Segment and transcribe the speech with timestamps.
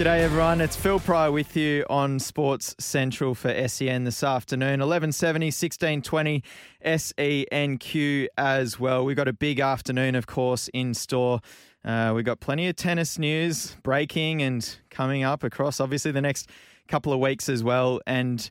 [0.00, 4.80] G'day everyone, it's Phil Pryor with you on Sports Central for SEN this afternoon.
[4.80, 6.42] 1170, 1620
[6.82, 9.04] SENQ as well.
[9.04, 11.40] We've got a big afternoon, of course, in store.
[11.84, 16.48] Uh, we've got plenty of tennis news breaking and coming up across, obviously, the next
[16.88, 18.00] couple of weeks as well.
[18.06, 18.48] And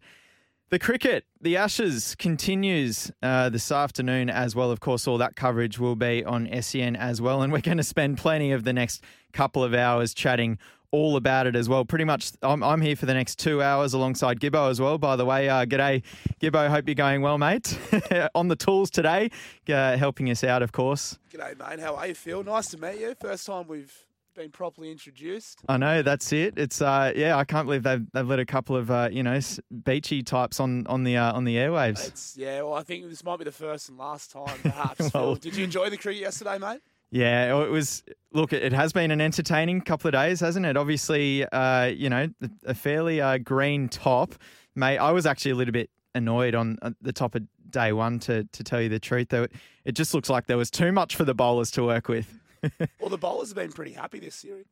[0.69, 4.69] the cricket, the Ashes continues uh, this afternoon as well.
[4.69, 7.41] Of course, all that coverage will be on SEN as well.
[7.41, 10.59] And we're going to spend plenty of the next couple of hours chatting
[10.91, 11.85] all about it as well.
[11.85, 14.97] Pretty much, I'm, I'm here for the next two hours alongside Gibbo as well.
[14.97, 16.03] By the way, uh, g'day,
[16.41, 16.69] Gibbo.
[16.69, 17.77] Hope you're going well, mate.
[18.35, 19.29] on the tools today,
[19.69, 21.17] uh, helping us out, of course.
[21.31, 21.79] G'day, mate.
[21.79, 22.43] How are you, Phil?
[22.43, 23.15] Nice to meet you.
[23.19, 23.93] First time we've
[24.35, 25.59] been properly introduced.
[25.67, 26.53] I know that's it.
[26.57, 29.39] It's uh, yeah, I can't believe they've they've let a couple of uh, you know
[29.83, 32.07] beachy types on on the uh, on the airwaves.
[32.07, 32.61] It's yeah.
[32.61, 34.99] Well, I think this might be the first and last time, perhaps.
[35.13, 35.35] Well- Phil.
[35.35, 36.79] Did you enjoy the cricket yesterday, mate?
[37.11, 38.03] Yeah, it was.
[38.31, 40.77] Look, it has been an entertaining couple of days, hasn't it?
[40.77, 42.27] Obviously, uh, you know,
[42.65, 44.35] a fairly uh, green top.
[44.75, 48.19] Mate, I was actually a little bit annoyed on the top of day one.
[48.19, 49.47] To to tell you the truth, though,
[49.85, 52.39] it just looks like there was too much for the bowlers to work with.
[52.99, 54.65] Well, the bowlers have been pretty happy this series.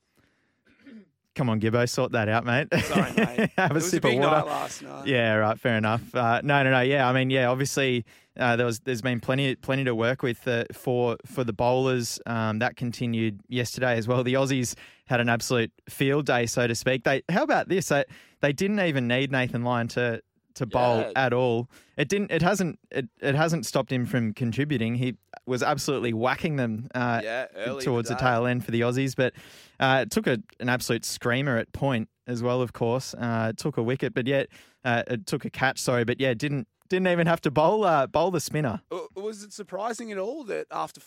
[1.37, 2.67] Come on, Gibbo, sort that out, mate.
[2.85, 3.51] Sorry, mate.
[3.57, 4.45] Have it a was sip a of water.
[4.47, 5.05] last night.
[5.05, 5.59] Yeah, right.
[5.59, 6.01] Fair enough.
[6.15, 6.81] Uh, no, no, no.
[6.81, 7.47] Yeah, I mean, yeah.
[7.51, 8.05] Obviously,
[8.39, 12.19] uh, there was there's been plenty plenty to work with uh, for for the bowlers.
[12.25, 14.23] Um, that continued yesterday as well.
[14.23, 14.73] The Aussies
[15.05, 17.03] had an absolute field day, so to speak.
[17.03, 17.89] They how about this?
[17.89, 18.03] They,
[18.41, 20.23] they didn't even need Nathan Lyon to
[20.57, 21.11] to bowl Yeah.
[21.15, 21.69] at all.
[21.97, 22.31] It didn't.
[22.31, 22.79] It hasn't.
[22.91, 24.95] It, it hasn't stopped him from contributing.
[24.95, 26.87] He was absolutely whacking them.
[26.93, 29.33] Uh, Yeah, the towards the, tail end for the Aussies, but
[29.79, 32.61] uh, it took a, an absolute screamer at point as well.
[32.61, 34.49] Of course, uh, it took a wicket, but yet
[34.83, 35.79] uh, it took a catch.
[35.79, 38.81] Sorry, but yeah, didn't didn't even have to bowl uh, bowl the spinner.
[39.15, 40.99] Was it surprising at all that after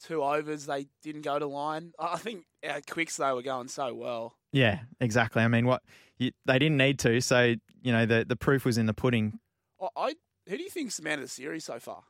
[0.00, 1.92] 42 overs they didn't go to Lyon?
[1.98, 4.34] I I think our quicks they were going so well.
[4.52, 5.42] Yeah, exactly.
[5.42, 5.82] I mean, what
[6.18, 9.38] you, they didn't need to, so you know the the proof was in the pudding.
[9.80, 10.14] I, I
[10.48, 12.02] who do you think's the man of the series so far?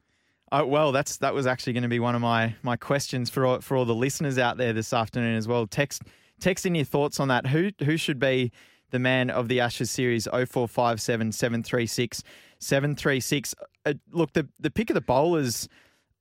[0.51, 3.45] Oh, well, that's that was actually going to be one of my my questions for
[3.45, 5.67] all, for all the listeners out there this afternoon as well.
[5.67, 6.03] Text
[6.41, 7.47] text in your thoughts on that.
[7.47, 8.53] Who who should be
[8.91, 10.25] the man of the Ashes series?
[10.25, 12.23] 0457 736
[12.61, 13.55] 736.
[13.85, 15.69] Uh, look, the the pick of the bowlers.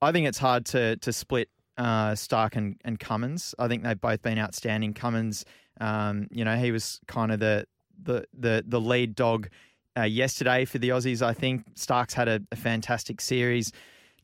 [0.02, 3.54] I think it's hard to to split uh, Stark and, and Cummins.
[3.60, 4.94] I think they've both been outstanding.
[4.94, 5.46] Cummins,
[5.80, 7.66] um, you know, he was kind of the
[8.02, 9.50] the the the lead dog
[9.98, 11.22] uh, yesterday for the Aussies.
[11.22, 13.72] I think Stark's had a, a fantastic series.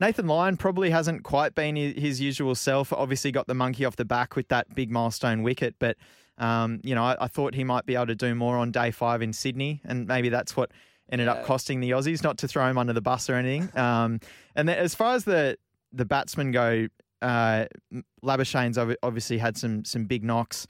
[0.00, 2.92] Nathan Lyon probably hasn't quite been his usual self.
[2.92, 5.96] Obviously, got the monkey off the back with that big milestone wicket, but
[6.38, 8.90] um, you know, I, I thought he might be able to do more on day
[8.90, 10.72] five in Sydney, and maybe that's what
[11.10, 12.24] ended up costing the Aussies.
[12.24, 13.76] Not to throw him under the bus or anything.
[13.78, 14.20] Um,
[14.56, 15.56] and then as far as the
[15.92, 16.88] the batsmen go,
[17.22, 17.66] uh,
[18.24, 20.66] Labuschagne's obviously had some some big knocks.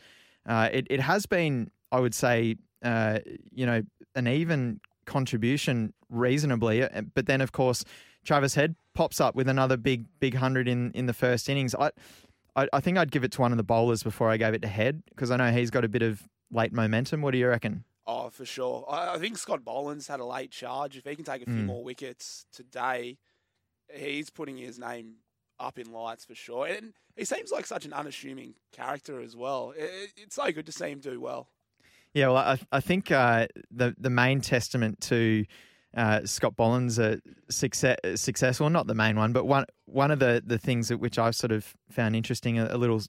[0.46, 3.18] Uh, it it has been, I would say, uh,
[3.52, 3.82] you know,
[4.14, 7.84] an even contribution reasonably, uh, but then of course
[8.24, 11.74] Travis Head pops up with another big big hundred in in the first innings.
[11.74, 11.90] I,
[12.56, 14.62] I I think I'd give it to one of the bowlers before I gave it
[14.62, 17.22] to Head because I know he's got a bit of late momentum.
[17.22, 17.84] What do you reckon?
[18.06, 18.84] Oh, for sure.
[18.88, 20.96] I, I think Scott Boland's had a late charge.
[20.96, 21.66] If he can take a few Mm.
[21.66, 23.16] more wickets today,
[23.94, 25.14] he's putting his name
[25.58, 26.66] up in lights for sure.
[26.66, 29.72] And he seems like such an unassuming character as well.
[29.76, 31.48] It, it's so good to see him do well.
[32.12, 35.44] Yeah, well, I, I think uh, the the main testament to
[35.96, 37.16] uh, Scott Boland's uh,
[37.50, 40.98] success, success, well, not the main one, but one one of the the things that
[40.98, 43.02] which I've sort of found interesting, a, a little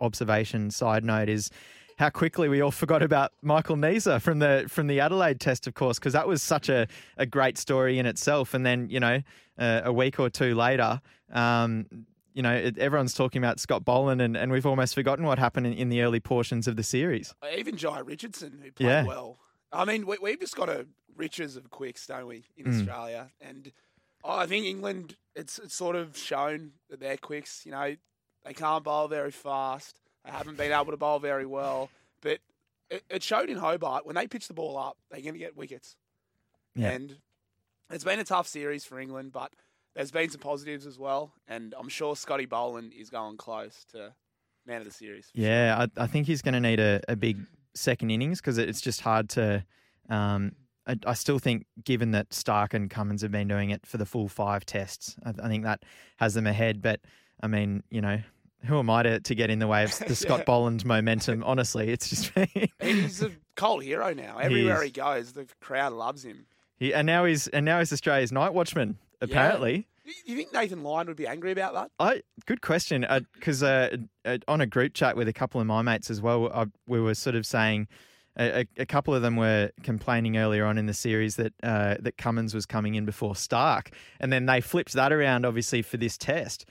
[0.00, 1.50] observation side note is
[1.98, 5.74] how quickly we all forgot about Michael Neser from the from the Adelaide Test, of
[5.74, 6.86] course, because that was such a,
[7.16, 8.54] a great story in itself.
[8.54, 9.20] And then you know,
[9.58, 11.00] uh, a week or two later.
[11.32, 11.86] Um,
[12.34, 15.66] you know, it, everyone's talking about Scott Boland, and, and we've almost forgotten what happened
[15.66, 17.34] in, in the early portions of the series.
[17.56, 19.04] Even Jhye Richardson, who played Yeah.
[19.04, 19.38] well,
[19.70, 22.78] I mean, we, we've just got a riches of quicks, don't we, in Mm.
[22.78, 23.30] Australia?
[23.38, 23.70] And
[24.24, 27.66] oh, I think England, it's, it's sort of shown that they're quicks.
[27.66, 27.96] You know,
[28.46, 30.00] they can't bowl very fast.
[30.24, 31.90] They haven't been able to bowl very well.
[32.20, 32.38] But
[32.90, 35.56] it, it showed in Hobart when they pitch the ball up, they're going to get
[35.56, 35.96] wickets.
[36.74, 36.90] Yeah.
[36.90, 37.16] And
[37.90, 39.52] it's been a tough series for England, but
[39.94, 41.32] there's been some positives as well.
[41.48, 44.14] And I'm sure Scotty Boland is going close to
[44.66, 45.26] man of the series.
[45.26, 45.46] for sure.
[45.46, 47.38] Yeah, I, I think he's going to need a, a big
[47.74, 49.64] second innings because it's just hard to.
[50.08, 50.52] Um,
[50.86, 54.06] I, I still think, given that Stark and Cummins have been doing it for the
[54.06, 55.84] full five tests, I, I think that
[56.16, 56.82] has them ahead.
[56.82, 57.00] But
[57.40, 58.20] I mean, you know,
[58.64, 60.44] who am I to, to get in the way of the Scott Yeah.
[60.44, 61.42] Boland momentum?
[61.44, 62.32] Honestly, it's just.
[62.80, 64.38] He's a cult hero now.
[64.38, 64.84] Everywhere is.
[64.84, 66.46] he goes, the crowd loves him.
[66.78, 68.98] He, and now he's and now he's Australia's night watchman.
[69.20, 71.90] Apparently, You- You think Nathan Lyon would be angry about that?
[72.00, 75.82] I good question because uh, uh, on a group chat with a couple of my
[75.82, 77.86] mates as well, I, we were sort of saying
[78.36, 81.96] a, a, a couple of them were complaining earlier on in the series that uh,
[82.00, 85.98] that Cummins was coming in before Stark, and then they flipped that around obviously for
[85.98, 86.64] this test.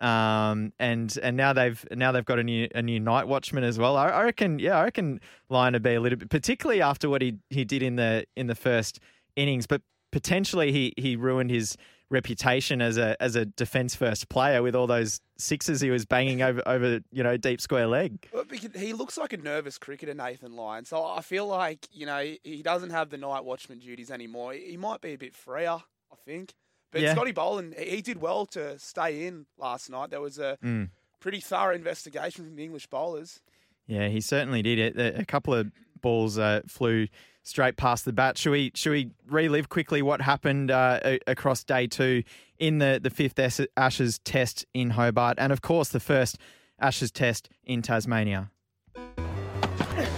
[0.00, 3.78] Um, and and now they've now they've got a new a new night watchman as
[3.78, 3.96] well.
[3.96, 7.22] I, I reckon, yeah, I reckon Lyon would be a little bit, particularly after what
[7.22, 9.00] he he did in the in the first
[9.36, 11.76] innings, but potentially he he ruined his
[12.10, 16.42] reputation as a as a defence first player with all those sixes he was banging
[16.42, 18.28] over over you know deep square leg.
[18.74, 20.84] He looks like a nervous cricketer, Nathan Lyon.
[20.84, 24.52] So I feel like you know he doesn't have the night watchman duties anymore.
[24.52, 25.78] He might be a bit freer,
[26.12, 26.54] I think.
[26.90, 27.14] But Yeah.
[27.14, 30.10] Scotty Boland, he he did well to stay in last night.
[30.10, 30.90] There was a Mm.
[31.20, 33.40] pretty thorough investigation from the English bowlers.
[33.86, 34.96] Yeah, he certainly did it.
[34.96, 35.70] A a couple of
[36.00, 37.08] balls uh, flew
[37.42, 38.36] straight past the bat.
[38.38, 42.22] Should we should we relive quickly what happened uh, across day two
[42.58, 43.38] in the the fifth
[43.76, 46.38] Ashes Test in Hobart, and of course the first
[46.78, 48.50] Ashes Test in Tasmania.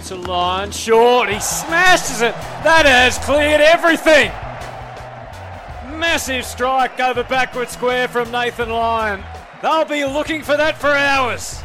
[0.07, 1.29] to Lyon short.
[1.29, 2.33] He smashes it.
[2.63, 4.31] That has cleared everything.
[6.01, 9.23] Massive strike over backward square from Nathan Lyon.
[9.61, 11.61] They'll be looking for that for hours.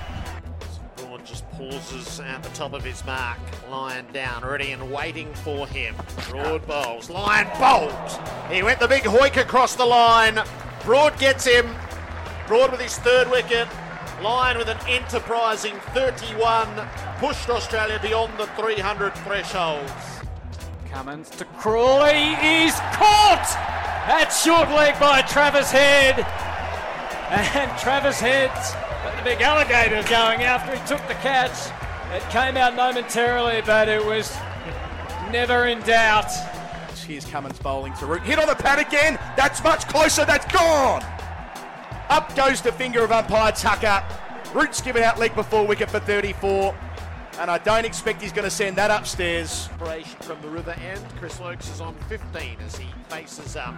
[0.97, 3.39] Broad just pauses at the top of his mark.
[3.71, 5.95] Lyon down, ready and waiting for him.
[6.29, 7.09] Broad bowls.
[7.09, 8.19] Lyon bowls.
[8.51, 10.39] He went the big hoik across the line.
[10.85, 11.75] Broad gets him.
[12.47, 13.67] Broad with his third wicket.
[14.23, 16.69] Lyon with an enterprising 31
[17.21, 20.16] pushed Australia beyond the 300 thresholds.
[20.91, 22.35] Cummins to Crawley.
[22.37, 23.47] He's caught!
[24.07, 26.19] That short leg by Travis Head.
[27.31, 31.73] And Travis Head's got the big alligator going after he took the catch.
[32.13, 34.37] It came out momentarily, but it was
[35.31, 36.31] never in doubt.
[37.07, 38.23] Here's Cummins bowling to Root.
[38.23, 39.19] Hit on the pad again.
[39.37, 40.25] That's much closer.
[40.25, 41.05] That's gone.
[42.09, 44.05] Up goes the finger of umpire Tucker.
[44.55, 46.75] Root's given out leg before wicket for 34.
[47.39, 49.69] And I don't expect he's going to send that upstairs.
[49.75, 51.03] Operation from the river end.
[51.19, 53.75] Chris Woakes is on 15 as he faces up.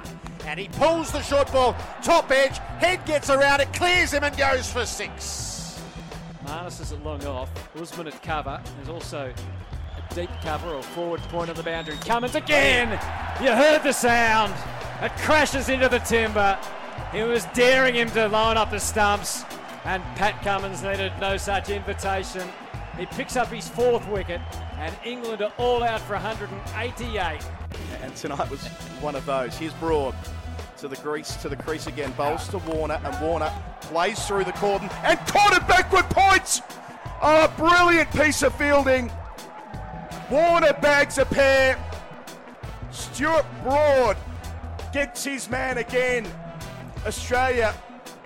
[0.46, 4.36] And he pulls the short ball, top edge, head gets around it, clears him and
[4.36, 5.82] goes for six.
[6.44, 7.50] Marnus is a long off.
[7.76, 8.60] Usman at cover.
[8.76, 9.34] There's also
[9.96, 11.96] a deep cover or forward point on the boundary.
[11.96, 12.90] Cummins again!
[13.42, 14.54] You heard the sound.
[15.02, 16.58] It crashes into the timber.
[17.12, 19.44] He was daring him to line up the stumps,
[19.84, 22.48] and Pat Cummins needed no such invitation.
[22.98, 24.40] He picks up his fourth wicket,
[24.76, 27.40] and England are all out for 188.
[28.02, 28.66] And tonight was
[29.00, 29.56] one of those.
[29.56, 30.14] Here's Broad
[30.78, 32.12] to the crease, to the crease again.
[32.12, 33.52] Bowls to Warner, and Warner
[33.82, 36.60] plays through the cordon and caught it backward points.
[37.22, 39.12] Oh, a brilliant piece of fielding.
[40.30, 41.78] Warner bags a pair.
[42.90, 44.16] Stuart Broad
[44.92, 46.26] gets his man again.
[47.06, 47.74] Australia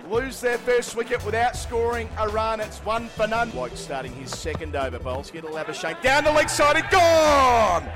[0.09, 2.59] lose their first wicket without scoring a run.
[2.59, 3.49] It's one for none.
[3.51, 4.99] White starting his second over.
[4.99, 7.91] Bowls here to Labuschagne down the leg side and gone.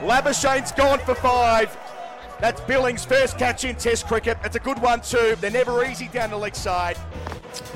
[0.00, 1.76] Labuschagne's gone for five.
[2.40, 4.38] That's Billings' first catch in Test cricket.
[4.44, 5.36] It's a good one too.
[5.40, 6.96] They're never easy down the leg side.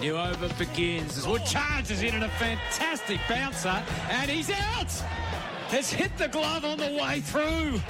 [0.00, 4.90] New over begins as Wood charges in and a fantastic bouncer, and he's out.
[5.68, 7.80] Has hit the glove on the way through.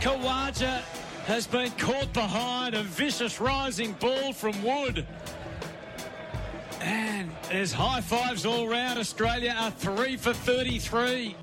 [0.00, 0.82] Khawaja
[1.26, 5.04] has been caught behind a vicious rising ball from Wood.
[6.80, 8.98] And there's high fives all round.
[8.98, 11.34] Australia are three for 33.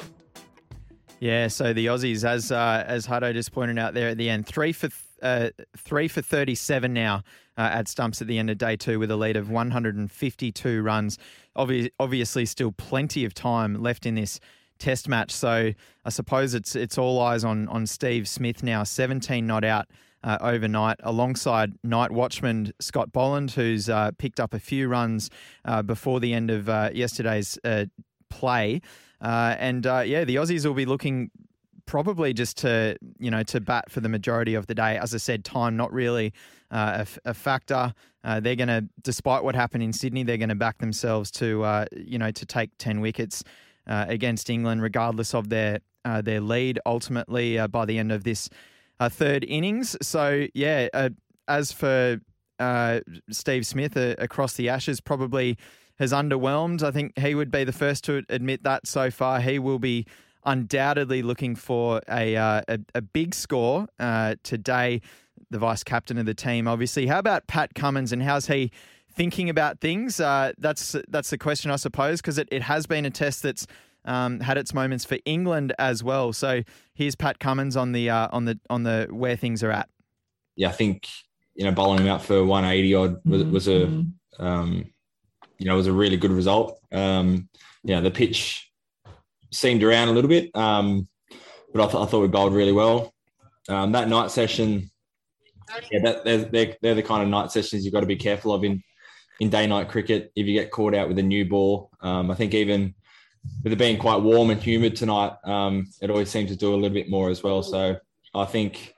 [1.20, 4.46] Yeah, so the Aussies, as uh, as Hutto just pointed out there at the end,
[4.46, 7.24] three for th- uh, three for thirty seven now
[7.58, 9.96] uh, at stumps at the end of day two with a lead of one hundred
[9.96, 11.18] and fifty two runs.
[11.58, 14.42] Obvi- obviously, still plenty of time left in this
[14.84, 15.72] Test match, so
[16.04, 19.88] I suppose it's it's all eyes on on Steve Smith now, seventeen not out.
[20.26, 25.30] Uh, overnight, alongside night watchman Scott Boland, who's uh, picked up a few runs
[25.64, 27.86] uh, before the end of uh, yesterday's uh,
[28.30, 28.82] play.
[29.22, 31.32] Uh, and yeah, the Aussies will be looking
[31.86, 34.98] probably just to you know to bat for the majority of the day.
[34.98, 36.34] As I said, time not really
[36.72, 37.94] uh, a factor.
[38.26, 41.64] Uh, they're going to, despite what happened in Sydney, they're going to back themselves to
[41.64, 43.44] uh, you know to take ten wickets
[43.88, 48.24] uh, against England, regardless of their uh, their lead ultimately uh, by the end of
[48.24, 48.50] this
[49.10, 49.98] third innings.
[50.02, 51.10] So yeah,
[51.48, 52.20] as for
[53.30, 55.58] Steve Smith across the Ashes, probably
[56.00, 56.84] has underwhelmed.
[56.84, 59.40] I think he would be the first to admit that so far.
[59.40, 60.06] He will be
[60.46, 65.02] undoubtedly looking for a uh, a, a, big score uh, today.
[65.50, 67.06] The vice captain of the team, obviously.
[67.06, 68.72] How about Pat Cummins and how's he
[69.14, 70.20] thinking about things?
[70.20, 73.68] Uh, that's that's the question, I suppose, because it, it has been a test that's
[74.06, 76.34] um, had its moments for England as well.
[76.34, 76.62] So
[76.94, 79.90] here's Pat Cummins on the uh, on the on the where things are at.
[80.56, 81.08] Yeah, I think
[81.56, 84.46] you know bowling him out for 180 odd was, was a mm-hmm.
[84.46, 84.94] um,
[85.64, 86.80] you know, was a really good result.
[86.92, 87.48] Um,
[87.84, 88.70] yeah, the pitch
[89.52, 91.08] seemed around a little bit, um,
[91.74, 93.14] but I, th- I, thought we bowled really well.
[93.70, 94.92] Um, that night session,
[95.90, 98.54] yeah, that, they're, they're, they're, the kind of night sessions you've got to be careful
[98.54, 98.84] of in
[99.40, 100.32] in day night cricket.
[100.36, 102.94] If you get caught out with a new ball, um, I think even
[103.64, 106.76] with it being quite warm and humid tonight, um, it always seems to do a
[106.76, 107.62] little bit more as well.
[107.64, 107.98] So
[108.34, 108.94] I think,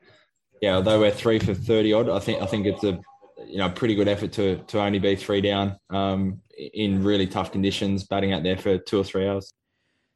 [0.61, 2.99] yeah, although we're three for thirty odd, I think I think it's a
[3.45, 7.51] you know pretty good effort to to only be three down um, in really tough
[7.51, 9.53] conditions, batting out there for two or three hours.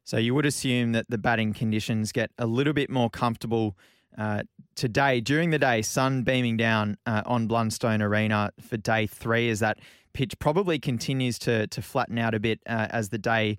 [0.03, 3.77] So you would assume that the batting conditions get a little bit more comfortable
[4.17, 4.41] uh,
[4.75, 5.83] today during the day.
[5.83, 9.77] Sun beaming down uh, on Blundstone Arena for day three as that
[10.13, 13.57] pitch probably continues to to flatten out a bit uh, as the day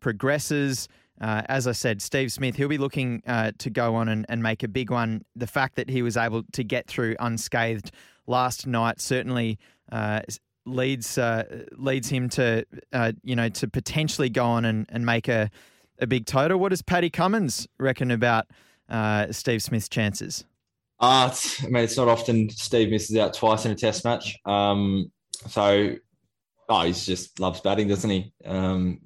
[0.00, 0.88] progresses.
[1.20, 4.42] Uh, as I said, Steve Smith, he'll be looking uh, to go on and, and
[4.42, 5.22] make a big one.
[5.36, 7.92] The fact that he was able to get through unscathed
[8.26, 9.58] last night certainly
[9.92, 10.22] uh,
[10.66, 15.28] leads uh, leads him to uh, you know to potentially go on and, and make
[15.28, 15.50] a,
[16.00, 16.58] a big total.
[16.58, 18.46] What does Paddy Cummins reckon about
[19.30, 20.44] Steve Smith's chances?
[21.02, 24.38] Uh, I mean, it's not often Steve misses out twice in a Test match.
[24.46, 25.10] Um,
[25.48, 25.96] so,
[26.68, 28.32] oh, he just loves batting, doesn't he?
[28.44, 29.00] Um,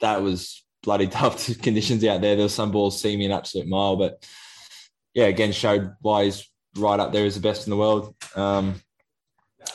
[0.00, 2.36] that was bloody tough conditions out there.
[2.36, 4.24] There was some balls seeming an absolute mile, but
[5.14, 8.14] yeah, again showed why he's right up there as the best in the world.
[8.34, 8.80] Um,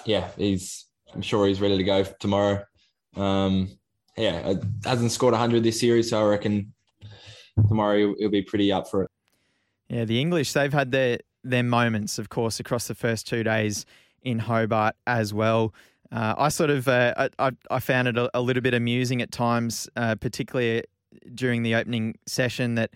[0.05, 0.85] yeah, he's.
[1.13, 2.63] I'm sure he's ready to go tomorrow.
[3.15, 3.69] Um,
[4.15, 4.53] yeah,
[4.83, 6.71] hasn't scored 100 this series, so I reckon
[7.67, 9.11] tomorrow he'll, he'll be pretty up for it.
[9.87, 13.85] Yeah, the English they've had their their moments, of course, across the first two days
[14.23, 15.73] in Hobart as well.
[16.11, 19.31] Uh, I sort of uh, I, I found it a, a, little bit amusing at
[19.31, 20.83] times, uh, particularly
[21.35, 22.91] during the opening session, that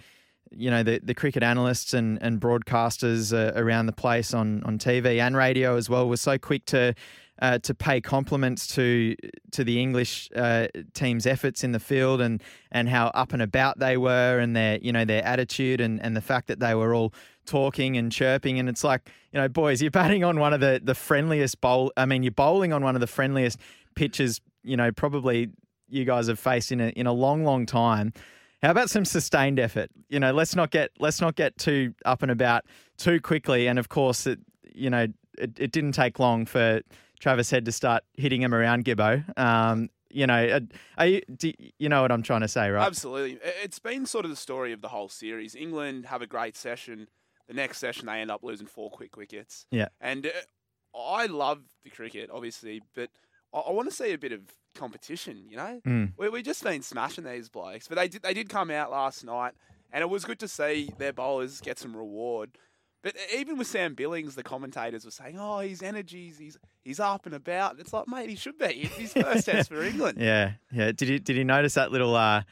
[0.51, 4.77] you know the, the cricket analysts and, and broadcasters uh, around the place on, on
[4.79, 6.95] TV and radio as well were so quick to
[7.43, 9.17] uh, to pay compliments to
[9.51, 13.79] to the English uh, team's efforts in the field and and how up and about
[13.79, 16.95] they were and their you know their attitude and, and the fact that they were
[16.95, 17.13] all
[17.45, 20.79] talking and chirping and it's like you know boys you're batting on one of the
[20.81, 23.59] the friendliest bowl I mean you're bowling on one of the friendliest
[23.93, 25.50] pitches you know probably
[25.89, 28.13] you guys have faced in a in a long long time
[28.62, 29.89] how about some sustained effort?
[30.07, 32.63] You know, let's not get let's not get too up and about
[32.95, 33.67] too quickly.
[33.67, 34.39] And of course, it
[34.73, 35.07] you know
[35.38, 36.81] it, it didn't take long for
[37.23, 39.23] Travis Head to start hitting him around Gibbo.
[39.39, 40.59] Um, you know,
[40.97, 42.85] are you, do, you know what I'm trying to say, right?
[42.85, 43.39] Absolutely.
[43.63, 45.55] It's been sort of the story of the whole series.
[45.55, 47.07] England have a great session.
[47.47, 49.65] The next session, they end up losing four quick wickets.
[49.71, 49.87] Yeah.
[50.01, 53.09] And uh, I love the cricket, obviously, but
[53.53, 54.41] I, I want to see a bit of
[54.75, 55.45] competition.
[55.47, 56.11] You know, mm.
[56.17, 59.23] we we just been smashing these blokes, but they did they did come out last
[59.23, 59.53] night,
[59.93, 62.57] and it was good to see their bowlers get some reward.
[63.03, 67.25] But even with Sam Billings, the commentators were saying, "Oh, his energies, he's he's up
[67.25, 68.65] and about." It's like, mate, he should be.
[68.65, 70.17] It's his first test for England.
[70.24, 70.93] Yeah, yeah.
[70.93, 72.43] Did you did you notice that little uh,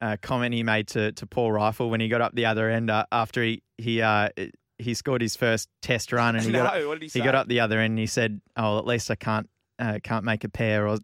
[0.00, 2.90] uh, comment he made to, to Paul Rifle when he got up the other end
[2.90, 4.30] uh, after he he uh,
[4.78, 7.48] he scored his first test run and he no, got up, he, he, got up
[7.48, 10.48] the other end and he said, "Oh, at least I can't uh, can't make a
[10.48, 10.98] pair or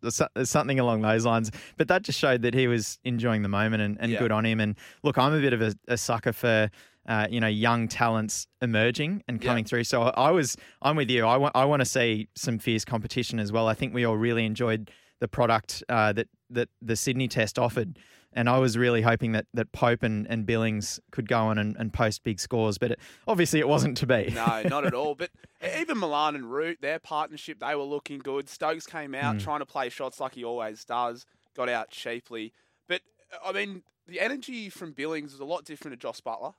[0.45, 1.50] something along those lines.
[1.76, 4.18] But that just showed that he was enjoying the moment and, and yeah.
[4.18, 4.61] good on him.
[4.61, 6.71] And look, I'm a bit of a, a sucker for.
[7.08, 9.68] Uh, you know, young talents emerging and coming yeah.
[9.68, 9.84] through.
[9.84, 11.24] So I was, I'm with you.
[11.24, 13.66] I want, I want to see some fierce competition as well.
[13.66, 17.98] I think we all really enjoyed the product uh, that that the Sydney Test offered
[18.32, 21.76] and I was really hoping that that Pope and, and Billings could go on and,
[21.76, 24.30] and post big scores, but it, obviously it wasn't to be.
[24.34, 25.14] no, not at all.
[25.14, 25.30] But
[25.78, 28.48] even Malan and Root, their partnership, they were looking good.
[28.48, 29.42] Stokes came out mm.
[29.42, 32.52] trying to play shots like he always does, got out cheaply.
[32.86, 33.00] But
[33.44, 36.54] I mean, the energy from Billings was a lot different to Jos Buttler.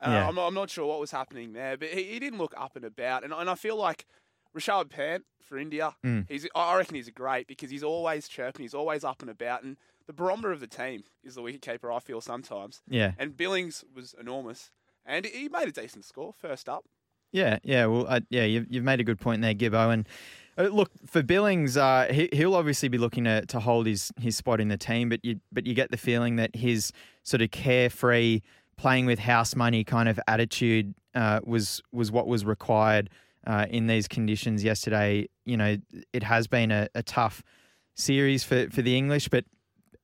[0.00, 0.28] Uh, yeah.
[0.28, 2.84] I'm, I'm, not sure what was happening there, but he, he, didn't look up and
[2.84, 3.24] about.
[3.24, 4.04] And, and I feel like
[4.56, 5.94] Rishabh Pant for India.
[6.04, 6.26] Mm.
[6.28, 9.62] He's I reckon he's a great because he's always chirping, he's always up and about,
[9.62, 9.76] and
[10.06, 11.94] the barometer of the team is the wicketkeeper.
[11.94, 12.82] I feel sometimes.
[12.88, 13.12] Yeah.
[13.18, 14.70] And Billings was enormous,
[15.04, 16.84] and he made a decent score first up.
[17.32, 17.86] Yeah, yeah.
[17.86, 19.92] Well, uh, yeah, you've, you've made a good point there, Gibbo.
[19.92, 20.08] And
[20.56, 24.36] uh, look for Billings, uh, he, he'll obviously be looking to, to hold his, his
[24.36, 27.50] spot in the team, but you but you get the feeling that his sort of
[27.50, 28.40] carefree,
[28.76, 33.10] playing with house money kind of attitude uh, was was what was required
[33.46, 35.28] uh, in these conditions yesterday.
[35.44, 35.76] You know,
[36.12, 37.42] it has been a, a tough
[37.94, 39.44] series for for the English, but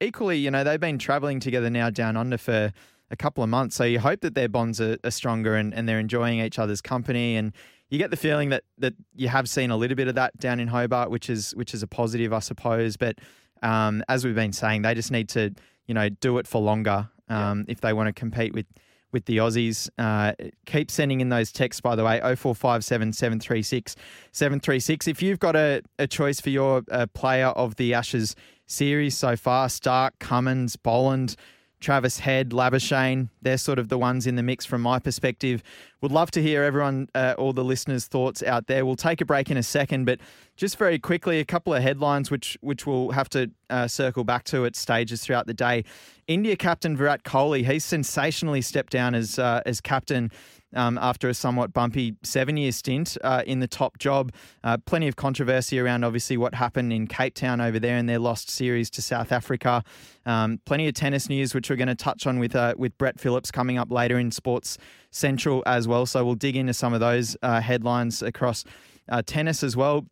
[0.00, 2.72] equally, you know, they've been travelling together now down under for
[3.10, 3.76] a couple of months.
[3.76, 6.80] So you hope that their bonds are, are stronger and, and they're enjoying each other's
[6.80, 7.36] company.
[7.36, 7.52] And
[7.90, 10.58] you get the feeling that that you have seen a little bit of that down
[10.60, 12.96] in Hobart, which is which is a positive, I suppose.
[12.96, 13.18] But
[13.62, 15.54] um, as we've been saying, they just need to
[15.86, 18.66] you know do it for longer um, if they want to compete with
[19.12, 19.88] with the Aussies.
[19.98, 20.32] Uh,
[20.66, 23.94] keep sending in those texts, by the way, 0457 736
[24.32, 25.06] 736.
[25.06, 28.34] If you've got a, a choice for your uh, player of the Ashes
[28.66, 31.36] series so far, Stark, Cummins, Boland,
[31.82, 35.62] Travis Head, Labuschagne, they're sort of the ones in the mix from my perspective.
[36.00, 38.86] Would love to hear everyone, uh, all the listeners' thoughts out there.
[38.86, 40.20] We'll take a break in a second, but
[40.56, 44.44] just very quickly, a couple of headlines which which we'll have to uh, circle back
[44.44, 45.84] to at stages throughout the day.
[46.26, 50.30] India captain Virat Kohli, he's sensationally stepped down as uh, as captain
[50.74, 54.32] um, after a somewhat bumpy seven year stint uh, in the top job.
[54.64, 58.18] Uh, plenty of controversy around obviously what happened in Cape Town over there in their
[58.18, 59.82] lost series to South Africa.
[60.26, 63.20] Um, plenty of tennis news, which we're going to touch on with uh, with Brett
[63.20, 64.78] Phillips coming up later in Sports
[65.10, 66.06] Central as well.
[66.06, 68.64] So we'll dig into some of those uh, headlines across
[69.08, 70.06] uh, tennis as well.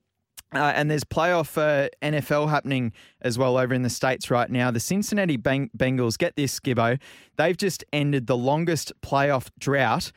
[0.53, 4.71] Uh, and there's playoff uh, NFL happening as well over in the States right now.
[4.71, 6.99] The Cincinnati Beng- Bengals, get this, Gibbo,
[7.37, 10.11] they've just ended the longest playoff drought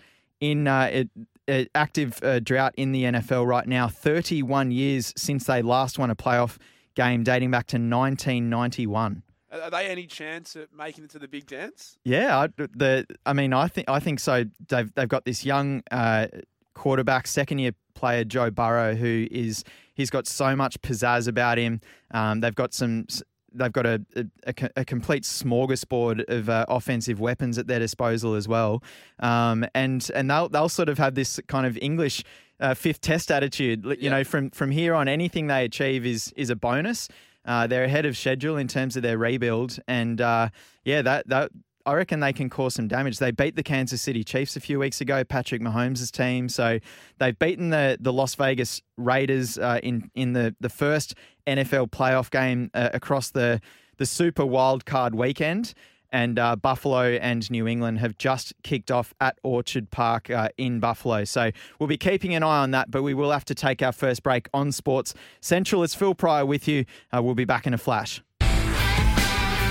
[0.43, 1.05] in uh,
[1.47, 3.88] it, active uh, drought in the NFL right now.
[3.88, 6.57] 31 years since they last won a playoff
[6.95, 9.23] game, dating back to 1991.
[9.51, 11.97] Are they any chance at making it to the big dance?
[12.03, 14.45] Yeah, I, the I mean, I think I think so.
[14.67, 16.27] They've they've got this young uh,
[16.73, 21.82] quarterback, second year player Joe Burrow, who is he's got so much pizzazz about him.
[22.12, 23.06] Um, they've got some.
[23.54, 24.04] They've got a,
[24.46, 28.84] a, a complete smorgasbord of uh, offensive weapons at their disposal as well,
[29.20, 32.24] um, and and they'll they'll sort of have this kind of English
[32.60, 33.86] uh, fifth test attitude.
[34.00, 37.10] You know, from from here on, anything they achieve is is a bonus.
[37.46, 40.50] Uh, they're ahead of schedule in terms of their rebuild, and uh,
[40.86, 41.52] yeah, that that
[41.86, 43.19] I reckon they can cause some damage.
[43.19, 46.48] They beat the Kansas City Chiefs a few weeks ago, Patrick Mahomes' team.
[46.48, 46.80] So
[47.19, 51.15] they've beaten the the Las Vegas Raiders uh, in in the the first
[51.46, 53.60] NFL playoff game uh, across the
[53.98, 55.74] the Super Wild Card weekend.
[56.12, 60.80] And uh, Buffalo and New England have just kicked off at Orchard Park uh, in
[60.80, 61.24] Buffalo.
[61.24, 63.91] So we'll be keeping an eye on that, but we will have to take our
[63.91, 65.82] first break on Sports Central.
[65.82, 66.86] It's Phil Pryor with you.
[67.12, 68.22] Uh, we'll be back in a flash.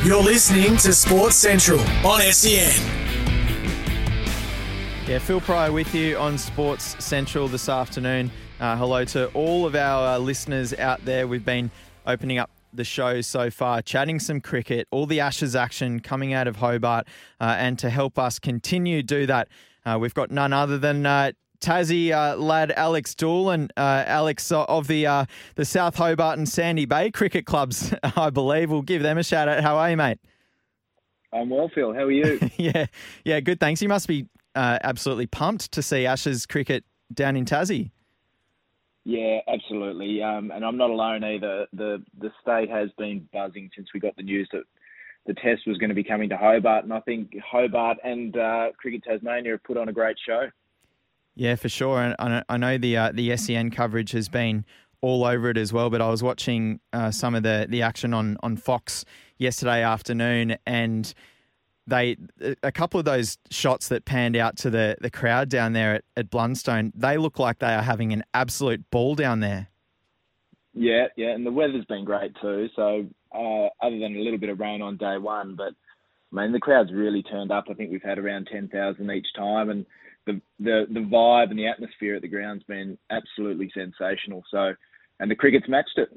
[0.04, 2.72] You're listening to Sports Central on SEN.
[5.06, 8.32] Yeah, Phil Pryor with you on Sports Central this afternoon.
[8.58, 11.28] Uh, hello to all of our uh, listeners out there.
[11.28, 11.70] We've been
[12.04, 16.48] opening up the show so far, chatting some cricket, all the Ashes action coming out
[16.48, 17.06] of Hobart,
[17.40, 19.46] uh, and to help us continue do that,
[19.86, 21.30] uh, we've got none other than uh,
[21.62, 26.48] Tassie uh, lad Alex Doolan, uh, Alex uh, of the uh, the South Hobart and
[26.48, 28.70] Sandy Bay cricket clubs, I believe.
[28.70, 29.62] We'll give them a shout out.
[29.62, 30.18] How are you, mate?
[31.32, 31.94] I'm well, Phil.
[31.94, 32.38] How are you?
[32.58, 32.86] yeah,
[33.24, 33.58] yeah, good.
[33.58, 33.80] Thanks.
[33.80, 37.90] You must be uh, absolutely pumped to see Ashes cricket down in Tassie.
[39.04, 40.22] Yeah, absolutely.
[40.22, 41.66] Um, and I'm not alone either.
[41.72, 44.64] The the state has been buzzing since we got the news that
[45.26, 48.68] the test was going to be coming to Hobart, and I think Hobart and uh,
[48.76, 50.48] Cricket Tasmania have put on a great show.
[51.34, 52.14] Yeah, for sure.
[52.18, 54.64] And I know the uh, the SEN coverage has been
[55.00, 55.90] all over it as well.
[55.90, 59.04] But I was watching uh, some of the the action on on Fox
[59.38, 61.12] yesterday afternoon, and
[61.86, 62.16] they
[62.62, 66.04] a couple of those shots that panned out to the the crowd down there at,
[66.16, 69.68] at Blundstone, they look like they are having an absolute ball down there.
[70.74, 72.68] Yeah, yeah, and the weather's been great too.
[72.76, 75.72] So uh, other than a little bit of rain on day one, but
[76.32, 77.64] I mean the crowd's really turned up.
[77.70, 79.84] I think we've had around ten thousand each time, and
[80.26, 84.42] the, the the vibe and the atmosphere at the ground's been absolutely sensational.
[84.50, 84.74] So,
[85.20, 86.08] and the cricket's matched it.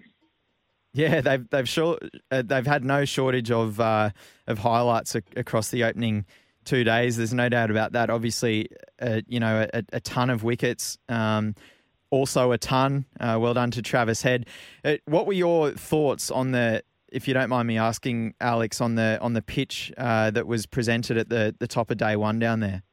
[0.94, 2.00] Yeah, they've they've sure
[2.32, 4.12] uh, they've had no shortage of uh,
[4.48, 6.26] of highlights ac- across the opening
[6.64, 7.18] two days.
[7.18, 8.10] There's no doubt about that.
[8.10, 8.70] Obviously,
[9.02, 10.98] uh, you know a, a, ton of wickets.
[11.10, 11.56] Um,
[12.12, 13.06] also a ton.
[13.20, 14.48] Uh, well done to Travis Head.
[14.86, 18.96] Uh, what were your thoughts on the, if you don't mind me asking, Alex, on
[18.96, 22.40] the on the pitch uh, that was presented at the the top of day one
[22.40, 22.84] down there?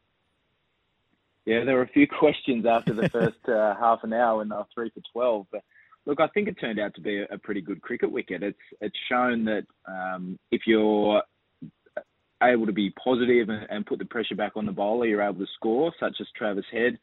[1.44, 4.66] Yeah, there were a few questions after the first uh, half an hour they were
[4.74, 5.46] three for twelve.
[5.50, 5.62] But
[6.06, 8.42] look, I think it turned out to be a, a pretty good cricket wicket.
[8.42, 11.22] It's it's shown that um, if you're
[12.42, 15.40] able to be positive and, and put the pressure back on the bowler, you're able
[15.40, 16.98] to score, such as Travis Head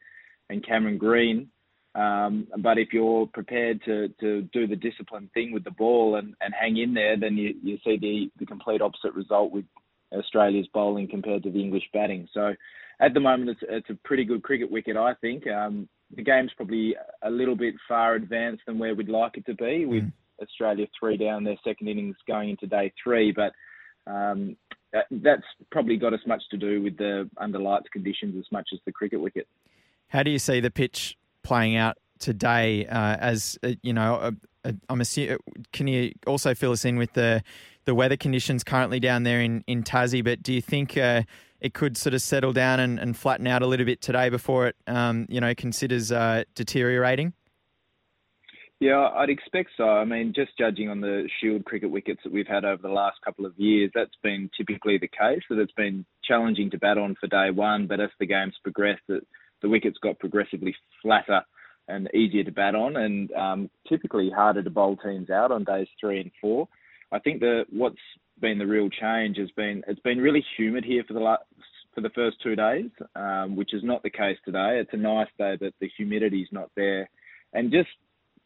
[0.49, 1.49] and Cameron Green.
[1.95, 6.35] Um, but if you're prepared to, to do the disciplined thing with the ball and,
[6.41, 9.65] and hang in there, then you, you see the, the complete opposite result with
[10.13, 12.27] Australia's bowling compared to the English batting.
[12.33, 12.53] So
[12.99, 15.47] at the moment, it's, it's a pretty good cricket wicket, I think.
[15.47, 19.53] Um, the game's probably a little bit far advanced than where we'd like it to
[19.53, 20.11] be, with mm.
[20.41, 23.31] Australia three down their second innings going into day three.
[23.31, 23.53] But
[24.11, 24.57] um,
[25.11, 28.79] that's probably got as much to do with the under lights conditions as much as
[28.85, 29.47] the cricket wicket.
[30.07, 32.85] How do you see the pitch playing out today?
[32.87, 34.31] Uh, as uh, you know, uh,
[34.65, 35.37] uh I'm assuming.
[35.71, 37.43] Can you also fill us in with the
[37.85, 40.23] the weather conditions currently down there in in Tassie?
[40.23, 41.23] But do you think uh,
[41.61, 44.67] it could sort of settle down and, and, flatten out a little bit today before
[44.67, 47.33] it, um, you know, considers uh, deteriorating?
[48.79, 49.83] Yeah, I'd expect so.
[49.83, 53.17] I mean, just judging on the Shield cricket wickets that we've had over the last
[53.25, 55.41] couple of years, that's been typically the case.
[55.49, 59.01] That it's been challenging to bat on for day one, but as the game's progressed,
[59.09, 59.19] the,
[59.61, 61.41] the wickets got progressively flatter
[61.89, 65.87] and easier to bat on, and um, typically harder to bowl teams out on days
[65.99, 66.69] three and four.
[67.11, 67.97] I think that what's
[68.39, 71.43] been the real change has been it's been really humid here for the last
[71.95, 74.79] for the first two days, um, which is not the case today.
[74.79, 77.09] It's a nice day, but the humidity's not there,
[77.53, 77.89] and just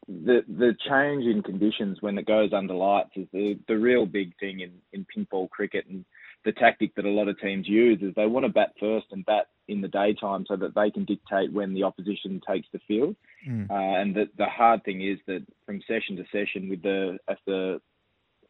[0.07, 4.37] the the change in conditions when it goes under lights is the the real big
[4.39, 6.03] thing in in pink ball cricket and
[6.45, 9.25] the tactic that a lot of teams use is they want to bat first and
[9.25, 13.15] bat in the daytime so that they can dictate when the opposition takes the field.
[13.47, 13.69] Mm.
[13.69, 17.37] Uh, and the the hard thing is that from session to session, with the as
[17.45, 17.79] the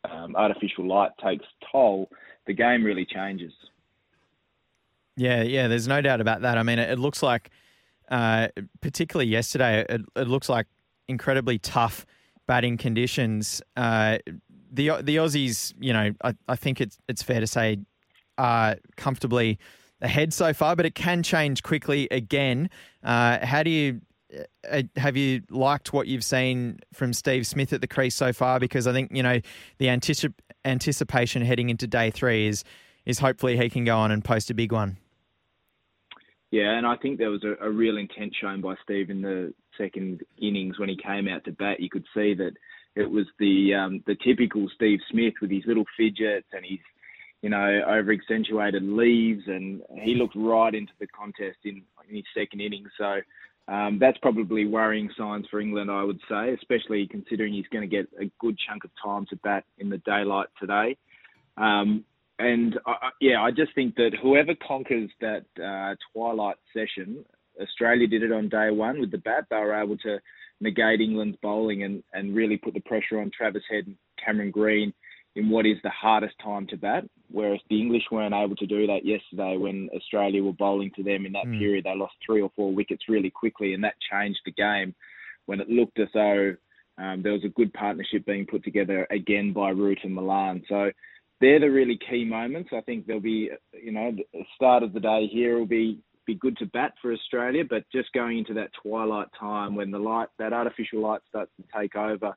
[0.09, 2.09] um, artificial light takes toll,
[2.47, 3.53] the game really changes.
[5.15, 6.57] Yeah, yeah, there's no doubt about that.
[6.57, 7.51] I mean, it, it looks like,
[8.09, 8.47] uh,
[8.81, 10.67] particularly yesterday, it, it, looks like
[11.07, 12.05] incredibly tough
[12.47, 13.61] batting conditions.
[13.77, 14.17] Uh,
[14.71, 17.77] the the Aussies, you know, I, I think it's it's fair to say,
[18.37, 19.59] are comfortably
[20.01, 22.69] ahead so far, but it can change quickly again.
[23.03, 24.01] Uh, how do you
[24.95, 28.59] have you liked what you've seen from Steve Smith at the crease so far?
[28.59, 29.39] Because I think you know
[29.77, 30.33] the anticip-
[30.65, 32.63] anticipation heading into day three is
[33.05, 34.97] is hopefully he can go on and post a big one.
[36.51, 39.53] Yeah, and I think there was a, a real intent shown by Steve in the
[39.77, 41.79] second innings when he came out to bat.
[41.79, 42.51] You could see that
[42.95, 46.79] it was the um, the typical Steve Smith with his little fidgets and his
[47.41, 52.25] you know over accentuated leaves, and he looked right into the contest in, in his
[52.35, 52.89] second innings.
[52.99, 53.21] So
[53.67, 57.95] um, that's probably worrying signs for England, I would say, especially considering he's going to
[57.95, 60.97] get a good chunk of time to bat in the daylight today.
[61.57, 62.03] Um,
[62.39, 67.23] and I, yeah, I just think that whoever conquers that uh, twilight session,
[67.61, 69.45] Australia did it on day one with the bat.
[69.49, 70.19] They were able to
[70.59, 74.93] negate England's bowling and, and really put the pressure on Travis Head and Cameron Green
[75.35, 77.03] in what is the hardest time to bat.
[77.31, 81.25] Whereas the English weren't able to do that yesterday when Australia were bowling to them
[81.25, 81.57] in that mm.
[81.57, 81.85] period.
[81.85, 84.93] They lost three or four wickets really quickly, and that changed the game
[85.45, 86.55] when it looked as though
[86.97, 90.63] um, there was a good partnership being put together again by Root and Malan.
[90.69, 90.91] So
[91.41, 92.69] they're the really key moments.
[92.71, 96.35] I think there'll be, you know, the start of the day here will be be
[96.35, 100.29] good to bat for Australia, but just going into that twilight time when the light,
[100.39, 102.33] that artificial light starts to take over,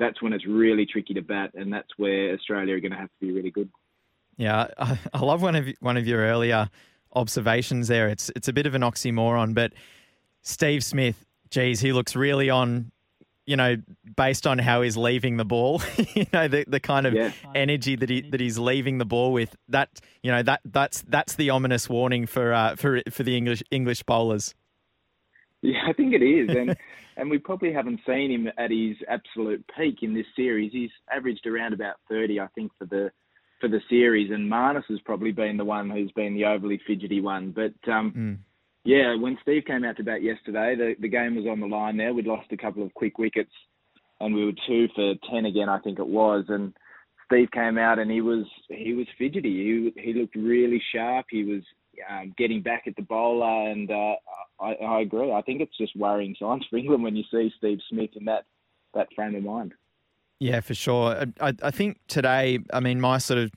[0.00, 3.08] that's when it's really tricky to bat, and that's where Australia are going to have
[3.08, 3.70] to be really good.
[4.36, 6.68] Yeah, I, I love one of one of your earlier
[7.14, 8.08] observations there.
[8.08, 9.72] It's it's a bit of an oxymoron, but
[10.42, 12.90] Steve Smith, geez, he looks really on
[13.46, 13.76] you know,
[14.14, 15.82] based on how he's leaving the ball,
[16.14, 17.32] you know, the, the kind of yeah.
[17.52, 19.88] energy that he that he's leaving the ball with, that
[20.22, 24.04] you know, that that's that's the ominous warning for uh, for for the English English
[24.04, 24.54] bowlers.
[25.62, 26.76] Yeah, I think it is, and
[27.16, 30.72] and we probably haven't seen him at his absolute peak in this series.
[30.72, 33.10] He's averaged around about thirty, I think, for the
[33.60, 37.20] for the series, and Marnus has probably been the one who's been the overly fidgety
[37.20, 37.52] one.
[37.52, 38.38] But um, mm
[38.84, 41.96] yeah, when Steve came out to bat yesterday, the, the game was on the line
[41.96, 42.14] there.
[42.14, 43.52] We'd lost a couple of quick wickets
[44.20, 46.44] and we were two for 10 again, I think it was.
[46.48, 46.72] And
[47.26, 49.92] Steve came out and he was he was fidgety.
[49.94, 51.26] He, he looked really sharp.
[51.30, 51.62] He was
[52.08, 53.70] um, getting back at the bowler.
[53.70, 54.14] And uh,
[54.60, 55.32] I, I agree.
[55.32, 58.44] I think it's just worrying signs for England when you see Steve Smith in that,
[58.94, 59.74] that frame of mind.
[60.38, 61.26] Yeah, for sure.
[61.40, 63.52] I, I think today, I mean, my sort of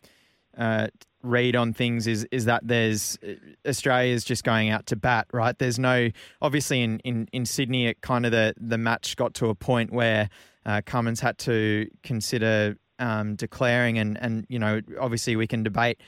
[0.57, 0.87] uh,
[1.23, 3.17] read on things is is that there's
[3.65, 5.57] Australia's just going out to bat, right?
[5.57, 6.09] There's no
[6.41, 9.91] obviously in in, in Sydney, it kind of the the match got to a point
[9.91, 10.29] where
[10.65, 16.01] uh, Cummins had to consider um, declaring, and and you know obviously we can debate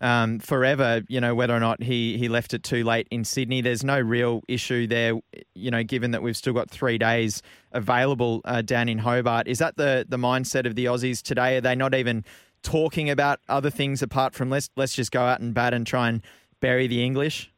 [0.00, 3.60] um, forever, you know, whether or not he, he left it too late in Sydney.
[3.60, 5.14] There's no real issue there,
[5.54, 9.48] you know, given that we've still got three days available uh, down in Hobart.
[9.48, 11.56] Is that the, the mindset of the Aussies today?
[11.56, 12.24] Are they not even
[12.62, 16.08] talking about other things apart from let's, let's just go out and bat and try
[16.08, 16.22] and
[16.60, 17.50] bury the English?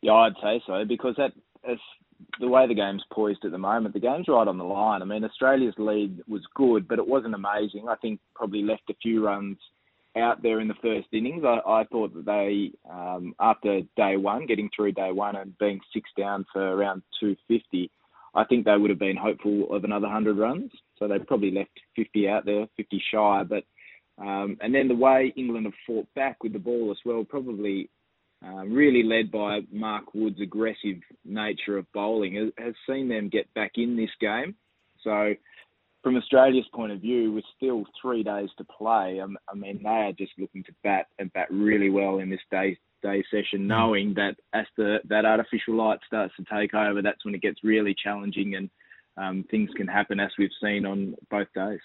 [0.00, 1.32] Yeah, I'd say so because that
[1.68, 1.78] is
[2.40, 3.92] the way the game's poised at the moment.
[3.92, 5.02] The game's right on the line.
[5.02, 7.88] I mean, Australia's lead was good, but it wasn't amazing.
[7.88, 9.58] I think probably left a few runs
[10.16, 11.44] out there in the first innings.
[11.44, 15.80] I, I thought that they, um, after day one, getting through day one and being
[15.92, 17.90] six down for around 250,
[18.34, 20.70] I think they would have been hopeful of another 100 runs.
[20.98, 23.42] So they probably left 50 out there, 50 shy.
[23.48, 23.64] But
[24.18, 27.90] um, and then the way England have fought back with the ball as well, probably
[28.42, 33.72] um, really led by Mark Wood's aggressive nature of bowling, has seen them get back
[33.76, 34.54] in this game.
[35.02, 35.34] So
[36.06, 39.88] from Australia's point of view, with still three days to play, um, I mean, they
[39.88, 43.66] are just looking to bat and bat really well in this day day session, mm.
[43.66, 47.64] knowing that as the that artificial light starts to take over, that's when it gets
[47.64, 48.70] really challenging and
[49.16, 51.80] um, things can happen, as we've seen on both days.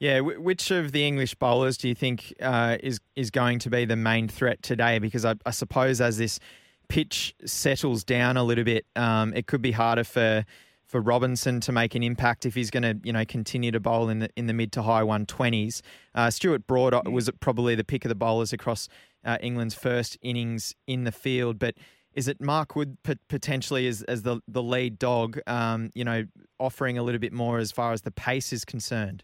[0.00, 3.84] Yeah, which of the English bowlers do you think uh, is is going to be
[3.84, 4.98] the main threat today?
[4.98, 6.40] Because I, I suppose as this
[6.88, 10.44] pitch settles down a little bit, um, it could be harder for
[10.86, 14.08] for Robinson to make an impact if he's going to, you know, continue to bowl
[14.08, 15.82] in the in the mid to high 120s.
[16.14, 18.88] Uh, Stuart Broad uh, was probably the pick of the bowlers across
[19.24, 21.74] uh, England's first innings in the field, but
[22.14, 22.96] is it Mark Wood
[23.28, 26.24] potentially as, as the the lead dog, um, you know,
[26.58, 29.22] offering a little bit more as far as the pace is concerned?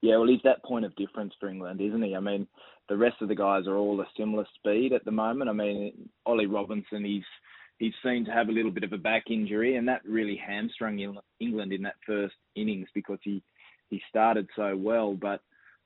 [0.00, 2.14] Yeah, well, he's that point of difference for England, isn't he?
[2.14, 2.46] I mean,
[2.88, 5.50] the rest of the guys are all a similar speed at the moment.
[5.50, 7.24] I mean, Ollie Robinson, he's
[7.78, 10.98] he's seen to have a little bit of a back injury, and that really hamstrung
[11.40, 13.42] England in that first innings because he
[13.90, 15.14] he started so well.
[15.14, 15.40] But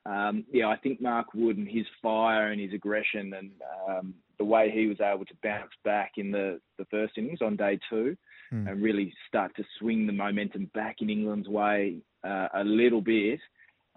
[0.04, 3.50] um, yeah, I think Mark Wood and his fire and his aggression and
[3.88, 7.56] um, the way he was able to bounce back in the, the first innings on
[7.56, 8.16] day two
[8.52, 8.68] mm.
[8.68, 13.38] and really start to swing the momentum back in England's way uh, a little bit.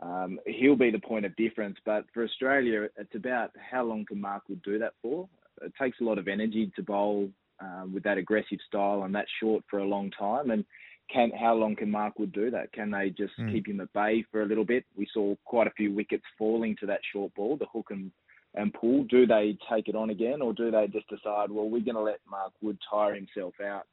[0.03, 4.21] Um, he'll be the point of difference, but for Australia, it's about how long can
[4.21, 5.27] Mark Wood do that for.
[5.63, 7.29] It takes a lot of energy to bowl
[7.59, 10.51] um, with that aggressive style and that short for a long time.
[10.51, 10.65] And
[11.11, 12.71] can how long can Mark Wood do that?
[12.73, 13.51] Can they just mm.
[13.51, 14.85] keep him at bay for a little bit?
[14.95, 18.11] We saw quite a few wickets falling to that short ball, the hook and
[18.55, 19.03] and pull.
[19.03, 22.01] Do they take it on again, or do they just decide, well, we're going to
[22.01, 23.83] let Mark Wood tire himself out,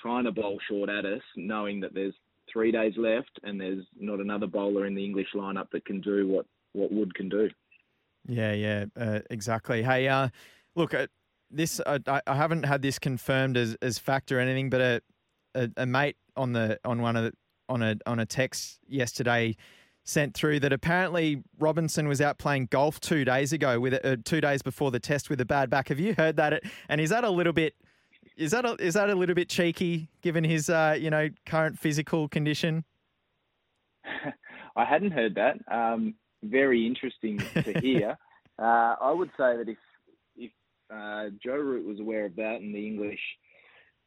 [0.00, 2.14] trying to bowl short at us, knowing that there's
[2.52, 6.26] three days left and there's not another bowler in the English lineup that can do
[6.28, 7.48] what what Wood can do.
[8.28, 9.82] Yeah, yeah, uh, exactly.
[9.82, 10.28] Hey, uh,
[10.76, 11.06] look, uh,
[11.52, 15.02] this uh, I haven't had this confirmed as as fact or anything, but a,
[15.54, 17.32] a, a mate on the on one of the,
[17.68, 19.56] on a on a text yesterday
[20.04, 24.40] sent through that apparently Robinson was out playing golf two days ago with uh, two
[24.40, 25.88] days before the test with a bad back.
[25.88, 26.62] Have you heard that?
[26.88, 27.74] And is that a little bit?
[28.36, 31.78] Is that a, is that a little bit cheeky given his uh, you know current
[31.78, 32.84] physical condition?
[34.76, 35.58] I hadn't heard that.
[35.70, 38.18] Um, very interesting to hear.
[38.58, 39.76] uh, I would say that if
[40.92, 43.20] uh, Joe Root was aware of that, and the English,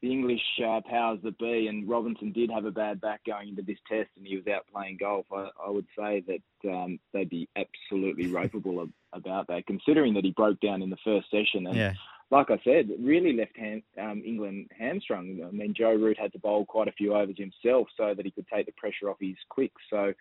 [0.02, 3.62] the English uh, powers that be, and Robinson did have a bad back going into
[3.62, 5.26] this test, and he was out playing golf.
[5.32, 10.30] I, I would say that um, they'd be absolutely ropeable about that, considering that he
[10.32, 11.66] broke down in the first session.
[11.66, 11.94] And yeah.
[12.30, 15.40] like I said, really left hand, um, England hamstrung.
[15.46, 18.30] I mean, Joe Root had to bowl quite a few overs himself so that he
[18.30, 19.82] could take the pressure off his quicks.
[19.90, 20.12] So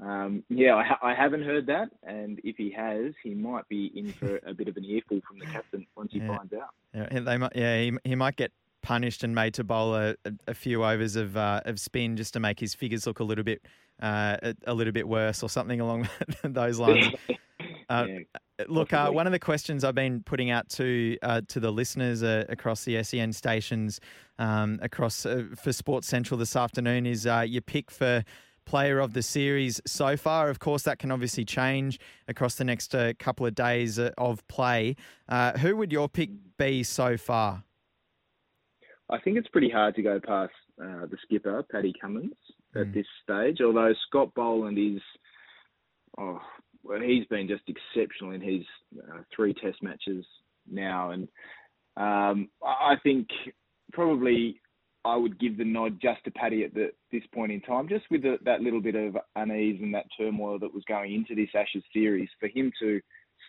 [0.00, 3.92] um, yeah, I, ha- I, haven't heard that, and if he has, he might be
[3.94, 6.36] in for a bit of an earful from the captain once he yeah.
[6.36, 6.70] finds out.
[6.92, 8.50] Yeah, they might, yeah, he, he might get
[8.82, 10.14] punished and made to bowl a,
[10.46, 13.44] a few overs of uh, of spin just to make his figures look a little
[13.44, 13.62] bit
[14.02, 16.08] uh, a, a, little bit worse or something along
[16.42, 17.14] those lines.
[17.88, 18.18] Uh, yeah,
[18.68, 22.22] look, uh, one of the questions I've been putting out to uh, to the listeners
[22.22, 24.00] uh, across the SEN stations
[24.38, 28.24] um, across for Sports Central this afternoon is your pick for
[28.64, 30.48] player of the series so far.
[30.48, 31.98] Of course, that can obviously change
[32.28, 34.96] across the next uh, couple of days uh, of play.
[35.28, 37.64] Uh, who would your pick be so far?
[39.10, 42.32] I think it's pretty hard to go past uh, the skipper, Paddy Cummins,
[42.74, 42.94] at mm.
[42.94, 43.58] this stage.
[43.60, 45.02] Although Scott Boland is,
[46.18, 46.40] oh,
[46.82, 48.62] well, he's been just exceptional in his
[48.98, 50.24] uh, three Test matches
[50.70, 51.28] now, and
[51.96, 53.28] um, I think
[53.92, 54.60] probably
[55.04, 58.04] I would give the nod just to Paddy at the, this point in time, just
[58.10, 61.50] with the, that little bit of unease and that turmoil that was going into this
[61.54, 62.28] Ashes series.
[62.40, 63.00] For him to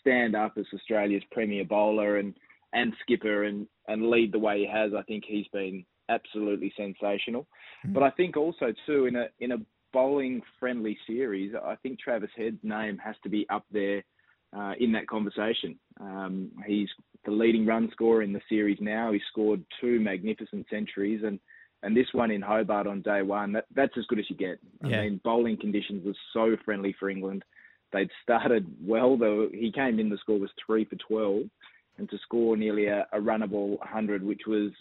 [0.01, 2.33] stand up as Australia's premier bowler and,
[2.73, 7.47] and skipper and, and lead the way he has, I think he's been absolutely sensational.
[7.85, 7.93] Mm.
[7.93, 9.57] But I think also too in a in a
[9.93, 14.03] bowling friendly series, I think Travis Head's name has to be up there
[14.55, 15.77] uh, in that conversation.
[15.99, 16.89] Um, he's
[17.25, 19.11] the leading run scorer in the series now.
[19.11, 21.39] He scored two magnificent centuries, and
[21.83, 24.57] and this one in Hobart on day one, that, that's as good as you get.
[24.83, 24.97] Yeah.
[24.97, 27.43] I mean, bowling conditions were so friendly for England.
[27.93, 29.49] They'd started well, though.
[29.53, 31.43] He came in, the score was three for 12,
[31.99, 34.71] and to score nearly a, a runnable 100, which was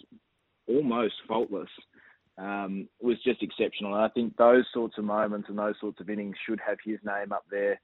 [0.67, 1.69] almost faultless,
[2.39, 3.95] um, was just exceptional.
[3.95, 7.01] And I think those sorts of moments and those sorts of innings should have his
[7.05, 7.79] name up there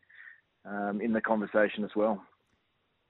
[0.64, 2.22] um, in the conversation as well.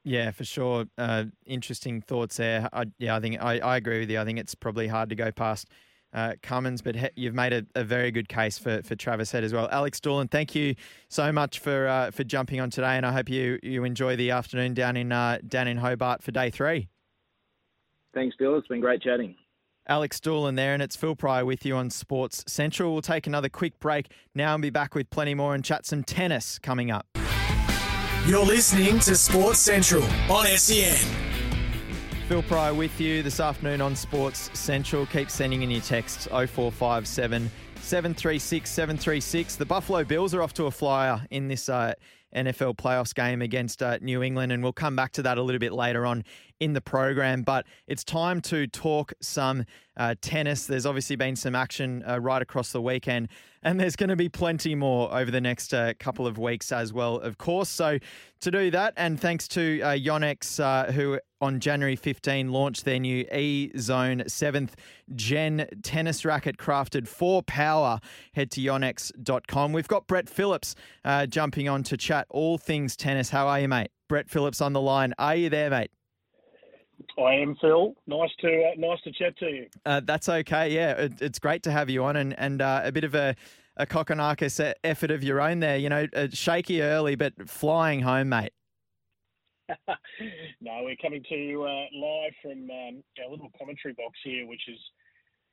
[0.05, 0.87] Yeah, for sure.
[0.97, 2.69] Uh, interesting thoughts there.
[2.73, 4.19] I, yeah, I think I, I agree with you.
[4.21, 5.69] I think it's probably hard to go past
[6.13, 9.45] uh, Cummins, but he, you've made a, a, very good case for, for Travis Head
[9.45, 9.69] as well.
[9.71, 10.75] Alex Doolan, thank you
[11.09, 14.31] so much for uh, for jumping on today, and I hope you, you enjoy the
[14.31, 16.89] afternoon down in uh, down in Hobart for day three.
[18.13, 18.59] Thanks, Bill.
[18.59, 19.37] It's been great chatting.
[19.87, 22.93] Alex Doolan there, and it's Phil Pryor with you on Sports Central.
[22.93, 26.03] We'll take another quick break now and be back with plenty more and chat some
[26.03, 27.07] tennis coming up.
[28.31, 30.97] You're listening to Sports Central on SEN.
[32.29, 35.05] Phil Pryor with you this afternoon on Sports Central.
[35.07, 39.57] Keep sending in your texts 0457 736 736.
[39.57, 41.95] The Buffalo Bills are off to a flyer in this uh,
[42.33, 45.59] NFL playoffs game against uh, New England, and we'll come back to that a little
[45.59, 46.23] bit later on
[46.61, 47.43] in the program.
[47.43, 49.65] But it's time to talk some
[49.97, 50.67] uh, tennis.
[50.67, 53.29] There's obviously been some action uh, right across the weekend,
[53.63, 56.93] and there's going to be plenty more over the next uh, couple of weeks as
[56.93, 57.69] well, of course.
[57.69, 57.99] So
[58.41, 62.99] to do that, and thanks to uh, Yonex, uh, who on January 15 launched their
[62.99, 64.73] new E Zone 7th
[65.15, 68.01] Gen tennis racket crafted for power.
[68.35, 69.73] Head to yonex.com.
[69.73, 73.31] We've got Brett Phillips uh, jumping on to chat all things tennis.
[73.31, 73.91] How are you, mate?
[74.09, 75.15] Brett Phillips on the line.
[75.19, 75.91] Are you there, mate?
[77.19, 77.95] I am Phil.
[78.07, 79.67] Nice to uh, nice to chat to you.
[79.85, 80.73] Uh, that's okay.
[80.73, 83.37] Yeah, it, it's great to have you on, and and uh, a bit of a
[83.77, 85.77] a Kokkinakis effort of your own there.
[85.77, 88.53] You know, uh, shaky early, but flying home, mate.
[90.61, 94.63] no, we're coming to you uh, live from um, our little commentary box here, which
[94.69, 94.79] is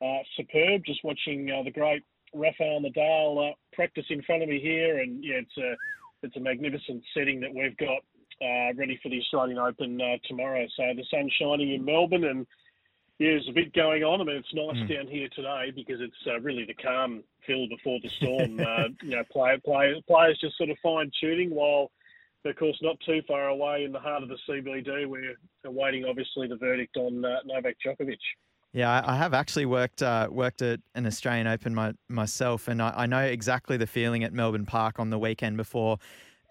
[0.02, 0.82] uh, superb.
[0.86, 5.24] Just watching uh, the great Rafael Nadal uh, practice in front of me here, and
[5.24, 5.76] yeah, it's a
[6.24, 8.02] it's a magnificent setting that we've got
[8.42, 10.66] uh, ready for the Australian Open uh, tomorrow.
[10.76, 12.48] So the sun's shining in Melbourne, and
[13.20, 14.22] yeah, there's a bit going on.
[14.22, 14.96] I mean, it's nice mm.
[14.96, 18.60] down here today because it's really the calm feel before the storm.
[19.04, 21.92] you know, play, play, players just sort of fine tuning while
[22.50, 25.08] of course, not too far away in the heart of the CBD.
[25.08, 28.18] We're awaiting, obviously, the verdict on uh, Novak Djokovic.
[28.74, 32.94] Yeah, I have actually worked uh, worked at an Australian Open my, myself, and I,
[32.96, 35.98] I, know exactly the feeling at Melbourne Park on the weekend before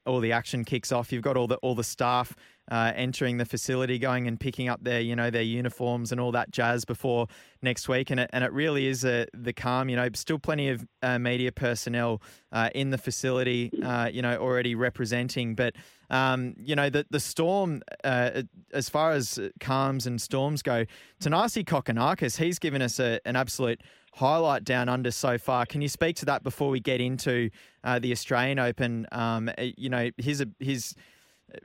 [0.07, 1.12] all the action kicks off.
[1.12, 2.35] You've got all the all the staff
[2.71, 6.33] uh, entering the facility, going and picking up their you know their uniforms and all
[6.33, 7.27] that jazz before
[7.62, 9.88] next week, and it and it really is a, the calm.
[9.88, 14.37] You know, still plenty of uh, media personnel uh, in the facility, uh, you know,
[14.37, 15.75] already representing, but.
[16.09, 18.42] Um, you know, the, the storm, uh,
[18.73, 20.85] as far as calms and storms go,
[21.21, 23.81] Thanasi Kokkinakis, he's given us a, an absolute
[24.17, 25.67] highlight down under so far.
[25.67, 27.51] Can you speak to that before we get into
[27.85, 29.07] uh, the Australian Open?
[29.13, 30.95] Um, you know, his, his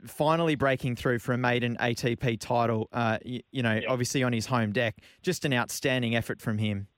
[0.06, 4.46] finally breaking through for a maiden ATP title, uh, you, you, know, obviously on his
[4.46, 4.96] home deck.
[5.22, 6.88] Just an outstanding effort from him.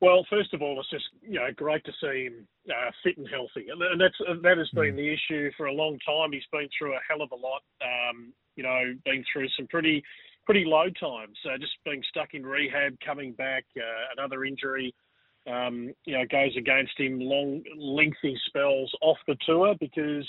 [0.00, 3.28] Well, first of all, it's just you know great to see him uh, fit and
[3.28, 4.96] healthy, and that's that has been mm.
[4.96, 6.32] the issue for a long time.
[6.32, 7.60] He's been through a hell of a lot.
[7.82, 10.02] Um, you know, been through some pretty
[10.44, 11.38] pretty low times.
[11.42, 14.94] So just being stuck in rehab, coming back, uh, another injury.
[15.50, 20.28] Um, you know, goes against him long, lengthy spells off the tour because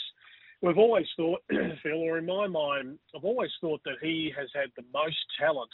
[0.62, 1.42] we've always thought,
[1.84, 5.70] Phil, or in my mind, I've always thought that he has had the most talent.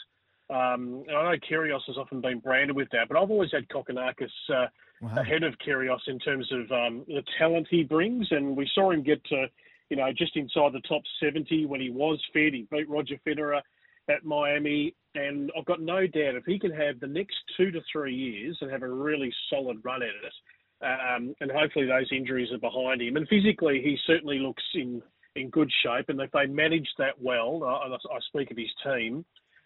[0.50, 4.30] Um, I know Kyrgios has often been branded with that, but I've always had Kokkinakis
[4.50, 4.68] uh,
[5.02, 5.16] wow.
[5.18, 9.04] ahead of Kyrgios in terms of um, the talent he brings, and we saw him
[9.04, 9.48] get to,
[9.90, 12.54] you know, just inside the top 70 when he was fit.
[12.54, 13.62] He beat Roger Federer
[14.10, 17.82] at Miami, and I've got no doubt if he can have the next two to
[17.92, 20.34] three years and have a really solid run at it,
[20.82, 23.18] um, and hopefully those injuries are behind him.
[23.18, 25.02] And physically, he certainly looks in
[25.36, 26.10] in good shape.
[26.10, 29.24] And if they manage that well, I, I speak of his team,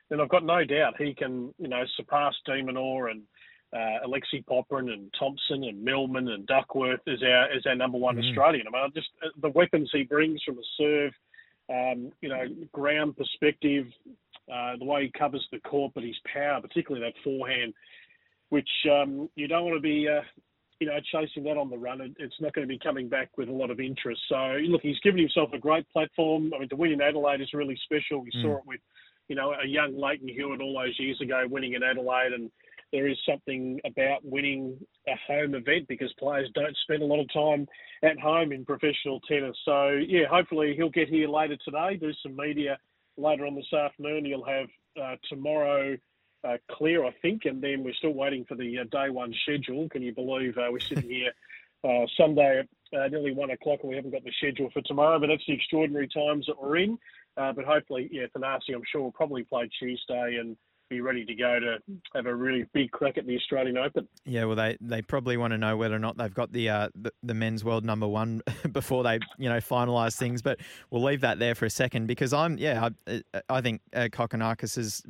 [0.10, 3.21] then I've got no doubt he can, you know, surpass de Minaur and
[3.73, 8.17] uh, Alexei Popyrin and Thompson and Millman and Duckworth as our as our number one
[8.17, 8.27] mm.
[8.27, 8.67] Australian.
[8.67, 11.13] I mean, just uh, the weapons he brings from a serve,
[11.69, 13.85] um, you know, ground perspective,
[14.52, 17.73] uh, the way he covers the court, but his power, particularly that forehand,
[18.49, 20.21] which um, you don't want to be, uh,
[20.79, 22.13] you know, chasing that on the run.
[22.19, 24.21] It's not going to be coming back with a lot of interest.
[24.27, 26.52] So look, he's given himself a great platform.
[26.54, 28.21] I mean, to win in Adelaide is really special.
[28.21, 28.41] We mm.
[28.41, 28.81] saw it with,
[29.29, 32.52] you know, a young Lleyton Hewitt all those years ago winning in Adelaide, and
[32.91, 34.77] there is something about winning
[35.08, 37.65] a home event because players don't spend a lot of time
[38.04, 39.56] at home in professional tennis.
[39.63, 42.77] So yeah, hopefully he'll get here later today, do some media
[43.17, 44.25] later on this afternoon.
[44.25, 44.67] You'll have
[45.01, 45.97] uh, tomorrow
[46.43, 49.87] uh, clear, I think, and then we're still waiting for the uh, day one schedule.
[49.89, 51.31] Can you believe uh, we're sitting here
[51.83, 55.19] uh, Sunday at uh, nearly one o'clock and we haven't got the schedule for tomorrow?
[55.19, 56.97] But that's the extraordinary times that we're in.
[57.35, 60.57] but hopefully, yeah, Thanasi, I'm sure will probably play Tuesday and
[60.92, 61.77] be ready to go to
[62.13, 64.08] have a really big crack at the Australian Open.
[64.25, 66.89] Yeah, well, they, they probably want to know whether or not they've got the uh,
[66.94, 70.42] the, the men's world number one before they you know finalise things.
[70.42, 74.10] But we'll leave that there for a second because I'm yeah I, I think uh,
[74.62, 75.02] is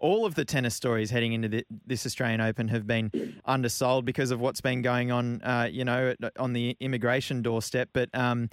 [0.00, 3.10] all of the tennis stories heading into the, this Australian Open have been
[3.44, 7.90] undersold because of what's been going on, uh, you know, on the immigration doorstep.
[7.92, 8.48] But um,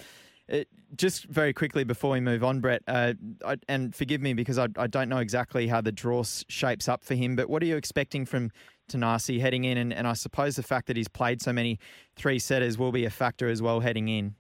[0.47, 3.13] it, just very quickly before we move on, Brett, uh,
[3.45, 7.03] I, and forgive me because I, I, don't know exactly how the draw shapes up
[7.03, 8.51] for him, but what are you expecting from
[8.91, 9.77] Thanasi heading in?
[9.77, 11.79] And, and I suppose the fact that he's played so many
[12.15, 14.35] three setters will be a factor as well heading in.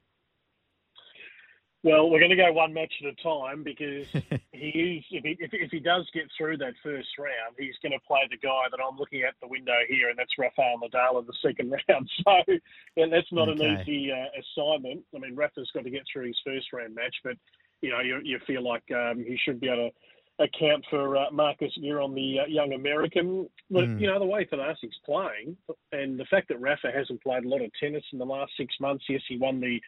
[1.85, 4.07] Well, we're going to go one match at a time because
[4.51, 7.91] he is, if he, if, if he does get through that first round, he's going
[7.91, 11.19] to play the guy that I'm looking at the window here, and that's Rafael Nadal
[11.19, 12.09] in the second round.
[12.25, 12.57] So
[12.95, 13.63] yeah, that's not okay.
[13.63, 15.03] an easy uh, assignment.
[15.15, 17.37] I mean, Rafa's got to get through his first round match, but
[17.81, 19.95] you know, you, you feel like um, he should be able to
[20.39, 23.47] account for uh, Marcos Giron the uh, young American.
[23.69, 23.99] But mm.
[23.99, 25.55] you know the way Thanasi's playing,
[25.91, 28.75] and the fact that Rafa hasn't played a lot of tennis in the last six
[28.79, 29.05] months.
[29.07, 29.79] Yes, he won the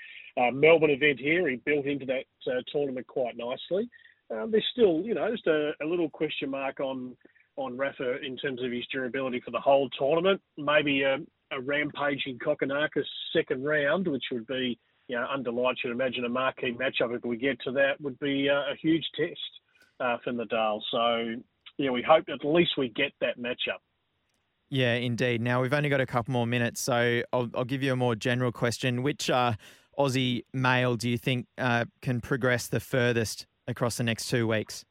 [0.41, 1.48] uh, Melbourne event here.
[1.50, 3.89] He built into that uh, tournament quite nicely.
[4.30, 7.16] Um, there's still, you know, just a, a, little question mark on
[7.56, 10.41] on Rafa in terms of his durability for the whole tournament.
[10.58, 11.18] Maybe a,
[11.52, 14.78] a rampaging Kokkinakis second round, which would be,
[15.08, 18.20] you know, under light, you'd imagine a marquee matchup if we get to that, would
[18.20, 19.39] be uh, a huge test
[20.00, 20.82] uh, Nadal.
[20.91, 21.41] So,
[21.78, 23.82] yeah, we hope at least we get that matchup.
[24.70, 25.41] Yeah, indeed.
[25.41, 28.16] Now we've only got a couple more minutes, so I'll, I'll give you a more
[28.16, 29.02] general question.
[29.02, 29.54] Which uh,
[29.98, 34.84] Aussie male do you think uh, can progress the furthest across the next two weeks?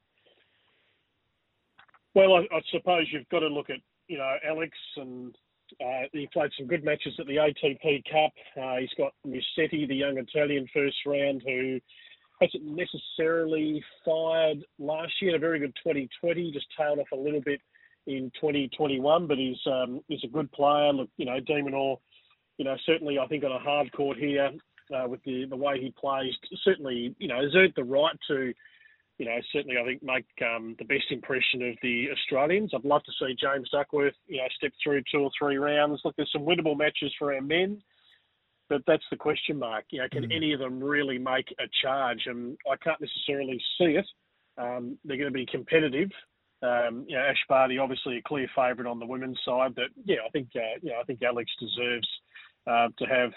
[2.15, 5.37] Well, I, I suppose you've got to look at you know Alex, and
[5.81, 8.33] uh, he played some good matches at the ATP Cup.
[8.57, 11.79] Uh, he's got Musetti, the young Italian first round, who
[12.41, 15.37] hasn't necessarily fired last year.
[15.37, 17.61] A very good 2020, just tailed off a little bit
[18.07, 20.93] in 2021, but he's um, he's a good player.
[20.93, 21.99] Look, you know, de Minaur,
[22.59, 24.51] you know, certainly I think on a hard court here,
[24.95, 26.33] uh, with the the way he plays,
[26.65, 28.53] certainly you know has earned the right to,
[29.19, 32.73] you know, certainly I think make um, the best impression of the Australians.
[32.75, 36.01] I'd love to see James Duckworth, you know, step through two or three rounds.
[36.05, 37.83] Look, there's some winnable matches for our men,
[38.69, 39.85] but that's the question mark.
[39.91, 40.37] You know, can mm.
[40.37, 42.23] any of them really make a charge?
[42.27, 44.07] And I can't necessarily see it.
[44.59, 46.11] Um, they're going to be competitive.
[46.63, 50.17] Um, you know, Ash Barty obviously a clear favourite on the women's side, but yeah,
[50.27, 52.09] I think uh, yeah, I think Alex deserves
[52.67, 53.31] uh, to have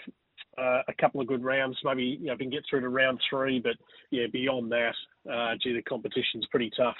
[0.56, 1.76] uh, a couple of good rounds.
[1.84, 3.74] Maybe you know, if we can get through to round three, but
[4.10, 4.94] yeah, beyond that,
[5.30, 6.96] uh, gee, the competition's pretty tough.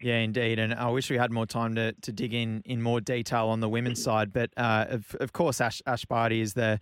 [0.00, 3.00] Yeah, indeed, and I wish we had more time to, to dig in in more
[3.00, 4.32] detail on the women's side.
[4.32, 6.80] But uh, of of course, Ash Ash Barty is the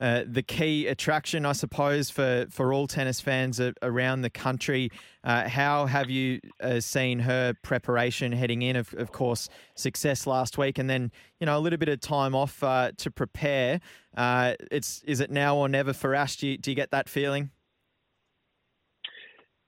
[0.00, 4.90] uh, the key attraction, I suppose, for, for all tennis fans around the country.
[5.24, 8.76] Uh, how have you uh, seen her preparation heading in?
[8.76, 12.34] Of, of course, success last week, and then you know a little bit of time
[12.34, 13.80] off uh, to prepare.
[14.16, 16.36] Uh, it's is it now or never for Ash?
[16.36, 17.50] Do you, do you get that feeling?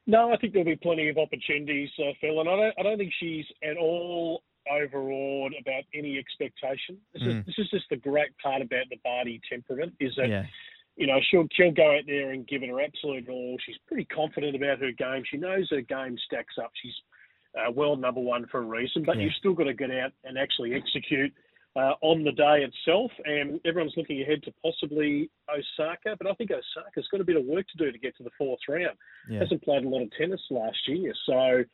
[0.06, 3.12] No, I think there'll be plenty of opportunities, Phil, and I don't, I don't think
[3.20, 6.98] she's at all overawed about any expectation.
[7.12, 7.40] This, mm.
[7.40, 10.28] is, this is just the great part about the Barty temperament is that.
[10.28, 10.44] Yeah.
[11.00, 13.56] You know, she'll she'll go out there and give it her absolute all.
[13.64, 15.22] She's pretty confident about her game.
[15.30, 16.72] She knows her game stacks up.
[16.82, 16.94] She's
[17.54, 19.24] uh, world number one for a reason, but yeah.
[19.24, 21.32] you've still got to get out and actually execute
[21.76, 23.10] uh, on the day itself.
[23.24, 27.44] And everyone's looking ahead to possibly Osaka, but I think Osaka's got a bit of
[27.44, 28.96] work to do to get to the fourth round.
[29.30, 29.40] Yeah.
[29.40, 31.64] Hasn't played a lot of tennis last year, so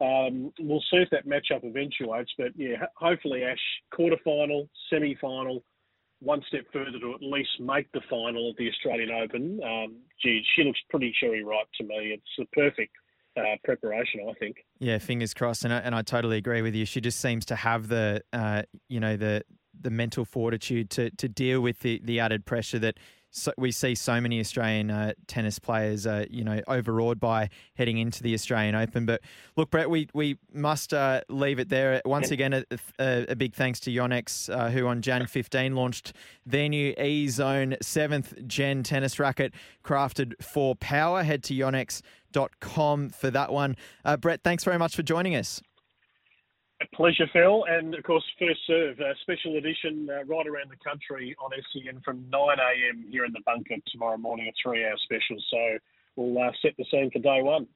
[0.00, 3.58] um, we'll see if that matchup eventuates, but yeah, hopefully Ash
[3.92, 5.64] quarterfinal, semi-final,
[6.20, 9.60] one step further to at least make the final of the Australian Open.
[9.62, 12.16] Um, gee, she looks pretty cherry ripe to me.
[12.16, 12.92] It's the perfect
[13.36, 14.56] uh, preparation, I think.
[14.78, 16.86] Yeah, fingers crossed, and I, and I totally agree with you.
[16.86, 19.42] She just seems to have the, uh, you know, the
[19.78, 22.98] the mental fortitude to to deal with the the added pressure that
[23.36, 27.98] so we see so many Australian uh, tennis players, uh, you know, overawed by heading
[27.98, 29.06] into the Australian Open.
[29.06, 29.22] But
[29.56, 32.00] look, Brett, we we must uh, leave it there.
[32.04, 32.64] Once again, a,
[33.00, 36.12] a, a big thanks to Yonex, uh, who on Jan 15 launched
[36.46, 41.24] their new E Zone seventh gen tennis racket, crafted for power.
[41.24, 43.76] Head to yonex.com for that one.
[44.04, 45.60] Uh, Brett, thanks very much for joining us.
[46.92, 47.64] Pleasure, Phil.
[47.68, 52.00] And of course, first serve, uh, special edition uh, right around the country on SEN
[52.04, 53.04] from 9 a.m.
[53.10, 55.36] here in the bunker tomorrow morning, a three hour special.
[55.50, 55.78] So
[56.16, 57.66] we'll uh, set the scene for day one.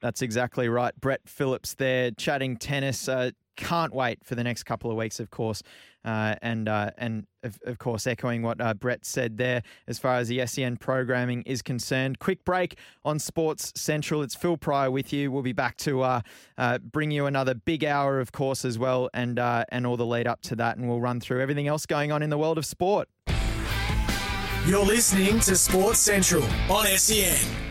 [0.00, 0.98] That's exactly right.
[1.00, 3.08] Brett Phillips there chatting tennis.
[3.08, 5.62] Uh, can't wait for the next couple of weeks, of course.
[6.04, 10.16] Uh, and uh, and of, of, course, echoing what uh, Brett said there as far
[10.16, 12.20] as the SEN programming is concerned.
[12.20, 14.22] Quick break on Sports Central.
[14.22, 15.30] It's Phil Pryor with you.
[15.30, 16.20] We'll be back to uh,
[16.56, 20.06] uh, bring you another big hour, of course, as well, and uh, and all the
[20.06, 22.58] lead up to that, and we'll run through everything else going on in the world
[22.58, 23.08] of sport.
[24.66, 27.67] You're listening to Sports Central on SEN.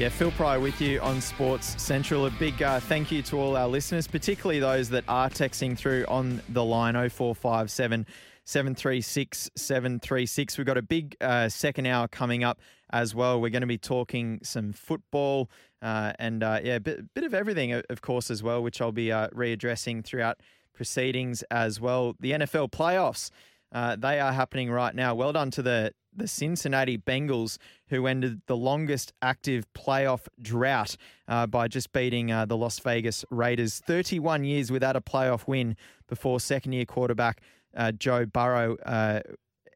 [0.00, 2.24] Yeah, Phil Pryor with you on Sports Central.
[2.24, 6.06] A big uh, thank you to all our listeners, particularly those that are texting through
[6.08, 8.06] on the line 0457
[8.46, 10.56] 736 736.
[10.56, 13.42] We've got a big uh, second hour coming up as well.
[13.42, 15.50] We're going to be talking some football
[15.82, 18.92] uh, and, uh, yeah, a bit, bit, of everything, of course, as well, which I'll
[18.92, 20.40] be uh, readdressing throughout
[20.72, 22.16] proceedings as well.
[22.18, 23.30] The NFL playoffs.
[23.72, 25.14] Uh, they are happening right now.
[25.14, 27.56] Well done to the the Cincinnati Bengals,
[27.88, 30.96] who ended the longest active playoff drought
[31.28, 33.80] uh, by just beating uh, the Las Vegas Raiders.
[33.86, 35.76] 31 years without a playoff win
[36.08, 37.40] before second year quarterback
[37.76, 39.20] uh, Joe Burrow uh,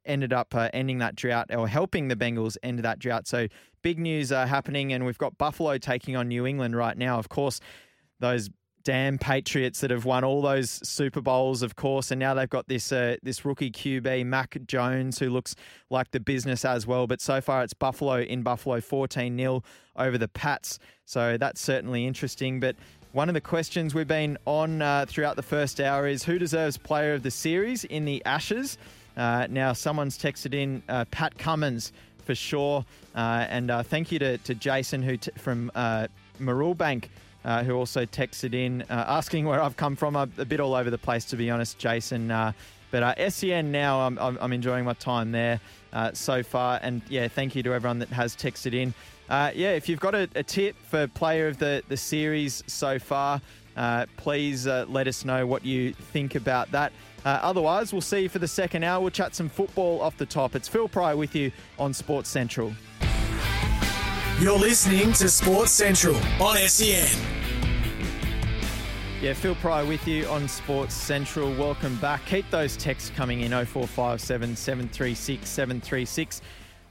[0.04, 3.26] ended up uh, ending that drought or helping the Bengals end that drought.
[3.26, 3.46] So
[3.82, 7.18] big news happening, and we've got Buffalo taking on New England right now.
[7.18, 7.60] Of course,
[8.20, 8.50] those
[8.84, 12.68] damn Patriots that have won all those Super Bowls, of course, and now they've got
[12.68, 15.56] this uh, this rookie QB Mac Jones who looks
[15.90, 17.06] like the business as well.
[17.06, 19.62] But so far, it's Buffalo in Buffalo, fourteen 0
[19.96, 20.78] over the Pats.
[21.06, 22.60] So that's certainly interesting.
[22.60, 22.76] But
[23.12, 26.76] one of the questions we've been on uh, throughout the first hour is who deserves
[26.76, 28.76] Player of the Series in the Ashes.
[29.16, 31.92] Uh, now, someone's texted in uh, Pat Cummins
[32.24, 36.08] for sure, uh, and uh, thank you to, to Jason who t- from uh,
[36.76, 37.10] Bank
[37.44, 40.16] uh, who also texted in uh, asking where I've come from.
[40.16, 42.30] I'm a bit all over the place, to be honest, Jason.
[42.30, 42.52] Uh,
[42.90, 45.60] but uh, SEN now, I'm, I'm, enjoying my time there
[45.92, 46.78] uh, so far.
[46.82, 48.94] And yeah, thank you to everyone that has texted in.
[49.28, 53.40] Yeah, if you've got a, a, tip for player of the, the series so far,
[54.16, 56.92] please let us know what you think about that.
[57.24, 59.00] otherwise, we'll see you for the second hour.
[59.00, 60.54] We'll chat some football off the top.
[60.54, 62.72] It's Phil Pryor with you on Sports Central.
[64.40, 67.06] You're listening to Sports Central on SEN.
[69.22, 71.54] Yeah, Phil Pryor with you on Sports Central.
[71.54, 72.26] Welcome back.
[72.26, 76.40] Keep those texts coming in 0457 736 736.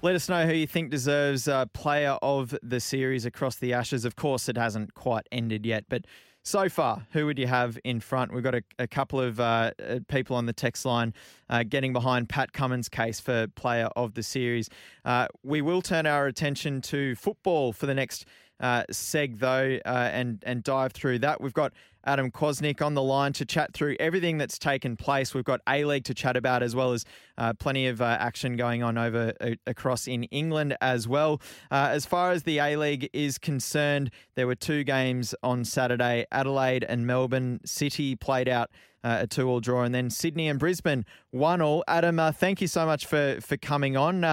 [0.01, 4.05] Let us know who you think deserves uh, player of the series across the Ashes.
[4.05, 6.05] Of course, it hasn't quite ended yet, but
[6.43, 8.33] so far, who would you have in front?
[8.33, 11.13] We've got a, a couple of uh, uh, people on the text line
[11.49, 14.69] uh, getting behind Pat Cummins' case for player of the series.
[15.05, 18.25] Uh, we will turn our attention to football for the next
[18.59, 21.39] uh, seg, though, uh, and, and dive through that.
[21.39, 21.73] We've got
[22.05, 25.33] Adam Kwasnik on the line to chat through everything that's taken place.
[25.33, 27.05] We've got A League to chat about as well as
[27.37, 31.41] uh, plenty of uh, action going on over uh, across in England as well.
[31.71, 36.25] Uh, as far as the A League is concerned, there were two games on Saturday.
[36.31, 38.69] Adelaide and Melbourne City played out.
[39.05, 41.83] Uh, a two-all draw, and then Sydney and Brisbane one-all.
[41.89, 44.23] Adam, uh, thank you so much for for coming on.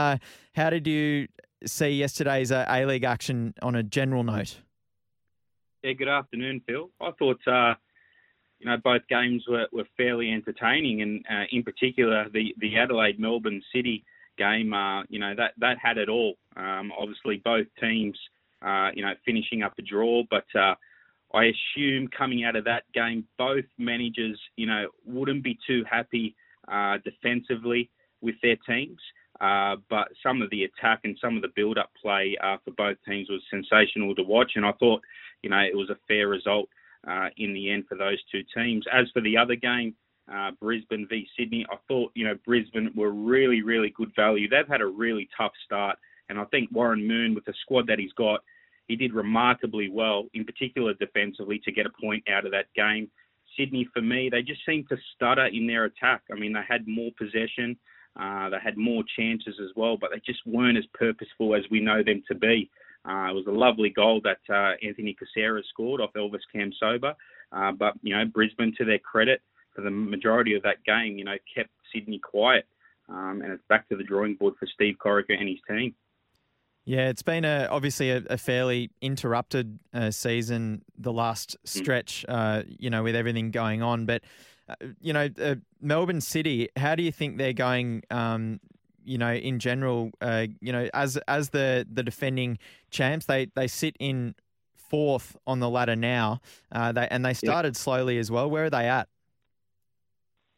[0.54, 1.26] how did you
[1.66, 4.60] see yesterday's A League action on a general note?
[5.82, 6.90] Yeah, good afternoon, Phil.
[7.00, 7.74] I thought, uh,
[8.58, 13.18] you know, both games were, were fairly entertaining, and uh, in particular, the, the Adelaide
[13.18, 14.04] Melbourne City
[14.36, 16.34] game, uh, you know, that, that had it all.
[16.54, 18.18] Um, obviously, both teams,
[18.60, 20.74] uh, you know, finishing up a draw, but uh,
[21.32, 26.36] I assume coming out of that game, both managers, you know, wouldn't be too happy
[26.70, 27.88] uh, defensively
[28.20, 29.00] with their teams.
[29.40, 32.98] Uh, but some of the attack and some of the build-up play uh, for both
[33.08, 35.00] teams was sensational to watch, and I thought
[35.42, 36.68] you know, it was a fair result
[37.08, 38.84] uh, in the end for those two teams.
[38.92, 39.94] As for the other game,
[40.32, 44.48] uh, Brisbane v Sydney, I thought, you know, Brisbane were really, really good value.
[44.48, 47.98] They've had a really tough start, and I think Warren Moon, with the squad that
[47.98, 48.40] he's got,
[48.86, 53.10] he did remarkably well, in particular defensively, to get a point out of that game.
[53.56, 56.22] Sydney, for me, they just seemed to stutter in their attack.
[56.30, 57.76] I mean, they had more possession,
[58.18, 61.80] uh, they had more chances as well, but they just weren't as purposeful as we
[61.80, 62.70] know them to be.
[63.08, 67.14] Uh, it was a lovely goal that uh, Anthony Caceres scored off Elvis Kamsoba.
[67.52, 69.40] Uh, but, you know, Brisbane, to their credit,
[69.74, 72.66] for the majority of that game, you know, kept Sydney quiet.
[73.08, 75.94] Um, and it's back to the drawing board for Steve Corica and his team.
[76.84, 81.68] Yeah, it's been a, obviously a, a fairly interrupted uh, season, the last mm.
[81.68, 84.06] stretch, uh, you know, with everything going on.
[84.06, 84.22] But,
[84.68, 88.60] uh, you know, uh, Melbourne City, how do you think they're going um,
[89.04, 92.58] you know, in general, uh, you know, as as the the defending
[92.90, 94.34] champs, they they sit in
[94.76, 96.40] fourth on the ladder now,
[96.72, 98.50] uh, they, and they started slowly as well.
[98.50, 99.08] Where are they at?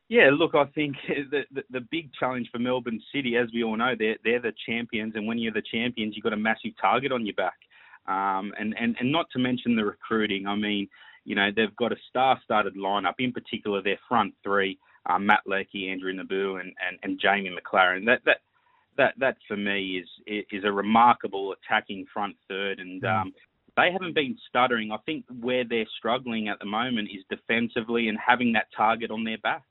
[0.09, 3.77] Yeah, look, I think the, the, the big challenge for Melbourne City, as we all
[3.77, 7.13] know, they're they're the champions, and when you're the champions, you've got a massive target
[7.13, 7.59] on your back,
[8.07, 10.47] um, and and and not to mention the recruiting.
[10.47, 10.89] I mean,
[11.25, 15.89] you know, they've got a star-studded lineup, in particular their front three, uh, Matt Leckie,
[15.91, 18.07] Andrew Nabbout, and, and and Jamie Maclaren.
[18.07, 18.39] That that
[18.97, 23.33] that that for me is is a remarkable attacking front third, and um,
[23.77, 24.93] they haven't been stuttering.
[24.93, 29.25] I think where they're struggling at the moment is defensively and having that target on
[29.25, 29.65] their back.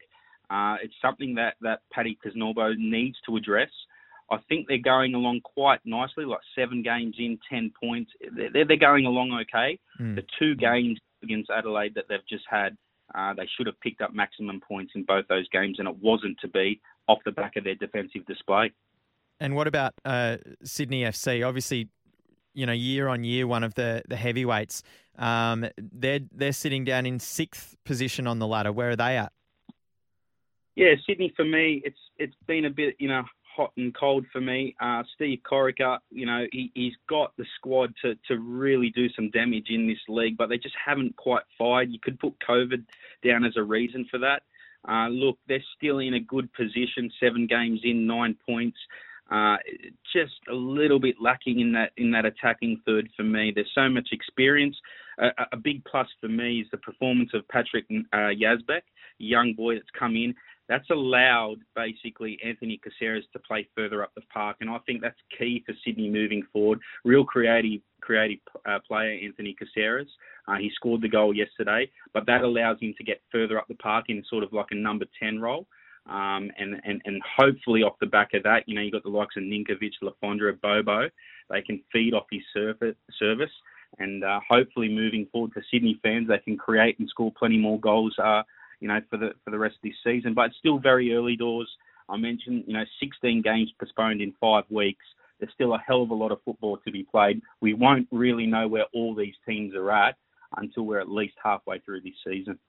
[0.50, 3.70] Uh, it's something that, that Paddy Kisnorbo needs to address.
[4.30, 8.12] I think they're going along quite nicely, like seven games in, 10 points.
[8.36, 9.80] They're, they're going along okay.
[10.00, 10.16] Mm.
[10.16, 12.76] The two games against Adelaide that they've just had,
[13.16, 16.38] uh, they should have picked up maximum points in both those games, and it wasn't
[16.40, 18.72] to be off the back of their defensive display.
[19.40, 21.46] And what about uh, Sydney FC?
[21.46, 21.90] Obviously,
[22.54, 24.84] you know, year on year, one of the the heavyweights.
[25.18, 28.72] Um, they're they're sitting down in sixth position on the ladder.
[28.72, 29.32] Where are they at?
[30.76, 33.24] Yeah, Sydney for me, it's it's been a bit you know
[33.56, 34.76] hot and cold for me.
[34.80, 39.30] Uh, Steve Corica, you know, he, he's got the squad to to really do some
[39.32, 41.92] damage in this league, but they just haven't quite fired.
[41.92, 42.84] You could put COVID
[43.24, 44.44] down as a reason for that.
[44.88, 48.78] Uh, look, they're still in a good position, seven games in, nine points.
[49.30, 49.56] Uh,
[50.12, 53.52] just a little bit lacking in that in that attacking third for me.
[53.54, 54.76] There's so much experience.
[55.22, 58.82] Uh, a big plus for me is the performance of Patrick uh, Yazbek,
[59.20, 60.34] young boy that's come in
[60.72, 65.20] that's allowed basically Anthony Caceres to play further up the park, and I think that's
[65.38, 66.80] key for Sydney moving forward.
[67.04, 70.08] Real creative, creative uh, player Anthony Caceres.
[70.48, 73.76] Uh, he scored the goal yesterday, but that allows him to get further up the
[73.76, 75.68] park in sort of like a number ten role.
[76.10, 79.10] Um, and, and, and hopefully off the back of that, you know, you've got the
[79.10, 81.10] likes of Ninkovic, Le Fondre, Bobo.
[81.50, 83.52] They can feed off his surface, service.
[84.00, 87.80] And uh, hopefully moving forward for Sydney fans, they can create and score plenty more
[87.80, 88.42] goals uh,
[88.82, 90.34] you know, for the for the rest of this season.
[90.34, 91.70] But it's still very early doors.
[92.10, 95.06] I mentioned, you know, 16 games postponed in five weeks.
[95.40, 97.42] There's still a hell of a lot of football to be played.
[97.62, 100.16] We won't really know where all these teams are at
[100.58, 102.60] until we're at least halfway through this season.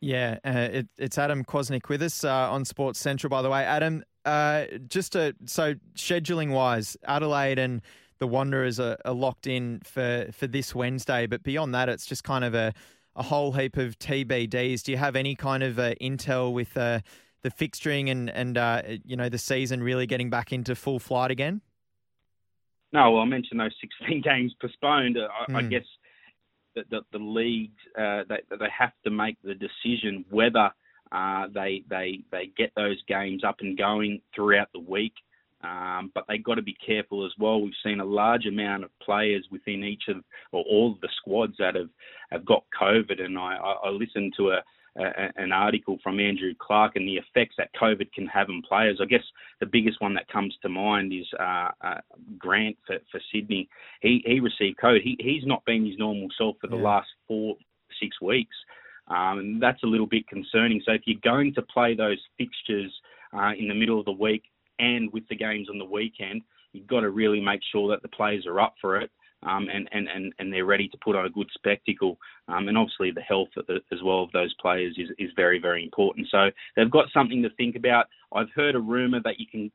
[0.00, 3.64] Yeah, uh, it, it's Adam Kwasnik with us uh, on Sports Central, by the way.
[3.64, 7.82] Adam, uh, just to, so scheduling wise, Adelaide and
[8.18, 12.24] the Wanderers are, are locked in for, for this Wednesday, but beyond that, it's just
[12.24, 12.72] kind of a
[13.16, 14.82] a whole heap of TBDs.
[14.82, 17.00] Do you have any kind of uh, intel with uh,
[17.42, 21.30] the fixturing and and uh, you know the season really getting back into full flight
[21.30, 21.60] again?
[22.92, 25.16] No, well, I mentioned those 16 games postponed.
[25.16, 25.56] I, mm.
[25.56, 25.68] I hmm.
[25.68, 25.84] guess
[26.74, 30.70] that the, the leagues uh, they, they have to make the decision whether
[31.12, 35.14] uh, they they they get those games up and going throughout the week.
[35.62, 37.60] Um, but they've got to be careful as well.
[37.60, 40.16] We've seen a large amount of players within each of
[40.52, 41.90] or all of the squads that have,
[42.30, 44.62] have got COVID, and I, I listened to a,
[44.96, 49.00] a, an article from Andrew Clark and the effects that COVID can have on players.
[49.02, 49.22] I guess
[49.60, 52.00] the biggest one that comes to mind is uh, uh,
[52.38, 53.68] Grant for, for Sydney.
[54.00, 55.02] He he received COVID.
[55.02, 56.82] He he's not been his normal self for the yeah.
[56.82, 57.56] last four
[58.00, 58.56] six weeks.
[59.08, 60.80] Um, and that's a little bit concerning.
[60.86, 62.92] So if you're going to play those fixtures
[63.36, 64.44] uh, in the middle of the week,
[64.80, 68.08] and with the games on the weekend, you've got to really make sure that the
[68.08, 69.10] players are up for it.
[69.42, 72.18] Um, and, and, and, and they're ready to put on a good spectacle.
[72.48, 76.28] Um, and obviously, the health as well of those players is, is very, very important.
[76.30, 78.04] So they've got something to think about.
[78.34, 79.72] I've heard a rumour that you can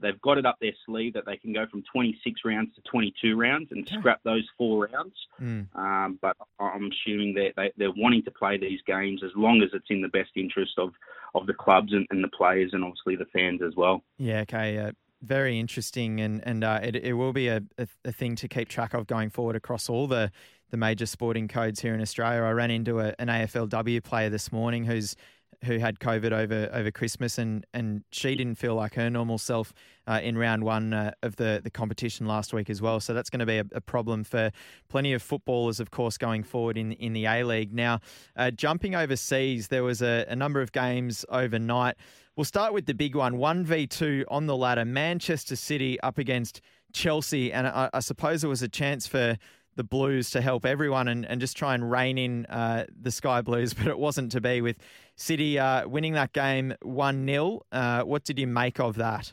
[0.00, 3.36] they've got it up their sleeve that they can go from 26 rounds to 22
[3.36, 5.14] rounds and scrap those four rounds.
[5.40, 5.66] Mm.
[5.74, 9.70] Um, but I'm assuming that they, they're wanting to play these games as long as
[9.72, 10.90] it's in the best interest of,
[11.34, 14.02] of the clubs and, and the players and obviously the fans as well.
[14.18, 14.78] Yeah, okay.
[14.78, 14.92] Uh,
[15.22, 18.68] very interesting, and and uh, it, it will be a, a, a, thing to keep
[18.68, 20.30] track of going forward across all the,
[20.70, 22.42] the major sporting codes here in Australia.
[22.42, 25.16] I ran into a, an AFLW player this morning who's
[25.64, 29.72] who had COVID over over Christmas, and and she didn't feel like her normal self
[30.06, 33.00] uh, in round one uh, of the the competition last week as well.
[33.00, 34.50] So that's going to be a, a, problem for
[34.88, 37.72] plenty of footballers, of course, going forward in in the A League.
[37.72, 38.00] Now,
[38.36, 41.96] uh, jumping overseas, there was a, a number of games overnight.
[42.36, 44.84] We'll start with the big one, one v two on the ladder.
[44.84, 46.60] Manchester City up against
[46.92, 49.36] Chelsea, and I, I suppose it was a chance for
[49.78, 53.40] the Blues to help everyone and, and just try and rein in uh, the Sky
[53.40, 54.76] Blues, but it wasn't to be with
[55.16, 57.62] City uh, winning that game 1 0.
[57.72, 59.32] Uh, what did you make of that?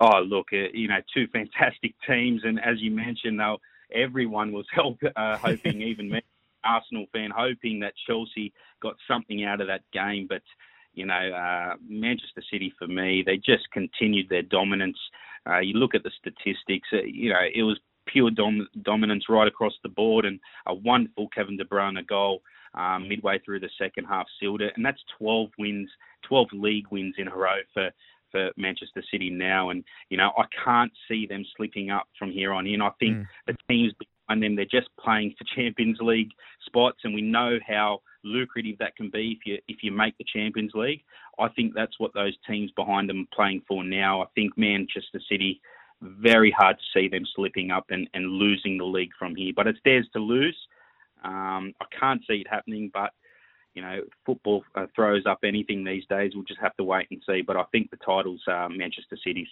[0.00, 2.42] Oh, look, uh, you know, two fantastic teams.
[2.44, 3.58] And as you mentioned, though,
[3.94, 6.20] everyone was help, uh, hoping, even me,
[6.64, 8.52] Arsenal fan, hoping that Chelsea
[8.82, 10.26] got something out of that game.
[10.28, 10.42] But,
[10.92, 14.98] you know, uh, Manchester City, for me, they just continued their dominance.
[15.62, 19.88] you look at the statistics, you know, it was pure dom- dominance right across the
[19.88, 22.42] board, and a wonderful Kevin De Bruyne goal
[22.74, 25.88] um, midway through the second half sealed it, and that's 12 wins,
[26.28, 27.90] 12 league wins in a row for
[28.32, 32.52] for Manchester City now, and you know I can't see them slipping up from here
[32.52, 32.82] on in.
[32.82, 33.26] I think Mm.
[33.46, 36.30] the teams behind them they're just playing for Champions League
[36.66, 40.24] spots, and we know how lucrative that can be if you if you make the
[40.24, 41.04] Champions League.
[41.38, 44.20] I think that's what those teams behind them are playing for now.
[44.22, 45.60] I think Manchester City
[46.04, 49.66] very hard to see them slipping up and, and losing the league from here, but
[49.66, 50.56] it's theirs to lose.
[51.24, 53.10] Um, I can't see it happening, but
[53.74, 56.32] you know, football uh, throws up anything these days.
[56.34, 57.42] We'll just have to wait and see.
[57.42, 59.48] But I think the title's uh, Manchester City's.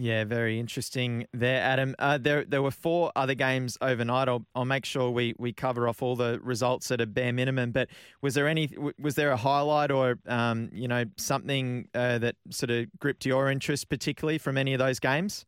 [0.00, 1.96] Yeah, very interesting there, Adam.
[1.98, 4.28] Uh, there, there were four other games overnight.
[4.28, 7.72] I'll, I'll make sure we, we cover off all the results at a bare minimum.
[7.72, 7.88] But
[8.22, 8.70] was there any?
[9.00, 13.50] Was there a highlight or um, you know something uh, that sort of gripped your
[13.50, 15.44] interest particularly from any of those games?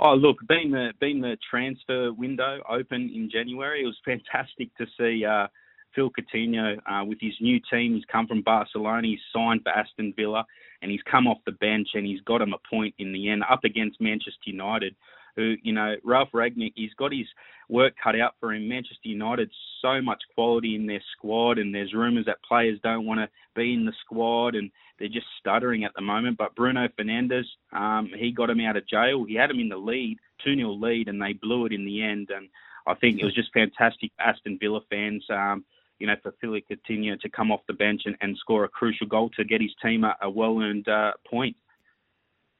[0.00, 4.86] Oh, look, being the being the transfer window open in January, it was fantastic to
[4.98, 5.48] see uh,
[5.94, 7.94] Phil Coutinho uh, with his new team.
[7.94, 9.06] He's come from Barcelona.
[9.06, 10.46] He's signed for Aston Villa,
[10.82, 13.42] and he's come off the bench and he's got him a point in the end
[13.48, 14.94] up against Manchester United.
[15.36, 17.26] Who, you know, Ralf Rangnick, he's got his
[17.68, 18.68] work cut out for him.
[18.68, 19.50] Manchester United,
[19.80, 23.72] so much quality in their squad, and there's rumours that players don't want to be
[23.72, 26.38] in the squad, and they're just stuttering at the moment.
[26.38, 29.24] But Bruno Fernandes, um, he got him out of jail.
[29.28, 32.02] He had him in the lead, 2 0 lead, and they blew it in the
[32.02, 32.30] end.
[32.34, 32.48] And
[32.86, 35.64] I think it was just fantastic Aston Villa fans, um,
[35.98, 39.06] you know, for Philip Coutinho to come off the bench and, and score a crucial
[39.06, 41.56] goal to get his team a, a well earned uh, point.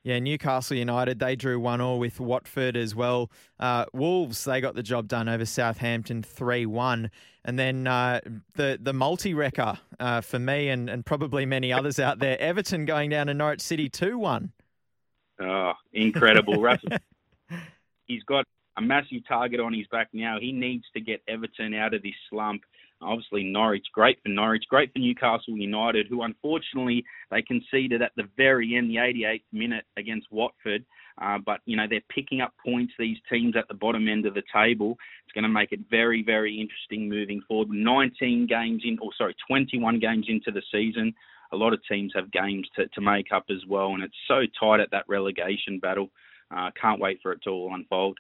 [0.05, 3.30] Yeah, Newcastle United, they drew 1 all with Watford as well.
[3.59, 7.11] Uh, Wolves, they got the job done over Southampton 3 1.
[7.45, 8.20] And then uh,
[8.55, 12.84] the, the multi wrecker uh, for me and, and probably many others out there Everton
[12.84, 14.53] going down to Norwich City 2 1.
[15.41, 16.59] Oh, incredible.
[16.62, 17.01] Rafa,
[18.07, 20.39] he's got a massive target on his back now.
[20.41, 22.62] He needs to get Everton out of this slump.
[23.01, 28.28] Obviously, Norwich, great for Norwich, great for Newcastle United, who unfortunately they conceded at the
[28.36, 30.84] very end, the 88th minute against Watford.
[31.20, 32.92] Uh, but you know they're picking up points.
[32.99, 34.96] These teams at the bottom end of the table.
[35.24, 37.70] It's going to make it very, very interesting moving forward.
[37.70, 41.14] 19 games in, or sorry, 21 games into the season.
[41.53, 44.42] A lot of teams have games to, to make up as well, and it's so
[44.61, 46.11] tight at that relegation battle.
[46.55, 48.18] Uh, can't wait for it to all unfold.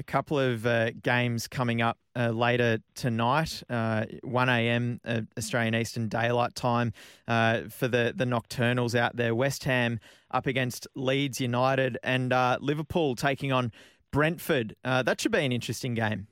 [0.00, 4.98] A couple of uh, games coming up uh, later tonight, uh, 1 a.m.
[5.04, 6.94] Uh, Australian Eastern Daylight Time
[7.28, 9.34] uh, for the, the Nocturnals out there.
[9.34, 13.72] West Ham up against Leeds United and uh, Liverpool taking on
[14.10, 14.74] Brentford.
[14.82, 16.28] that should be an interesting game.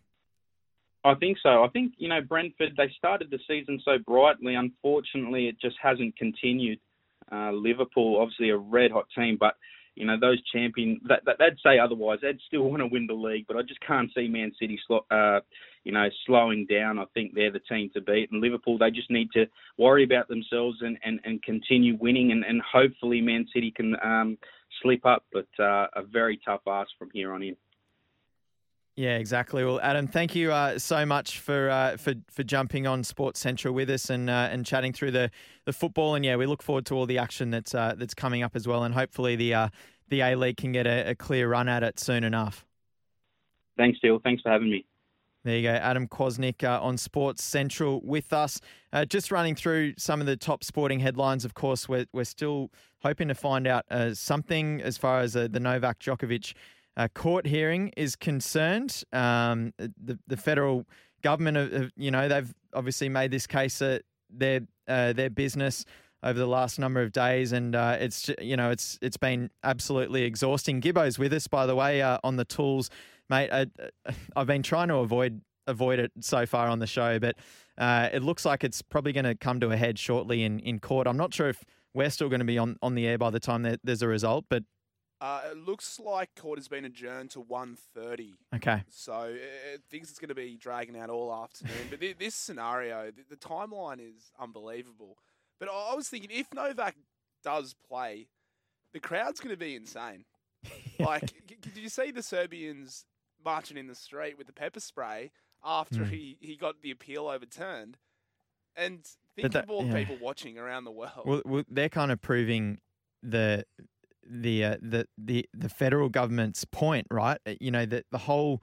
[1.04, 1.62] I think so.
[1.62, 4.54] I think, you know, Brentford, they started the season so brightly.
[4.54, 6.80] Unfortunately, it just hasn't continued.
[7.30, 9.56] Liverpool, obviously a red hot team, but
[9.98, 12.20] you know, those champion, that, that, they'd say otherwise.
[12.22, 14.78] They'd still want to win the league, but I just can't see Man City,
[15.10, 15.40] uh,
[15.82, 17.00] you know, slowing down.
[17.00, 18.30] I think they're the team to beat.
[18.30, 19.46] And Liverpool, they just need to
[19.76, 22.30] worry about themselves and, and, and continue winning.
[22.30, 24.38] And, and hopefully Man City can um,
[24.82, 27.56] slip up, but uh, a very tough ask from here on in.
[28.98, 29.64] Yeah, exactly.
[29.64, 33.72] Well, Adam, thank you uh, so much for uh, for for jumping on Sports Central
[33.72, 35.30] with us and uh, and chatting through the,
[35.66, 36.16] the football.
[36.16, 38.66] And yeah, we look forward to all the action that's uh, that's coming up as
[38.66, 38.82] well.
[38.82, 39.68] And hopefully the uh,
[40.08, 42.66] the A League can get a, a, clear run at it soon enough.
[43.76, 44.18] Thanks, Steele.
[44.24, 44.84] Thanks for having me.
[45.44, 48.60] There you go, Adam Kwasnik uh, on Sports Central with us.
[49.06, 51.44] just running through some of the top sporting headlines.
[51.44, 52.72] Of course, we're we're still
[53.02, 53.84] hoping to find out
[54.14, 56.54] something as far as the Novak Djokovic
[56.98, 59.04] uh, court hearing is concerned.
[59.12, 60.84] Um, the the federal
[61.22, 65.84] government, you know, they've obviously made this case uh, their uh, their business
[66.24, 70.24] over the last number of days, and uh, it's you know it's it's been absolutely
[70.24, 70.80] exhausting.
[70.80, 72.90] Gibbo's with us, by the way, uh, on the tools,
[73.30, 73.50] mate.
[73.52, 73.66] I,
[74.36, 77.36] have been trying to avoid avoid it so far on the show, but
[77.76, 80.80] uh, it looks like it's probably going to come to a head shortly in, in
[80.80, 81.06] court.
[81.06, 81.62] I'm not sure if
[81.94, 84.08] we're still going to be on, on the air by the time there, there's a
[84.08, 84.64] result, but
[85.20, 88.34] uh, it looks like court has been adjourned to 1.30.
[88.54, 88.84] Okay.
[88.88, 91.88] So it thinks it's going to be dragging out all afternoon.
[91.90, 95.18] but th- this scenario, the, the timeline is unbelievable.
[95.58, 96.94] But I was thinking, if Novak
[97.42, 98.28] does play,
[98.92, 100.24] the crowd's going to be insane.
[101.00, 103.04] like, did you see the Serbians
[103.44, 105.32] marching in the street with the pepper spray
[105.64, 106.10] after mm.
[106.10, 107.98] he, he got the appeal overturned?
[108.76, 109.00] And
[109.34, 110.04] think that, of all the yeah.
[110.04, 111.24] people watching around the world.
[111.24, 112.78] Well, well, they're kind of proving
[113.22, 113.64] the
[114.28, 117.38] the uh, the the the federal government's point, right?
[117.46, 118.62] Uh, you know that the whole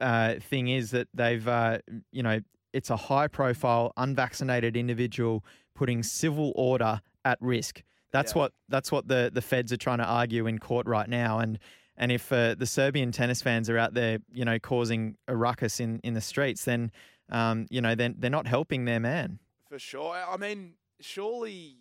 [0.00, 1.78] uh, thing is that they've uh,
[2.12, 2.40] you know
[2.72, 7.82] it's a high profile unvaccinated individual putting civil order at risk.
[8.12, 8.42] That's yeah.
[8.42, 11.58] what that's what the the feds are trying to argue in court right now, and
[11.96, 15.80] And if uh, the Serbian tennis fans are out there, you know, causing a ruckus
[15.80, 16.90] in, in the streets, then,
[17.28, 19.38] um, you know, then they're not helping their man.
[19.68, 20.16] For sure.
[20.16, 21.76] I mean, surely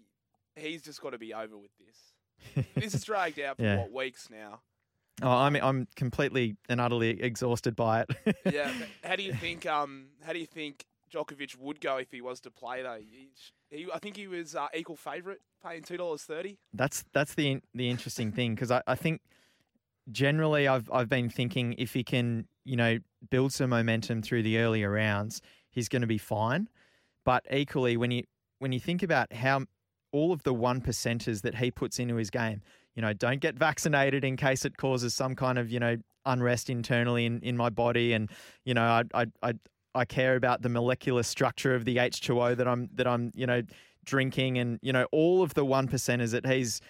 [0.58, 2.09] he's just got to be over with this.
[2.75, 3.77] This is dragged out for Yeah.
[3.77, 4.61] what weeks now.
[5.21, 8.37] Oh, I'm I'm completely and utterly exhausted by it.
[8.53, 8.71] Yeah.
[9.03, 9.65] how do you think?
[9.65, 12.99] Um, how do you think Djokovic would go if he was to play though?
[12.99, 13.29] He,
[13.69, 16.57] he I think he was uh, equal favourite, paying two dollars thirty.
[16.73, 19.21] That's that's the the interesting thing because I, I think
[20.11, 24.57] generally I've I've been thinking if he can you know build some momentum through the
[24.59, 26.69] earlier rounds, he's going to be fine.
[27.25, 28.23] But equally, when you
[28.59, 29.65] when you think about how
[30.12, 32.62] all of the one percenters that he puts into his game,
[32.95, 36.70] you know, don't get vaccinated in case it causes some kind of you know unrest
[36.70, 38.30] internally in, in my body, and
[38.66, 39.53] you know I I I,
[39.95, 43.62] I care about the molecular structure of the H2O that I'm that I'm you know
[44.05, 46.82] drinking, and you know all of the one percenters that he's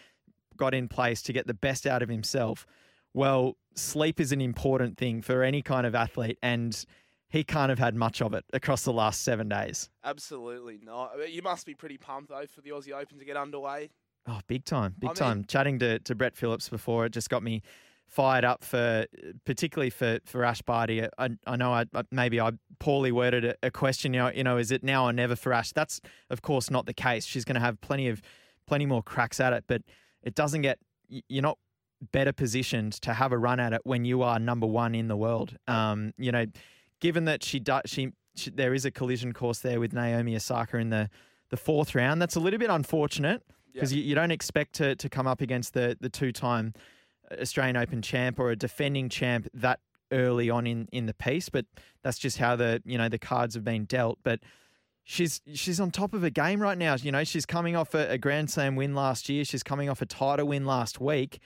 [0.58, 2.66] got in place to get the best out of himself.
[3.14, 6.86] Well, sleep is an important thing for any kind of athlete, and
[7.30, 9.90] he can't have had much of it across the last seven days.
[10.04, 11.12] Absolutely not.
[11.32, 13.90] You must be pretty pumped though for the Aussie Open to get underway.
[14.28, 15.46] Oh, big time, big I mean- time.
[15.48, 17.62] Chatting to, to Brett Phillips before, it just got me
[18.08, 19.06] fired up for,
[19.46, 21.04] particularly for, for Ash Barty.
[21.18, 24.14] I, I know I I- maybe I poorly worded a, a question.
[24.14, 25.72] You know, you know, is it now or never for Ash?
[25.72, 27.26] That's of course not the case.
[27.26, 28.22] She's going to have plenty of
[28.68, 29.82] plenty more cracks at it, but
[30.24, 30.80] it doesn't get.
[31.08, 31.58] You're not
[32.12, 35.18] better positioned to have a run at it when you are number one in the
[35.18, 35.56] world.
[35.68, 36.46] Um, you know,
[37.00, 40.78] given that she does, she, she there is a collision course there with Naomi Osaka
[40.78, 41.10] in the
[41.50, 42.22] the fourth round.
[42.22, 43.42] That's a little bit unfortunate
[43.74, 46.74] because you, you don't expect to to come up against the the two time
[47.40, 49.80] Australian Open champ or a defending champ that
[50.12, 51.50] early on in in the piece.
[51.50, 51.66] But
[52.04, 54.20] that's just how the you know the cards have been dealt.
[54.24, 54.40] But
[55.04, 56.96] she's she's on top of her game right now.
[56.96, 59.44] You know, she's coming off a, a Grand Slam win last year.
[59.46, 61.40] She's coming off a title win last week.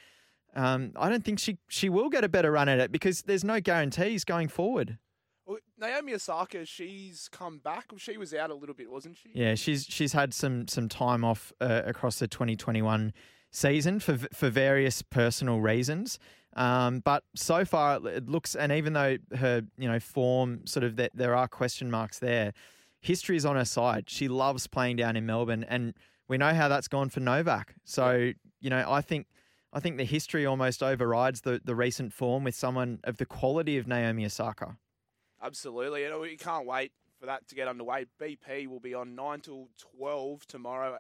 [0.56, 3.44] Um, I don't think she she will get a better run at it because there's
[3.44, 4.98] no guarantees going forward.
[5.78, 7.86] Naomi Osaka, she's come back.
[7.98, 9.30] She was out a little bit, wasn't she?
[9.34, 13.14] Yeah, she's she's had some some time off uh, across the 2021
[13.52, 16.20] season for for various personal reasons.
[16.56, 20.84] Um, but so far it- it looks, and even though her you know form sort
[20.84, 22.54] of that there are question marks there,
[23.02, 24.10] history is on her side.
[24.10, 25.94] She loves playing down in Melbourne, and
[26.28, 27.76] we know how that's gone for Novak.
[27.84, 28.32] So
[28.62, 29.28] you know, I think.
[29.76, 33.80] I think the history almost overrides the, the recent form with someone of the quality
[33.80, 34.78] of Naomi Osaka.
[35.44, 36.06] Absolutely.
[36.06, 38.06] And we can't wait for that to get underway.
[38.22, 40.98] BP will be on 9 till 12 tomorrow,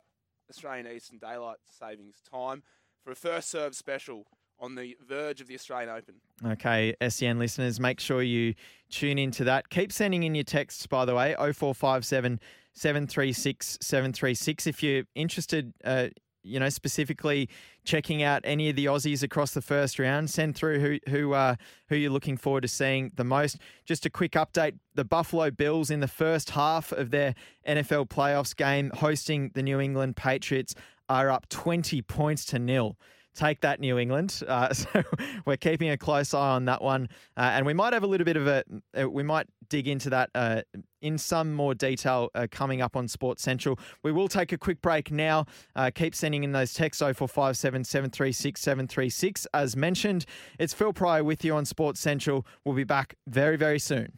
[0.49, 2.63] Australian Eastern Daylight Savings Time,
[3.03, 4.25] for a first serve special
[4.59, 6.15] on the verge of the Australian Open.
[6.45, 8.53] Okay, SEN listeners, make sure you
[8.89, 9.69] tune into that.
[9.69, 12.39] Keep sending in your texts, by the way, 0457
[12.73, 14.67] 736 736.
[14.67, 16.07] If you're interested, uh,
[16.43, 17.49] you know, specifically
[17.83, 21.55] checking out any of the Aussies across the first round, send through who who uh,
[21.89, 23.57] who you're looking forward to seeing the most.
[23.85, 27.35] Just a quick update: the Buffalo Bills in the first half of their
[27.67, 30.75] NFL playoffs game, hosting the New England Patriots,
[31.09, 32.97] are up 20 points to nil.
[33.35, 34.41] Take that, New England.
[34.53, 35.03] Uh, so
[35.45, 38.23] we're keeping a close eye on that one, uh, and we might have a little
[38.23, 38.63] bit of a.
[38.95, 40.61] Uh, we might dig into that uh,
[41.01, 43.79] in some more detail uh, coming up on Sports Central.
[44.03, 45.45] We will take a quick break now.
[45.75, 49.47] Uh, keep sending in those texts 0457 736 736.
[49.55, 50.25] As mentioned,
[50.59, 52.45] it's Phil Pryor with you on Sports Central.
[52.63, 54.13] We'll be back very, very soon.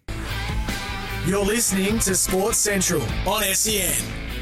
[1.26, 4.35] You're listening to Sports Central on SEN.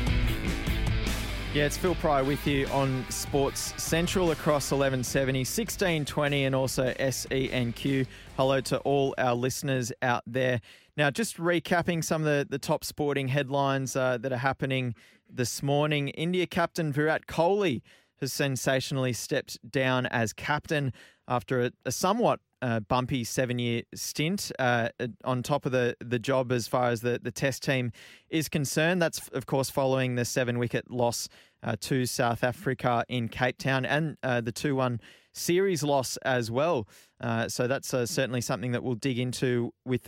[1.54, 8.08] Yeah, it's Phil Pryor with you on Sports Central across 1170, 1620, and also SENQ.
[8.38, 10.62] Hello to all our listeners out there.
[10.97, 14.95] Now, just recapping some of the, the top sporting headlines uh, that are happening
[15.30, 16.08] this morning.
[16.08, 17.84] India captain Virat Kohli
[18.20, 20.91] has sensationally stepped down as captain
[21.28, 24.88] after a, a somewhat uh, bumpy seven year stint uh,
[25.26, 27.91] on top of the, the job as far as the, the test team
[28.30, 29.01] is concerned.
[29.01, 31.28] That's, of course, following the seven wicket loss
[31.61, 35.01] uh, to South Africa in Cape Town and uh, the 2 1
[35.34, 36.88] series loss as well.
[37.19, 40.07] Uh, so that's uh, certainly something that we'll dig into with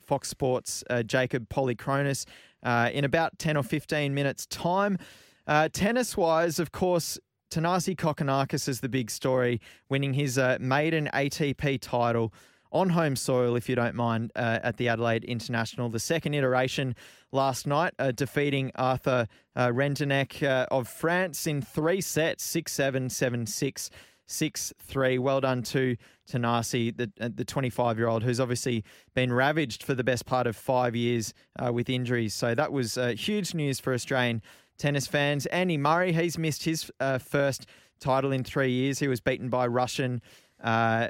[0.00, 2.24] Fox Sports' Jacob Polychronis
[2.64, 4.96] in about 10 or 15 minutes' time.
[5.72, 7.18] Tennis wise, of course,
[7.50, 12.32] Thanasi Kokkinakis is the big story, winning his uh, maiden ATP title
[12.70, 15.88] on home soil, if you don't mind, uh, at the Adelaide International.
[15.88, 16.94] The second iteration
[17.32, 19.26] last night, uh, defeating Arthur
[19.56, 23.90] uh, Rinderknech uh, of France in three sets 6 7, 7 6.
[24.26, 25.18] 6 3.
[25.18, 25.96] Well done to
[26.30, 30.46] Thanasi, the uh, the 25 year old, who's obviously been ravaged for the best part
[30.46, 32.32] of five years uh, with injuries.
[32.32, 34.40] So that was huge news for Australian
[34.80, 35.46] tennis fans.
[35.46, 37.66] Andy Murray, he's missed his uh, first
[38.00, 38.98] title in three years.
[38.98, 40.22] He was beaten by Russian
[40.62, 41.08] uh,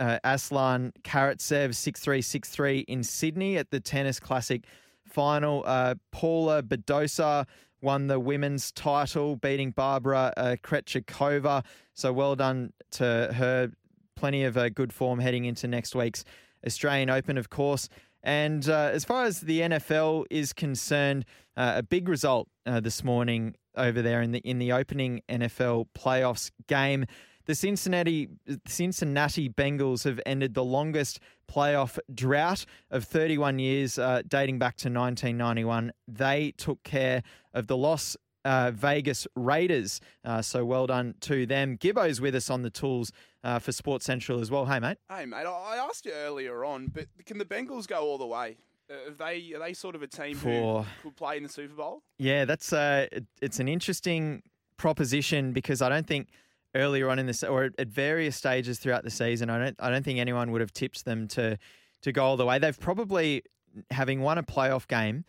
[0.00, 4.64] uh, Aslan Karatsev 6 3 6 3 in Sydney at the Tennis Classic
[5.04, 5.62] final.
[5.66, 7.46] Uh, Paula Badosa
[7.80, 11.64] won the women's title, beating Barbora uh, Krejcikova.
[11.92, 13.70] So well done to her.
[14.16, 16.24] Plenty of uh, good form heading into next week's
[16.66, 17.88] Australian Open, of course.
[18.24, 23.04] And uh, as far as the NFL is concerned, uh, a big result uh, this
[23.04, 27.04] morning over there in the in the opening NFL playoffs game.
[27.44, 28.30] The Cincinnati
[28.66, 34.88] Cincinnati Bengals have ended the longest playoff drought of 31 years, uh, dating back to
[34.88, 35.92] 1991.
[36.08, 37.22] They took care
[37.52, 38.16] of the Las
[38.46, 40.00] uh, Vegas Raiders.
[40.24, 41.76] Uh, so well done to them.
[41.76, 43.12] Gibbo's with us on the tools
[43.44, 44.66] uh, for Sports Central as well.
[44.66, 44.96] Hey, mate.
[45.08, 45.46] Hey, mate.
[45.46, 48.56] I asked you earlier on, but can the Bengals go all the way?
[48.90, 51.48] Uh, Are they are they sort of a team For- who could play in the
[51.48, 52.02] Super Bowl?
[52.18, 54.42] Yeah, that's uh, it- it's an interesting
[54.76, 56.28] proposition because I don't think
[56.74, 60.04] earlier on in this or at various stages throughout the season, I don't I don't
[60.04, 61.56] think anyone would have tipped them to
[62.02, 62.58] to go all the way.
[62.58, 63.42] They've probably
[63.90, 65.24] having won a playoff game.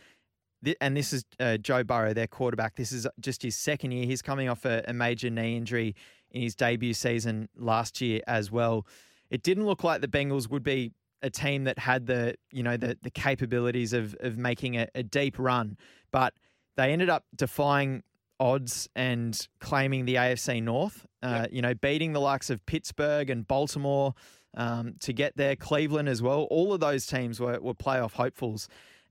[0.81, 2.75] And this is uh, Joe Burrow, their quarterback.
[2.75, 4.05] This is just his second year.
[4.07, 5.95] He's coming off a, a major knee injury
[6.31, 8.85] in his debut season last year as well.
[9.29, 12.77] It didn't look like the Bengals would be a team that had the you know
[12.77, 15.77] the the capabilities of of making a, a deep run,
[16.11, 16.33] but
[16.75, 18.03] they ended up defying
[18.39, 21.05] odds and claiming the AFC North.
[21.23, 24.13] Uh, You know, beating the likes of Pittsburgh and Baltimore
[24.55, 26.43] um, to get there, Cleveland as well.
[26.51, 28.67] All of those teams were were playoff hopefuls,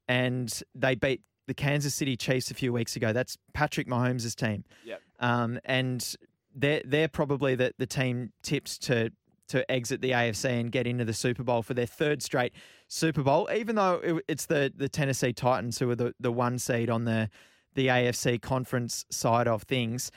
[0.07, 3.13] and they beat the Kansas City Chiefs a few weeks ago.
[3.13, 4.65] That's Patrick Mahomes' team.
[4.85, 5.03] Yep.
[5.21, 6.15] Um, and
[6.55, 9.11] they're they're probably the, the team tipped to
[9.49, 12.55] to exit the AFC and get into the Super Bowl for their third straight
[12.89, 13.49] Super Bowl.
[13.55, 17.05] Even though it, it's the the Tennessee Titans who are the, the one seed on
[17.05, 17.29] the
[17.75, 20.11] the AFC conference side of things.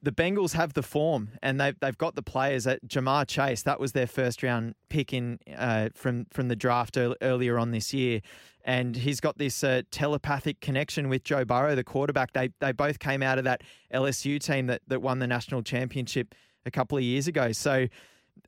[0.00, 2.66] The Bengals have the form and they've they've got the players.
[2.66, 6.96] At Ja'Marr Chase, that was their first round pick in uh, from from the draft
[6.96, 8.20] ear- earlier on this year,
[8.68, 12.32] and he's got this uh, telepathic connection with Joe Burrow, the quarterback.
[12.34, 13.62] They they both came out of that
[13.92, 16.34] LSU team that that won the national championship
[16.66, 17.50] a couple of years ago.
[17.52, 17.86] So,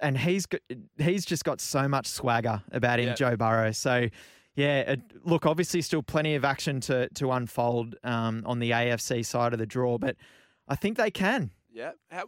[0.00, 0.60] and he's got,
[0.98, 3.14] he's just got so much swagger about him, Yeah.
[3.14, 3.72] Joe Burrow.
[3.72, 4.08] So.
[4.56, 9.52] Yeah, look, obviously, still plenty of action to to unfold um, on the AFC side
[9.52, 10.16] of the draw, but
[10.68, 11.52] I think they can.
[11.72, 11.92] Yeah.
[12.10, 12.24] How,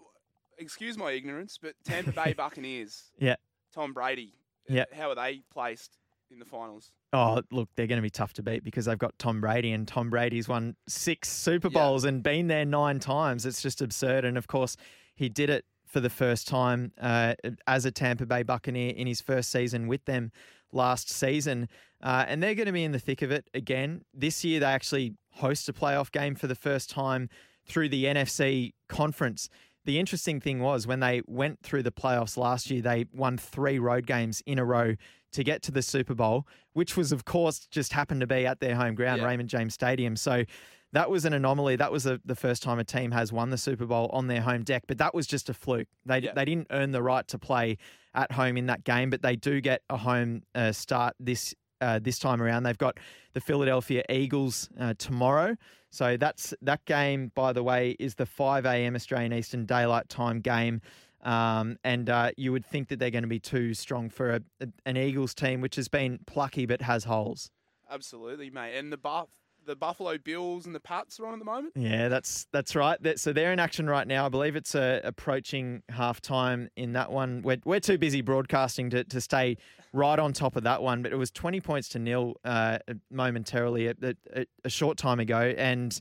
[0.57, 3.35] excuse my ignorance, but Tampa Bay Buccaneers, Yeah.
[3.75, 4.35] Tom Brady.
[4.69, 4.85] Yeah.
[4.97, 5.99] How are they placed
[6.33, 6.93] in the finals?
[7.13, 9.87] Oh, look, they're going to be tough to beat because they've got Tom Brady, and
[9.87, 13.47] Tom Brady's won six Super Bowls and been there nine times.
[13.47, 14.25] It's just absurd.
[14.25, 14.77] And of course,
[15.15, 17.35] he did it for the first time uh,
[17.67, 20.33] as a Tampa Bay Buccaneer in his first season with them
[20.73, 21.69] last season.
[22.03, 24.03] Uh, and they're going to be in the thick of it again.
[24.15, 27.29] This year, they actually host a playoff game for the first time
[27.67, 29.49] through the NFC conference.
[29.85, 33.79] The interesting thing was when they went through the playoffs last year, they won three
[33.79, 34.95] road games in a row
[35.33, 38.61] to get to the Super Bowl, which was, of course, just happened to be at
[38.61, 39.27] their home ground, Yeah.
[39.29, 40.17] Raymond James Stadium.
[40.17, 40.45] So
[40.93, 41.77] that was an anomaly.
[41.77, 44.43] That was a, the first time a team has won the Super Bowl on their
[44.43, 45.89] home deck, but that was just a fluke.
[46.05, 46.33] They, Yeah.
[46.35, 47.79] they didn't earn the right to play
[48.15, 51.99] at home in that game, but they do get a home uh, start this uh,
[51.99, 52.63] this time around.
[52.63, 52.99] They've got
[53.33, 55.57] the Philadelphia Eagles uh, tomorrow.
[55.91, 58.95] So that's that game, by the way, is the 5 a.m.
[58.95, 60.81] Australian Eastern Daylight Time game.
[61.23, 64.41] Um, and uh, you would think that they're going to be too strong for a,
[64.61, 67.51] a- an Eagles team, which has been plucky but has holes.
[67.91, 68.77] Absolutely, mate.
[68.77, 69.29] And the Buff,
[69.65, 71.75] the Buffalo Bills and the Pats are on at the moment.
[71.77, 73.01] Yeah, that's that's right.
[73.03, 74.27] That, so they're in action right now.
[74.27, 77.43] I believe it's uh, approaching half time in that one.
[77.43, 79.59] We're, we're too busy broadcasting to, to stay
[79.93, 82.79] right on top of that one, but it was 20 points to nil uh,
[83.11, 83.95] momentarily a,
[84.35, 85.55] a, a short time ago.
[85.57, 85.97] And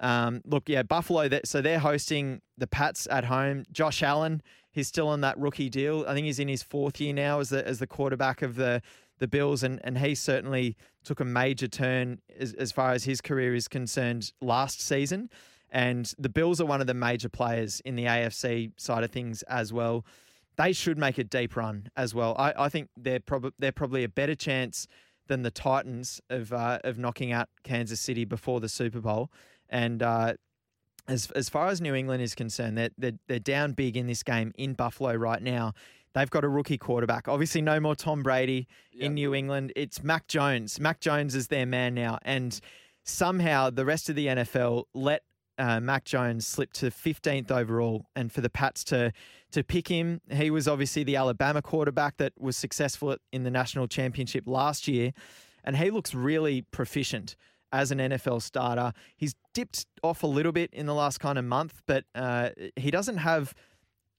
[0.00, 3.64] um, look, yeah, Buffalo, that, so they're hosting the Pats at home.
[3.72, 6.04] Josh Allen, he's still on that rookie deal.
[6.06, 8.82] I think he's in his fourth year now as the, as the quarterback of the,
[9.18, 13.20] the Bills, and, and he certainly took a major turn as, as far as his
[13.20, 15.30] career is concerned last season.
[15.70, 19.42] And the Bills are one of the major players in the AFC side of things
[19.42, 20.04] as well.
[20.56, 22.34] They should make a deep run as well.
[22.38, 24.88] I, I think they're probably they're probably a better chance
[25.28, 29.30] than the Titans of uh, of knocking out Kansas City before the Super Bowl.
[29.68, 30.34] And uh,
[31.08, 34.22] as as far as New England is concerned, they're, they're they're down big in this
[34.22, 35.72] game in Buffalo right now.
[36.14, 37.28] They've got a rookie quarterback.
[37.28, 39.72] Obviously, no more Tom Brady in New England.
[39.76, 40.80] It's Mac Jones.
[40.80, 42.60] Mac Jones is their man now, and
[43.04, 45.22] somehow the rest of the NFL let
[45.58, 49.12] uh, Mac Jones slip to 15th overall, and for the Pats to
[49.50, 53.88] to pick him, he was obviously the Alabama quarterback that was successful in the national
[53.88, 55.12] championship last year,
[55.64, 57.34] and he looks really proficient
[57.72, 58.92] as an NFL starter.
[59.16, 62.90] He's dipped off a little bit in the last kind of month, but uh, he
[62.90, 63.54] doesn't have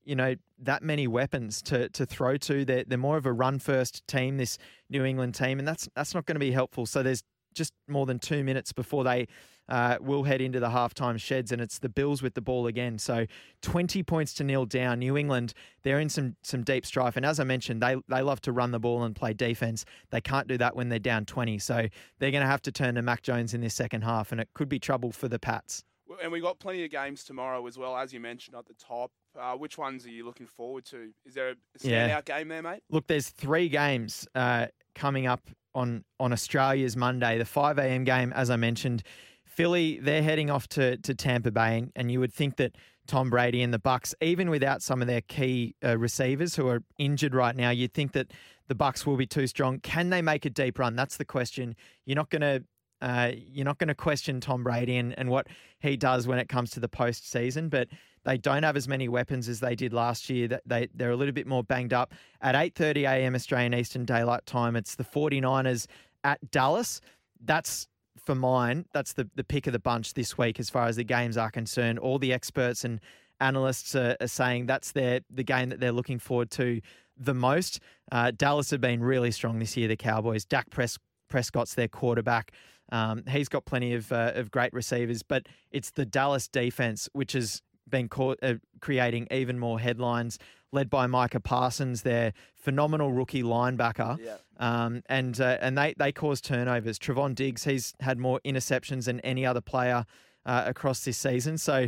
[0.10, 2.66] you know, that many weapons to to throw to.
[2.66, 4.58] They're they're more of a run first team, this
[4.90, 6.88] New England team, and that's that's not going to be helpful.
[6.88, 7.24] So there's
[7.54, 9.28] just more than two minutes before they
[9.68, 12.98] uh, will head into the halftime sheds, and it's the Bills with the ball again.
[12.98, 13.26] So
[13.62, 14.98] 20 points to nil down.
[15.00, 18.42] New England, they're in some some deep strife, and as I mentioned, they they love
[18.42, 19.86] to run the ball and play defense.
[20.10, 21.88] They can't do that when they're down 20, so
[22.18, 24.50] they're going to have to turn to Mac Jones in this second half, and it
[24.56, 25.84] could be trouble for the Pats.
[26.24, 29.12] And we got plenty of games tomorrow as well, as you mentioned at the top.
[29.40, 31.12] Uh, which ones are you looking forward to?
[31.24, 32.22] Is there a standout Yeah.
[32.22, 32.82] game there, mate?
[32.90, 35.42] Look, there's three games uh, coming up
[35.76, 37.38] on on Australia's Monday.
[37.38, 38.04] The 5 a.m.
[38.04, 39.04] game, as I mentioned,
[39.46, 42.76] Philly they're heading off to to Tampa Bay, and, and you would think that
[43.08, 46.84] Tom Brady and the Bucs, even without some of their key uh, receivers who are
[46.98, 48.32] injured right now, you'd think that
[48.68, 49.80] the Bucs will be too strong.
[49.80, 50.96] Can they make a deep run?
[50.96, 51.76] That's the question.
[52.06, 52.64] You're not going to.
[53.02, 55.48] Uh, you're not going to question Tom Brady and, and what
[55.80, 57.88] he does when it comes to the postseason, but
[58.24, 60.60] they don't have as many weapons as they did last year.
[60.66, 62.14] They they're a little bit more banged up.
[62.42, 63.36] At 8:30 a.m.
[63.36, 65.88] Australian Eastern Daylight Time, it's the 49ers
[66.24, 67.02] at Dallas.
[67.44, 68.86] That's for mine.
[68.94, 71.52] That's the the pick of the bunch this week as far as the games are
[71.52, 72.00] concerned.
[72.00, 73.00] All the experts and
[73.40, 76.82] analysts are, are saying that's their the game that they're looking forward to
[77.18, 77.80] the most.
[78.12, 79.88] Uh, Dallas have been really strong this year.
[79.88, 80.46] The Cowboys.
[80.46, 81.00] Dak Pres-
[81.30, 82.52] Prescott's their quarterback.
[82.92, 87.34] Um, he's got plenty of uh, of great receivers, but it's the Dallas defense which
[87.34, 90.40] has been caught, uh, creating even more headlines.
[90.72, 94.20] Led by Micah Parsons, their phenomenal rookie linebacker,
[94.58, 97.00] um, and uh, and they they cause turnovers.
[97.00, 100.06] Trevon Diggs, he's had more interceptions than any other player
[100.46, 101.58] uh, across this season.
[101.58, 101.88] So.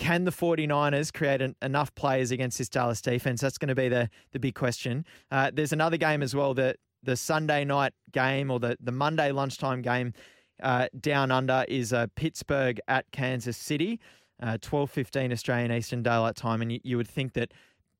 [0.00, 3.40] Can the 49ers create an, enough players against this Dallas defense?
[3.40, 5.04] That's going to be the, the big question.
[5.28, 9.32] Uh, there's another game as well, the, the Sunday night game or the, the Monday
[9.32, 10.12] lunchtime game
[10.62, 14.00] uh, down under is uh, Pittsburgh at Kansas City,
[14.42, 16.62] uh, 12.15 Australian Eastern Daylight Time.
[16.62, 17.52] And you, you would think that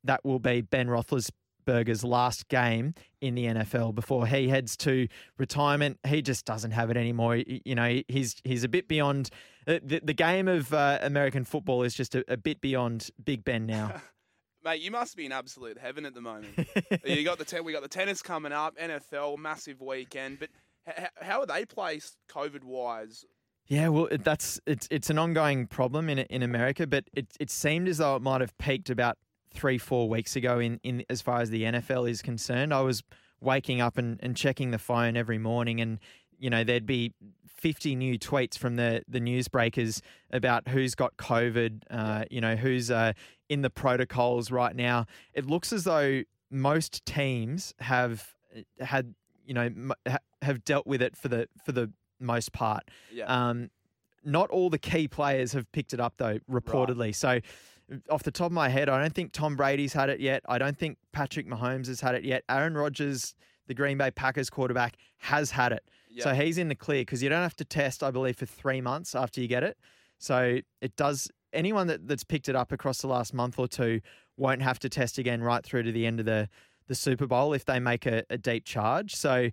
[0.04, 5.98] that will be Ben Roethlisberger's last game in the NFL before he heads to retirement.
[6.06, 7.36] He just doesn't have it anymore.
[7.36, 9.30] You know, he's he's a bit beyond
[9.66, 13.44] uh, the, the game of uh, American football is just a, a bit beyond Big
[13.44, 14.00] Ben now.
[14.64, 16.58] Mate, you must be in absolute heaven at the moment.
[17.04, 20.38] you got the ten, we got the tennis coming up, NFL massive weekend.
[20.40, 20.48] But
[20.88, 23.24] h- how are they placed COVID wise?
[23.68, 27.50] Yeah, well, it- that's it's it's an ongoing problem in in America, but it it
[27.50, 29.18] seemed as though it might have peaked about
[29.54, 32.72] three four weeks ago in in as far as the NFL is concerned.
[32.72, 33.02] I was
[33.40, 35.98] waking up and, and checking the phone every morning, and
[36.38, 37.12] you know there'd be
[37.46, 40.00] fifty new tweets from the the newsbreakers
[40.32, 43.12] about who's got COVID, uh, you know who's uh,
[43.50, 45.04] in the protocols right now.
[45.34, 49.14] It looks as though most teams have uh, had
[49.44, 49.68] you know
[50.40, 52.84] have dealt with it for the for the most part.
[53.12, 53.24] Yeah.
[53.26, 53.70] Um,
[54.24, 57.14] not all the key players have picked it up though, reportedly.
[57.14, 57.40] So,
[58.10, 60.42] off the top of my head, I don't think Tom Brady's had it yet.
[60.46, 62.44] I don't think Patrick Mahomes has had it yet.
[62.48, 63.34] Aaron Rodgers,
[63.66, 65.82] the Green Bay Packers quarterback, has had it.
[66.24, 68.80] So he's in the clear because you don't have to test, I believe, for three
[68.80, 69.78] months after you get it.
[70.18, 71.30] So it does.
[71.52, 74.00] Anyone that, that's picked it up across the last month or two
[74.36, 76.48] won't have to test again right through to the end of the
[76.88, 79.14] the Super Bowl if they make a, a deep charge.
[79.14, 79.50] So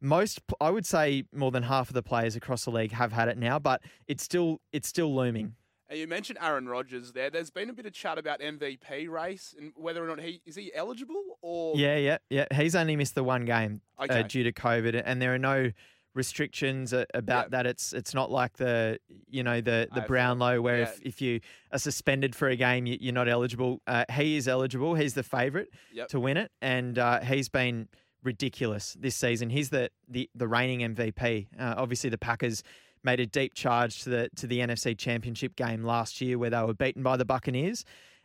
[0.00, 3.28] most I would say more than half of the players across the league have had
[3.28, 5.54] it now, but it's still it's still looming.
[5.88, 7.28] And you mentioned Aaron Rodgers there.
[7.30, 10.56] There's been a bit of chat about MVP race and whether or not he is
[10.56, 12.46] he eligible or Yeah, yeah, yeah.
[12.54, 14.20] He's only missed the one game Okay.
[14.20, 15.70] uh, due to COVID, and there are no
[16.14, 17.66] restrictions uh, about that.
[17.66, 20.00] It's it's not like the you know the the.
[20.02, 20.82] Brownlow where Yeah.
[20.84, 21.40] if, if you
[21.72, 23.80] are suspended for a game, you, you're not eligible.
[23.86, 24.94] Uh, he is eligible.
[24.94, 26.08] He's the favourite Yep.
[26.08, 27.88] to win it, and uh, he's been
[28.24, 29.50] ridiculous this season.
[29.50, 31.46] He's the the, the reigning MVP.
[31.58, 32.62] Uh, obviously, the Packers
[33.02, 36.62] made a deep charge to the to the NFC Championship game last year where they
[36.62, 37.84] were beaten by the Buccaneers,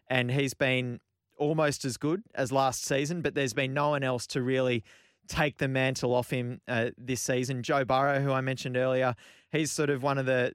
[0.10, 1.00] and he's been
[1.38, 3.22] almost as good as last season.
[3.22, 4.84] But there's been no one else to really
[5.28, 7.62] take the mantle off him uh, this season.
[7.62, 9.16] Joe Burrow, who I mentioned earlier,
[9.52, 10.54] he's sort of one of the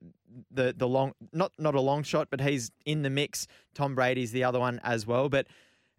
[0.50, 3.46] the the long not not a long shot, but he's in the mix.
[3.74, 5.46] Tom Brady's the other one as well, but.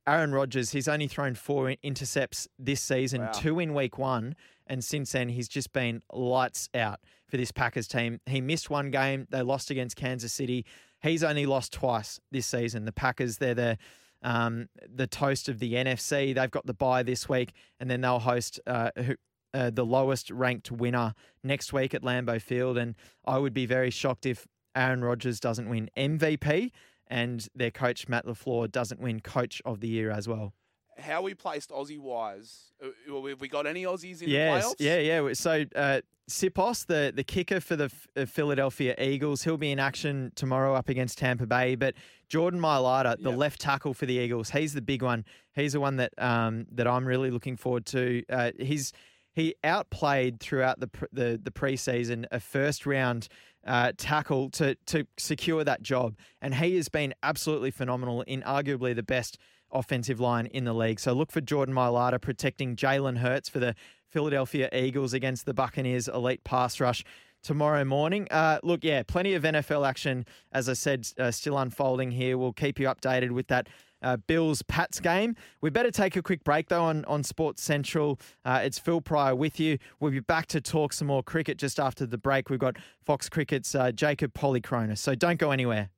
[0.08, 3.32] Aaron Rodgers, he's only thrown four intercepts this season, Wow.
[3.32, 4.36] two in week one,
[4.68, 8.20] and since then he's just been lights out for this Packers team.
[8.26, 10.66] He missed one game; they lost against Kansas City.
[11.02, 12.86] He's only lost twice this season.
[12.86, 13.78] The Packers, they're the
[14.22, 16.34] um, the toast of the NFC.
[16.34, 19.16] They've got the bye this week, and then they'll host uh, who,
[19.54, 21.14] uh, the lowest ranked winner
[21.44, 22.78] next week at Lambeau Field.
[22.78, 22.96] And
[23.26, 26.72] I would be very shocked if Aaron Rodgers doesn't win MVP
[27.08, 30.54] and their coach Matt LaFleur doesn't win Coach of the Year as well.
[30.98, 32.72] how we placed Aussie wise.
[32.82, 32.88] Uh,
[33.30, 34.76] Have we got any Aussies in yes, the playoffs?
[34.80, 35.34] yeah, yeah.
[35.34, 39.80] So uh, Siposs, the the kicker for the F- uh, Philadelphia Eagles, he'll be in
[39.80, 41.76] action tomorrow up against Tampa Bay.
[41.76, 41.94] But
[42.30, 45.24] Jordan Mailata, the left tackle for the Eagles, he's the big one.
[45.54, 48.24] He's the one that um, that I'm really looking forward to.
[48.30, 48.92] Uh, he's
[49.36, 53.28] he outplayed throughout the the, the preseason a first round
[53.66, 58.96] uh, tackle to to secure that job, and he has been absolutely phenomenal in arguably
[58.96, 59.38] the best
[59.72, 61.00] offensive line in the league.
[61.00, 63.76] So look for Jordan Mailata protecting Jalen Hurts for the
[64.08, 67.04] Philadelphia Eagles against the Buccaneers elite pass rush
[67.44, 68.28] tomorrow morning.
[68.32, 72.38] Uh, look, yeah, plenty of NFL action, as I said, uh, still unfolding here.
[72.38, 73.68] We'll keep you updated with that.
[74.02, 75.36] Uh, Bills Pats game.
[75.62, 78.20] We better take a quick break though on, on Sports Central.
[78.44, 79.78] Uh, it's Phil Pryor with you.
[80.00, 82.50] We'll be back to talk some more cricket just after the break.
[82.50, 85.00] We've got Fox Cricket's uh, Jacob Polychronis.
[85.00, 85.90] So don't go anywhere.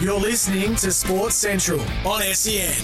[0.00, 2.74] You're listening to Sports Central on SEN.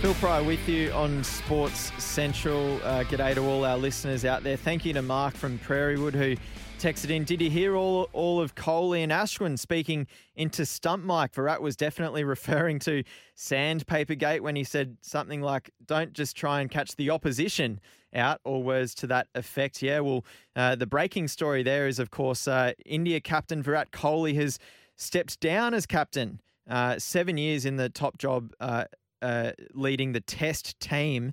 [0.00, 2.76] Phil Pryor with you on Sports Central.
[2.84, 4.56] Uh, g'day to all our listeners out there.
[4.56, 6.36] Thank you to Mark from Prairiewood who
[6.78, 7.24] texted in.
[7.24, 10.06] Did you hear all, all of Kohli and Ashwin speaking
[10.36, 11.34] into stump mic?
[11.34, 13.02] Virat was definitely referring to
[13.34, 17.80] Sandpaper Gate when he said something like, don't just try and catch the opposition
[18.14, 19.82] out, or words to that effect.
[19.82, 20.24] Yeah, well,
[20.56, 24.58] uh, the breaking story there is, of course, uh, India captain Virat Kohli has
[24.96, 26.40] stepped down as captain.
[26.68, 28.84] Uh, seven years in the top job, uh,
[29.20, 31.32] uh, leading the Test team.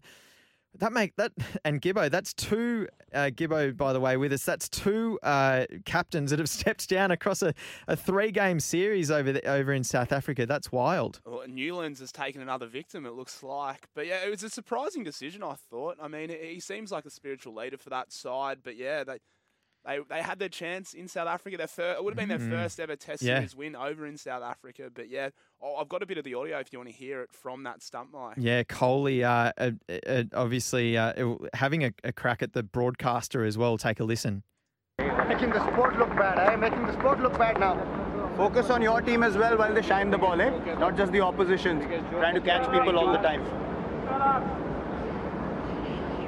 [0.79, 1.31] That make that
[1.65, 2.09] and Gibbo.
[2.09, 4.43] That's two uh, Gibbo, by the way, with us.
[4.43, 7.53] That's two uh, captains that have stepped down across a,
[7.87, 10.45] a three game series over the, over in South Africa.
[10.45, 11.21] That's wild.
[11.25, 13.87] Well, Newlands has taken another victim, it looks like.
[13.93, 15.97] But yeah, it was a surprising decision, I thought.
[16.01, 19.19] I mean, he seems like a spiritual leader for that side, but yeah, they.
[19.85, 21.57] They, they had their chance in South Africa.
[21.57, 22.49] Their fir- it would have been their Mm.
[22.49, 23.35] first ever Test Yeah.
[23.37, 24.89] series win over in South Africa.
[24.93, 25.29] But yeah,
[25.61, 27.63] oh, I've got a bit of the audio if you want to hear it from
[27.63, 28.33] that stump mic.
[28.37, 29.71] Yeah, Kohli, uh, uh,
[30.07, 33.77] uh, obviously uh, having a, a crack at the broadcaster as well.
[33.77, 34.43] Take a listen.
[35.27, 36.55] Making the sport look bad, eh?
[36.55, 37.75] Making the sport look bad now.
[38.37, 40.49] Focus on your team as well while they shine the ball, eh?
[40.79, 41.79] Not just the opposition.
[42.11, 43.41] Trying to catch people all the time.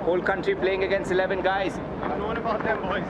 [0.04, 1.78] Whole country playing against 11 guys.
[2.02, 3.04] I've known about them, boys.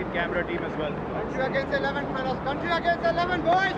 [0.00, 0.92] Fucking camera team as well.
[0.92, 2.38] Country against 11, fellas.
[2.44, 3.74] Country against 11, boys.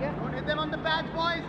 [0.00, 1.44] Don't hit them on the pads, boys.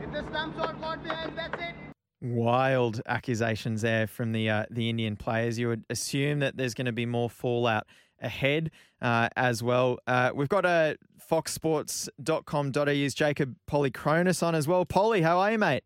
[0.00, 1.74] Hit the stumps or caught behind, that's it.
[2.22, 5.58] Wild accusations there from the uh, the Indian players.
[5.58, 7.86] You would assume that there's going to be more fallout
[8.22, 8.70] ahead
[9.02, 9.98] uh, as well.
[10.06, 10.96] Uh, we've got a
[11.30, 14.86] foxsports.com.au's Jacob Polychronis on as well.
[14.86, 15.84] Polly, how are you, mate?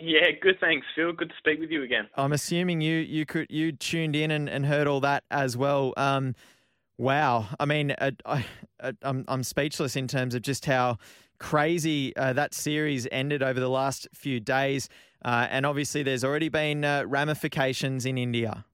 [0.00, 0.60] Yeah, good.
[0.60, 1.12] Thanks, Phil.
[1.12, 2.08] Good to speak with you again.
[2.14, 5.92] I'm assuming you you could you tuned in and, and heard all that as well.
[5.96, 6.36] Um,
[6.98, 8.46] wow, I mean, uh, I,
[8.80, 10.98] I, I'm I'm speechless in terms of just how
[11.40, 14.88] crazy uh, that series ended over the last few days,
[15.24, 18.64] uh, and obviously there's already been uh, ramifications in India.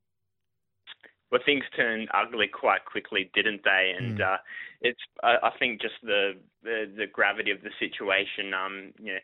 [1.32, 3.94] Well, things turned ugly quite quickly, didn't they?
[3.98, 4.36] And uh,
[4.82, 8.52] it's I, I think just the, the the gravity of the situation.
[8.52, 9.20] Um, you know,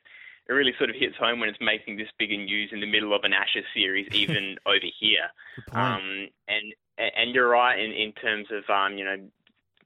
[0.51, 3.14] it really sort of hits home when it's making this bigger news in the middle
[3.14, 5.31] of an Ashes series, even over here.
[5.72, 9.16] Um, and and you're right in, in terms of um, you know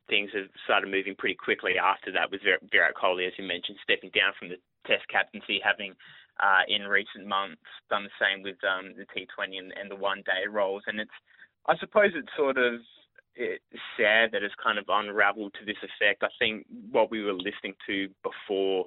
[0.09, 3.79] things have started moving pretty quickly after that with Vir- Virat Kohli, as you mentioned,
[3.83, 5.95] stepping down from the Test captaincy, having
[6.41, 10.49] uh, in recent months done the same with um, the T20 and, and the one-day
[10.51, 10.83] roles.
[10.87, 11.17] And it's
[11.67, 12.81] I suppose it's sort of
[13.37, 13.65] it's
[13.97, 16.23] sad that it's kind of unravelled to this effect.
[16.23, 18.87] I think what we were listening to before,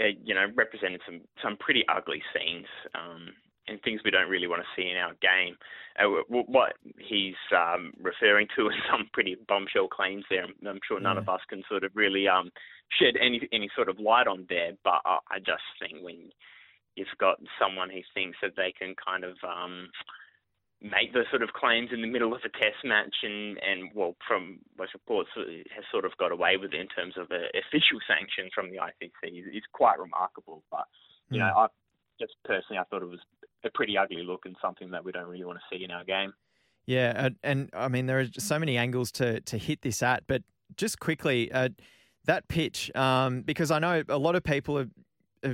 [0.00, 3.28] uh, you know, represented some some pretty ugly scenes um,
[3.68, 5.56] and things we don't really want to see in our game.
[5.98, 10.44] Uh, what he's um, referring to is some pretty bombshell claims there.
[10.44, 12.50] I'm sure none of us can sort of really um,
[12.98, 14.72] shed any any sort of light on there.
[14.82, 16.30] But I, I just think when
[16.96, 19.88] you've got someone who thinks that they can kind of um,
[20.84, 24.14] make those sort of claims in the middle of a test match and, and well,
[24.28, 27.98] from most reports, has sort of got away with it in terms of uh, official
[28.06, 30.62] sanctions from the ICC is, is quite remarkable.
[30.70, 30.84] But,
[31.30, 31.66] you know, I
[32.20, 33.20] just personally, I thought it was
[33.64, 36.04] a pretty ugly look and something that we don't really want to see in our
[36.04, 36.34] game.
[36.86, 40.24] Yeah, and, and I mean there are so many angles to to hit this at,
[40.26, 40.42] but
[40.76, 41.70] just quickly, uh,
[42.26, 44.90] that pitch, um, because I know a lot of people have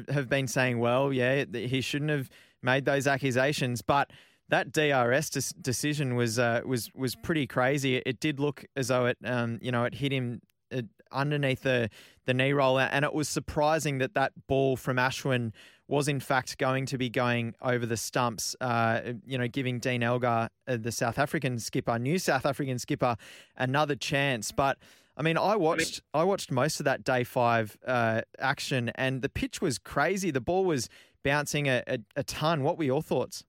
[0.08, 2.30] have been saying, well, yeah, he shouldn't have
[2.62, 4.10] made those accusations, but
[4.50, 7.96] that DRS des- decision was uh, was was pretty crazy.
[7.96, 10.82] It did look as though it, um, you know, it hit him uh,
[11.12, 11.88] underneath the
[12.26, 15.52] the knee roll, and it was surprising that that ball from Ashwin
[15.88, 18.54] was in fact going to be going over the stumps.
[18.60, 23.16] Uh, you know, giving Dean Elgar, uh, the South African skipper, new South African skipper,
[23.56, 24.52] another chance.
[24.52, 24.78] But
[25.16, 29.28] I mean, I watched I watched most of that day five uh, action, and the
[29.28, 30.30] pitch was crazy.
[30.30, 30.88] The ball was
[31.22, 32.62] bouncing a, a, a ton.
[32.62, 33.44] What were your thoughts?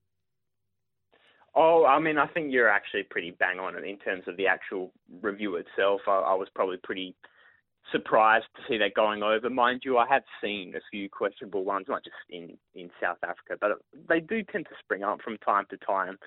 [1.54, 4.48] Oh, I mean, I think you're actually pretty bang on it in terms of the
[4.48, 4.92] actual
[5.22, 6.02] review itself.
[6.08, 7.16] I, I was probably pretty
[7.92, 9.50] surprised to see that going over.
[9.50, 13.58] Mind you, I have seen a few questionable ones, not just in, in South Africa,
[13.60, 13.72] but
[14.08, 16.18] they do tend to spring up from time to time.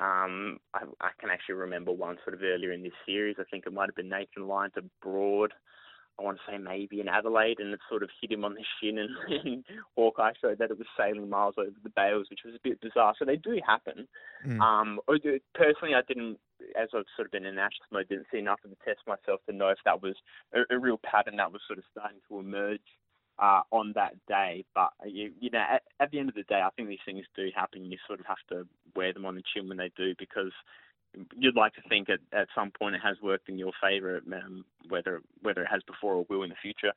[0.00, 3.36] Um, I, I can actually remember one sort of earlier in this series.
[3.38, 5.52] I think it might have been Nathan Lyons abroad.
[6.18, 8.64] I want to say maybe in Adelaide, and it sort of hit him on the
[8.80, 9.10] shin, and,
[9.44, 9.64] and
[9.96, 13.14] Hawk-Eye showed that it was sailing miles over the bails, which was a bit bizarre.
[13.18, 14.06] So they do happen.
[14.46, 14.60] Mm.
[14.60, 15.00] Um,
[15.54, 16.38] personally, I didn't,
[16.80, 19.40] as I've sort of been in Ashes mode, didn't see enough of the test myself
[19.48, 20.14] to know if that was
[20.54, 22.80] a, a real pattern that was sort of starting to emerge
[23.38, 24.64] uh, on that day.
[24.74, 27.04] But uh, you, you know, at, at the end of the day, I think these
[27.04, 27.84] things do happen.
[27.84, 30.52] You sort of have to wear them on the chin when they do because
[31.36, 34.64] you'd like to think at, at some point it has worked in your favour, um,
[34.88, 36.92] whether whether it has before or will in the future.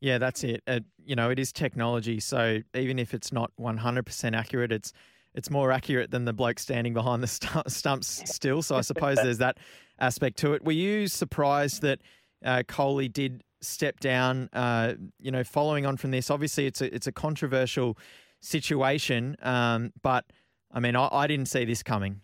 [0.00, 0.62] Yeah, that's it.
[0.66, 4.92] Uh, you know, it is technology, so even if it's not 100% accurate, it's
[5.34, 8.62] it's more accurate than the bloke standing behind the st- stumps still.
[8.62, 9.58] So I suppose there's that
[9.98, 10.64] aspect to it.
[10.64, 12.00] Were you surprised that
[12.44, 14.48] uh, Kohli did step down?
[14.52, 17.96] Uh, you know, following on from this, obviously it's a it's a controversial
[18.40, 20.24] situation, um, but
[20.72, 22.22] I mean, I, I didn't see this coming.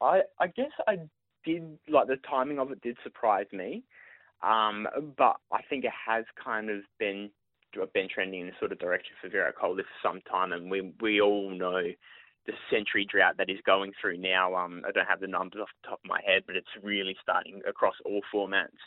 [0.00, 0.98] I I guess I
[1.44, 3.82] did like the timing of it did surprise me,
[4.42, 4.86] um,
[5.16, 7.30] but I think it has kind of been
[7.92, 10.92] been trending in the sort of direction for Virat Kohli for some time, and we
[11.00, 11.82] we all know
[12.46, 14.54] the century drought that is going through now.
[14.54, 17.16] Um, I don't have the numbers off the top of my head, but it's really
[17.20, 18.78] starting across all formats,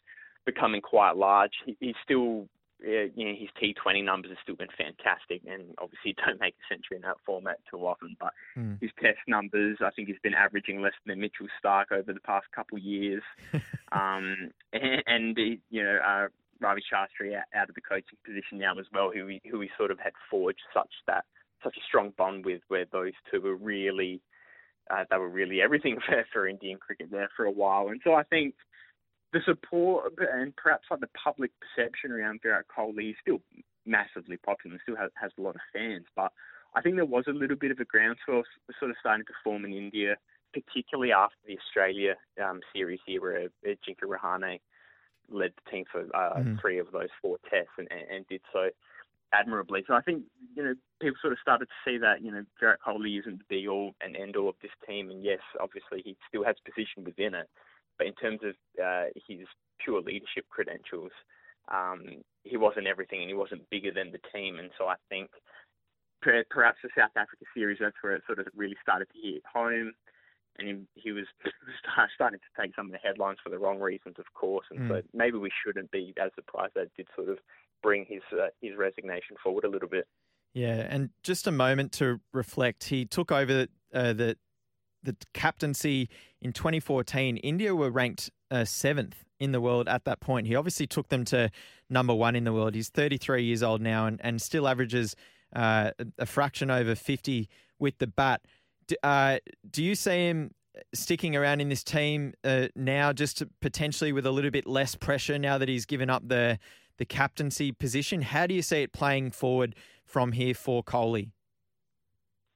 [0.45, 1.52] becoming quite large.
[1.65, 2.48] He, he's still
[2.82, 6.98] you know, his T20 numbers have still been fantastic, and obviously don't make a century
[6.98, 8.16] in that format too often.
[8.20, 8.82] But mm.
[8.82, 12.48] his Test numbers, I think he's been averaging less than Mitchell Starc over the past
[12.56, 13.24] couple of years.
[13.92, 15.38] um, and, and
[15.70, 16.28] you know, uh,
[16.62, 19.92] Ravi Shastri out of the coaching position now as well, who he, who he sort
[19.92, 21.26] of had forged such that
[21.64, 24.22] such a strong bond with, where those two were really.
[24.92, 28.16] Uh, they were really everything for, for Indian cricket there for a while, and so
[28.16, 28.56] I think
[29.34, 33.42] the support and perhaps like the public perception around Virat Kohli is still
[33.86, 36.06] massively popular and still has, has a lot of fans.
[36.16, 36.32] But
[36.76, 38.44] I think there was a little bit of a groundswell
[38.80, 40.16] sort of starting to form in India,
[40.54, 44.60] particularly after the Australia um, series here, where Ajinkya Rahane
[45.32, 46.56] led the team for uh, mm-hmm.
[46.62, 48.70] three of those four tests and, and, and did so
[49.34, 49.84] admirably.
[49.88, 50.24] So I think
[50.56, 53.46] you know people sort of started to see that you know Virat Kohli isn't the
[53.50, 57.04] be all and end all of this team, and yes, obviously he still has position
[57.04, 57.50] within it,
[58.00, 59.46] but in terms of uh, his
[59.84, 61.12] pure leadership credentials,
[61.72, 64.58] um, he wasn't everything and he wasn't bigger than the team.
[64.58, 65.30] And so I think
[66.22, 69.92] perhaps the South Africa series, that's where it sort of really started to hit home.
[70.58, 71.26] And he, was
[72.16, 74.66] starting to take some of the headlines for the wrong reasons, of course.
[74.72, 74.90] And mm.
[74.90, 77.38] so maybe we shouldn't be as surprised that it did sort of
[77.82, 80.06] bring his uh, his resignation forward a little bit.
[80.54, 82.86] Yeah, and just a moment to reflect.
[82.86, 84.36] He took over uh, the
[85.04, 86.10] the captaincy
[86.42, 90.48] in 2014, India were ranked uh, seventh in the world at that point.
[90.48, 91.50] He obviously took them to
[91.90, 92.76] number one in the world.
[92.76, 95.16] He's 33 years old now and, and still averages
[95.56, 97.50] uh, a fraction over 50
[97.80, 98.42] with the bat.
[98.88, 99.38] Do, uh,
[99.70, 100.52] do you see him
[100.94, 105.40] sticking around in this team uh, now, just potentially with a little bit less pressure
[105.40, 106.60] now that he's given up the
[106.98, 108.22] the captaincy position?
[108.22, 109.74] How do you see it playing forward
[110.04, 111.32] from here for Kohli?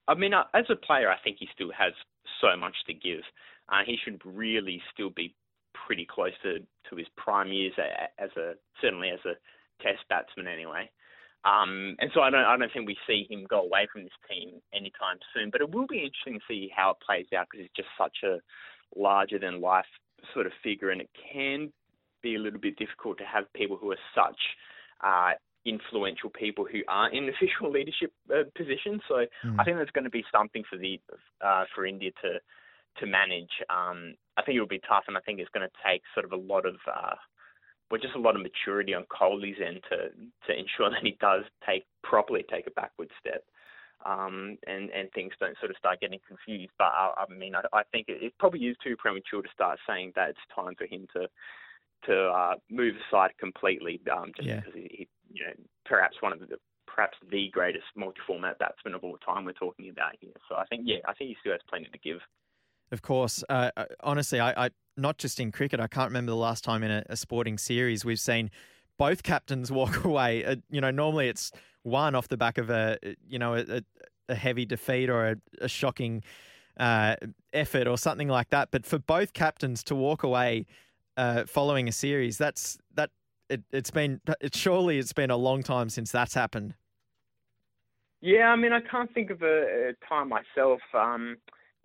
[0.06, 1.94] I mean, uh, as a player, I think he still has
[2.40, 3.20] so much to give.
[3.68, 5.34] Uh, he should really still be
[5.86, 6.58] pretty close to,
[6.88, 7.72] to his prime years
[8.18, 9.34] as a certainly as a
[9.82, 10.88] Test batsman anyway.
[11.44, 14.12] Um, and so I don't I don't think we see him go away from this
[14.30, 15.50] team anytime soon.
[15.50, 18.18] But it will be interesting to see how it plays out because he's just such
[18.24, 18.38] a
[18.98, 19.84] larger than life
[20.32, 21.72] sort of figure, and it can
[22.22, 24.38] be a little bit difficult to have people who are such
[25.02, 25.32] uh,
[25.64, 29.02] influential people who aren't in official leadership uh, positions.
[29.08, 29.56] So mm.
[29.58, 31.00] I think there's going to be something for the
[31.44, 32.40] uh, for India to
[33.00, 33.50] to manage.
[33.70, 36.32] Um, I think it'll be tough, and I think it's going to take sort of
[36.32, 37.14] a lot of uh,
[37.90, 40.10] well, just a lot of maturity on Kohli's end to
[40.46, 43.44] to ensure that he does take properly take a backward step.
[44.04, 46.72] Um, and, and things don't sort of start getting confused.
[46.76, 49.78] But I, I mean, I, I think it, it probably is too premature to start
[49.88, 51.26] saying that it's time for him to
[52.06, 54.56] to uh, move aside completely, um, just yeah.
[54.56, 55.52] because he, he, you know,
[55.84, 56.56] perhaps one of the
[56.86, 60.30] perhaps the greatest multi-format batsman of all time we're talking about here.
[60.48, 62.18] So I think, yeah, I think he still has plenty to give.
[62.92, 65.80] Of course, uh, uh honestly, I, I, not just in cricket.
[65.80, 68.50] I can't remember the last time in a, a sporting series we've seen
[68.98, 70.44] both captains walk away.
[70.44, 71.50] Uh, you know, normally it's
[71.82, 73.82] one off the back of a you know a,
[74.28, 76.22] a heavy defeat or a, a shocking
[76.78, 77.16] uh,
[77.52, 78.70] effort or something like that.
[78.70, 80.66] But for both captains to walk away
[81.16, 82.38] uh, following a series.
[82.38, 83.10] That's that.
[83.50, 86.74] It, it's been it, surely it's been a long time since that's happened.
[88.20, 90.80] Yeah, I mean, I can't think of a, a time myself.
[90.94, 91.36] Um,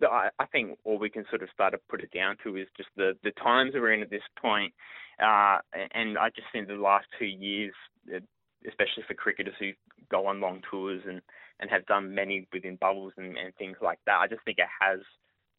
[0.02, 2.66] I, I think all we can sort of start to put it down to is
[2.76, 4.72] just the the times we're in at this point.
[5.20, 5.58] Uh,
[5.92, 7.74] and I just think the last two years,
[8.14, 8.20] uh,
[8.66, 9.72] especially for cricketers who
[10.10, 11.20] go on long tours and,
[11.60, 14.66] and have done many within bubbles and, and things like that, I just think it
[14.80, 15.00] has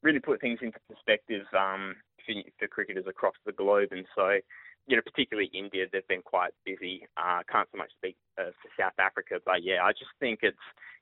[0.02, 1.96] really put things into perspective um,
[2.26, 3.90] for, for cricketers across the globe.
[3.92, 4.40] And so,
[4.88, 7.08] you know, particularly India, they've been quite busy.
[7.18, 10.58] Uh, can't so much speak uh, for South Africa, but yeah, I just think it's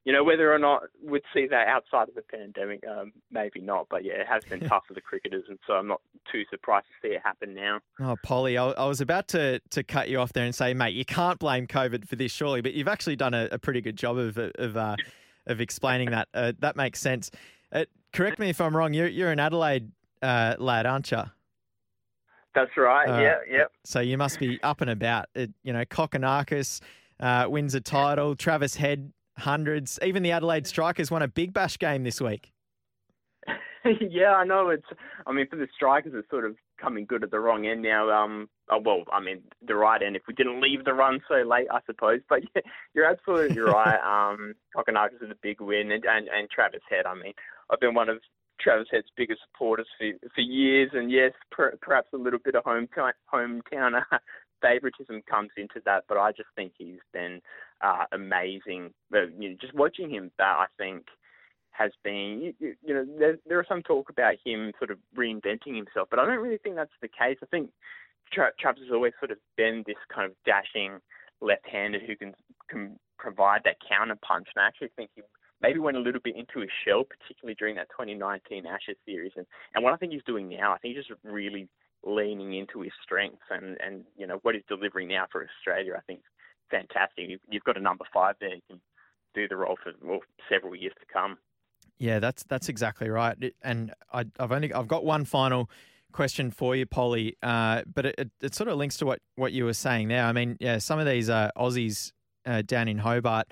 [0.06, 3.88] you know, whether or not we'd see that outside of the pandemic, um, maybe not.
[3.90, 6.02] But yeah, it has been tough for the cricketers, and so I'm not
[6.32, 7.80] too surprised to see it happen now.
[8.00, 10.96] Oh, Polly, I, I, was about to, to cut you off there and say, mate,
[10.96, 13.98] you can't blame COVID for this, surely, but you've actually done a, a pretty good
[13.98, 14.96] job of of, uh,
[15.48, 16.30] of explaining that.
[16.34, 17.30] Uh, that makes sense.
[17.72, 18.94] Uh, correct me if I'm wrong.
[18.94, 19.92] You're you're an Adelaide
[20.22, 21.24] uh, lad, aren't you?
[22.56, 23.08] That's right.
[23.08, 23.64] Uh, yeah, yeah.
[23.86, 25.28] So you must be up and about.
[25.36, 26.82] It, you know, Kokkinakis
[27.20, 28.36] uh, wins a title.
[28.36, 30.00] Travis Head hundreds.
[30.04, 32.52] Even the Adelaide Strikers won a big bash game this week.
[34.10, 34.70] yeah, I know.
[34.70, 34.86] It's.
[35.26, 38.10] I mean, for the Strikers, it's sort of coming good at the wrong end now.
[38.10, 40.16] Um, oh, well, I mean, the right end.
[40.16, 42.22] If we didn't leave the run so late, I suppose.
[42.28, 42.62] But yeah,
[42.94, 44.00] you're absolutely right.
[44.10, 47.06] Um, Kokkinakis is a big win, and, and and Travis Head.
[47.06, 47.34] I mean,
[47.70, 48.20] I've been one of
[48.62, 52.64] Travis Head's biggest supporters for for years, and yes, per, perhaps a little bit of
[52.64, 54.02] hometown hometown
[54.62, 57.42] favoritism comes into that, but I just think he's been
[57.82, 58.94] uh, amazing.
[59.10, 61.06] But, you know, just watching him that, I think,
[61.72, 65.76] has been, you, you know, there, there are some talk about him sort of reinventing
[65.76, 67.38] himself, but I don't really think that's the case.
[67.42, 67.70] I think
[68.34, 71.00] Tra- Travis has always sort of been this kind of dashing
[71.42, 72.34] left-hander who can
[72.70, 75.22] can provide that counter punch, and I actually think he
[75.62, 79.34] maybe went a little bit into his shell, particularly during that 2019 Ashes series.
[79.36, 79.46] And,
[79.76, 81.68] and what I think he's doing now, I think he's just really
[82.06, 85.96] leaning into his strengths and, and you know what he's delivering now for Australia.
[85.98, 86.22] I think
[86.72, 87.40] fantastic.
[87.50, 88.82] You've got a number five there who can
[89.36, 90.20] do the role for well,
[90.50, 91.38] several years to come.
[91.98, 93.36] Yeah, that's that's exactly right.
[93.62, 95.70] And I, have only I've got one final
[96.12, 97.36] question for you, Polly.
[97.44, 100.26] Uh, but it, it, it, sort of links to what, what you were saying there.
[100.26, 102.14] I mean, yeah, some of these uh, Aussies
[102.46, 103.52] uh, down in Hobart,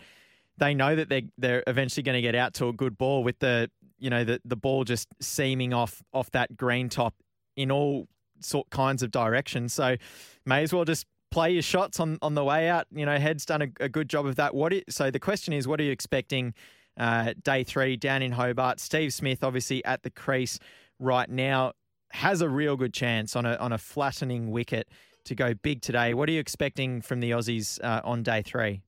[0.57, 3.39] they know that they they're eventually going to get out to a good ball with
[3.39, 7.13] the you know the the ball just seaming off off that green top
[7.55, 8.07] in all
[8.39, 9.73] sort kinds of directions.
[9.73, 9.97] So
[10.45, 12.88] may as well just play your shots on, on the way out.
[12.91, 14.53] You know, Head's done a, a good job of that.
[14.53, 16.53] What is, so the question is, what are you expecting
[16.97, 18.79] uh, day three down in Hobart?
[18.79, 20.59] Steve Smith, obviously at the crease
[20.99, 21.73] right now,
[22.11, 24.88] has a real good chance on a on a flattening wicket
[25.25, 26.13] to go big today.
[26.13, 28.81] What are you expecting from the Aussies uh, on day three?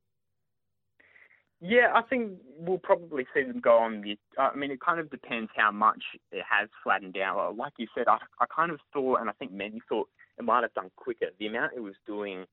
[1.61, 4.17] Yeah, I think we'll probably see them go on the.
[4.37, 7.57] I mean, it kind of depends how much it has flattened out.
[7.57, 10.07] Like you said, I, I kind of thought, and I think many thought
[10.37, 11.27] it might have done quicker.
[11.37, 12.45] The amount it was doing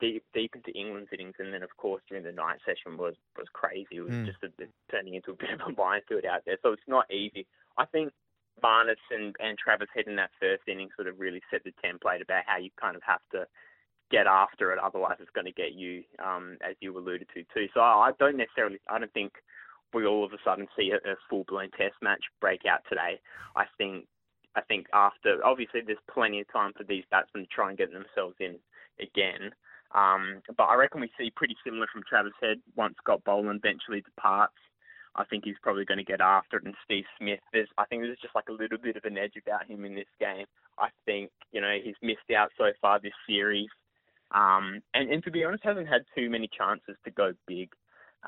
[0.00, 3.46] deep deep into England's innings, and then of course during the night session was was
[3.52, 3.96] crazy.
[3.96, 4.26] It was mm.
[4.26, 4.50] just a,
[4.90, 6.58] turning into a bit of a minefield out there.
[6.62, 7.46] So it's not easy.
[7.78, 8.12] I think
[8.60, 12.22] Barnett and, and Travis Head in that first inning sort of really set the template
[12.22, 13.46] about how you kind of have to
[14.10, 14.78] get after it.
[14.78, 17.66] Otherwise, it's going to get you, um, as you alluded to too.
[17.74, 19.32] So I don't necessarily, I don't think
[19.94, 23.20] we all of a sudden see a, a full blown Test match break out today.
[23.56, 24.06] I think,
[24.54, 27.92] I think after obviously there's plenty of time for these batsmen to try and get
[27.92, 28.56] themselves in
[29.00, 29.52] again.
[29.94, 34.00] Um, but I reckon we see pretty similar from Travis Head once Scott Boland eventually
[34.00, 34.54] departs.
[35.14, 36.64] I think he's probably going to get after it.
[36.64, 39.32] And Steve Smith, there's, I think there's just like a little bit of an edge
[39.40, 40.44] about him in this game.
[40.78, 43.68] I think, you know, he's missed out so far this series.
[44.36, 47.70] Um, and, and to be honest, hasn't had too many chances to go big.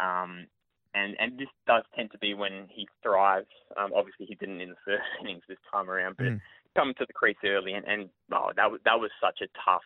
[0.01, 0.47] Um,
[0.95, 3.53] and and this does tend to be when he thrives.
[3.77, 6.41] Um, obviously, he didn't in the first innings this time around, but mm.
[6.75, 9.85] come to the crease early, and, and oh, that was that was such a tough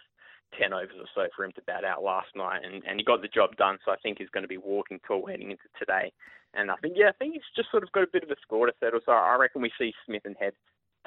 [0.58, 3.20] ten overs or so for him to bat out last night, and, and he got
[3.20, 3.78] the job done.
[3.84, 6.12] So I think he's going to be walking tall heading into today.
[6.54, 8.36] And I think yeah, I think he's just sort of got a bit of a
[8.42, 9.00] score to settle.
[9.04, 10.52] So I reckon we see Smith and Head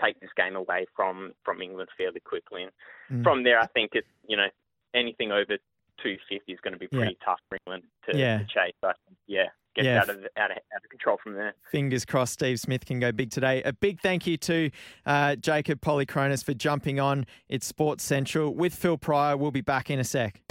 [0.04, 2.74] take this game away from from England fairly quickly, and
[3.12, 3.24] mm.
[3.24, 4.50] from there I think it you know
[4.96, 5.58] anything over
[6.02, 7.26] 250 is going to be pretty yeah.
[7.26, 8.40] tough for England to, yeah.
[8.40, 8.74] to chase.
[8.82, 8.96] But
[9.28, 9.46] yeah,
[9.76, 10.02] get yeah.
[10.02, 11.54] out of out of out of control from there.
[11.72, 13.62] Fingers crossed, Steve Smith can go big today.
[13.64, 14.72] A big thank you to
[15.06, 17.26] uh, Jacob Polychronis for jumping on.
[17.50, 19.38] It's Sports Central with Phil Pryor.
[19.38, 20.42] We'll be back in a sec.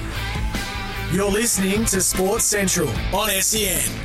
[1.12, 4.00] You're listening to Sports Central on SEN.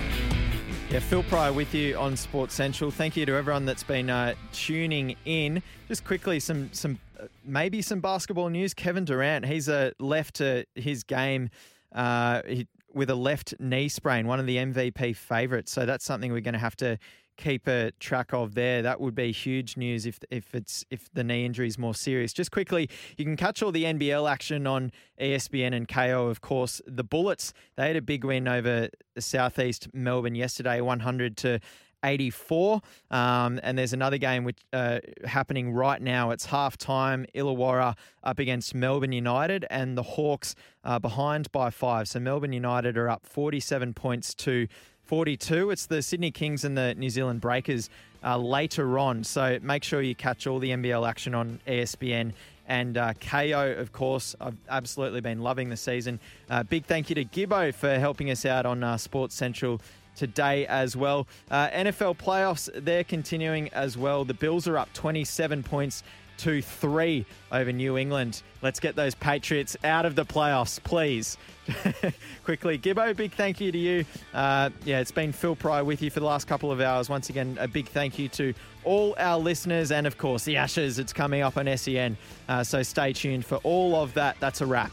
[0.90, 2.90] Yeah, Phil Pryor with you on Sports Central.
[2.90, 5.62] Thank you to everyone that's been uh, tuning in.
[5.88, 7.00] Just quickly, some some
[7.44, 8.74] maybe some basketball news.
[8.74, 11.50] Kevin Durant, he's uh, left to his game
[11.94, 15.72] uh, he, with a left knee sprain, one of the MVP favourites.
[15.72, 16.98] So that's something we're going to have to
[17.38, 18.82] keep a track of there.
[18.82, 22.34] That would be huge news if if it's if the knee injury is more serious.
[22.34, 26.30] Just quickly, you can catch all the NBL action on ESPN and Kayo.
[26.30, 31.60] Of course, the Bullets they had a big win over Southeast Melbourne yesterday, 100 to
[32.04, 32.82] 84.
[33.12, 36.32] Um, and there's another game which uh, happening right now.
[36.32, 37.26] It's half time.
[37.36, 42.08] Illawarra up against Melbourne United, and the Hawks are behind by five.
[42.08, 44.68] So Melbourne United are up 47 points to
[45.04, 45.72] 42.
[45.72, 47.90] It's the Sydney Kings and the New Zealand Breakers
[48.24, 49.24] uh, later on.
[49.24, 52.34] So make sure you catch all the NBL action on ESPN.
[52.68, 56.20] And uh, Kayo, of course, I've absolutely been loving the season.
[56.52, 59.82] Uh, big thank you to Gibbo for helping us out on uh, Sports Central
[60.20, 61.28] today as well.
[61.50, 64.26] Uh, NFL playoffs, they're continuing as well.
[64.26, 66.04] The Bills are up 27 points
[66.40, 68.44] to three over New England.
[68.62, 71.38] Let's get those Patriots out of the playoffs, please.
[72.44, 74.06] Quickly, Gibbo, big thank you to you.
[74.34, 77.10] Uh, yeah, it's been Phil Pry with you for the last couple of hours.
[77.10, 81.00] Once again, a big thank you to all our listeners and, of course, the Ashes.
[81.00, 82.18] It's coming up on SEN.
[82.48, 84.38] Uh, so stay tuned for all of that.
[84.40, 84.92] That's a wrap.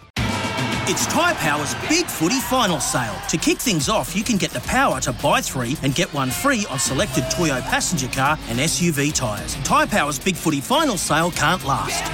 [0.88, 3.16] It's Tyre Power's Big Footy Final Sale.
[3.30, 6.30] To kick things off, you can get the power to buy three and get one
[6.30, 9.56] free on selected Toyo passenger car and SUV tyres.
[9.64, 12.04] Tyre Power's Big Footy Final Sale can't last.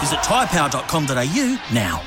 [0.00, 2.02] Visit tyrepower.com.au now.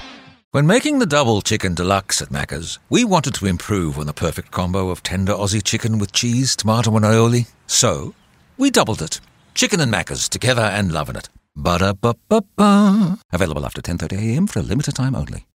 [0.50, 4.50] When making the double chicken deluxe at Macca's, we wanted to improve on the perfect
[4.50, 7.48] combo of tender Aussie chicken with cheese, tomato, and aioli.
[7.68, 8.16] So,
[8.58, 9.22] we doubled it.
[9.54, 11.30] Chicken and Macca's together and loving it.
[11.56, 13.20] Ba-da-ba-ba-ba.
[13.32, 15.46] Available after 10.30am for a limited time only.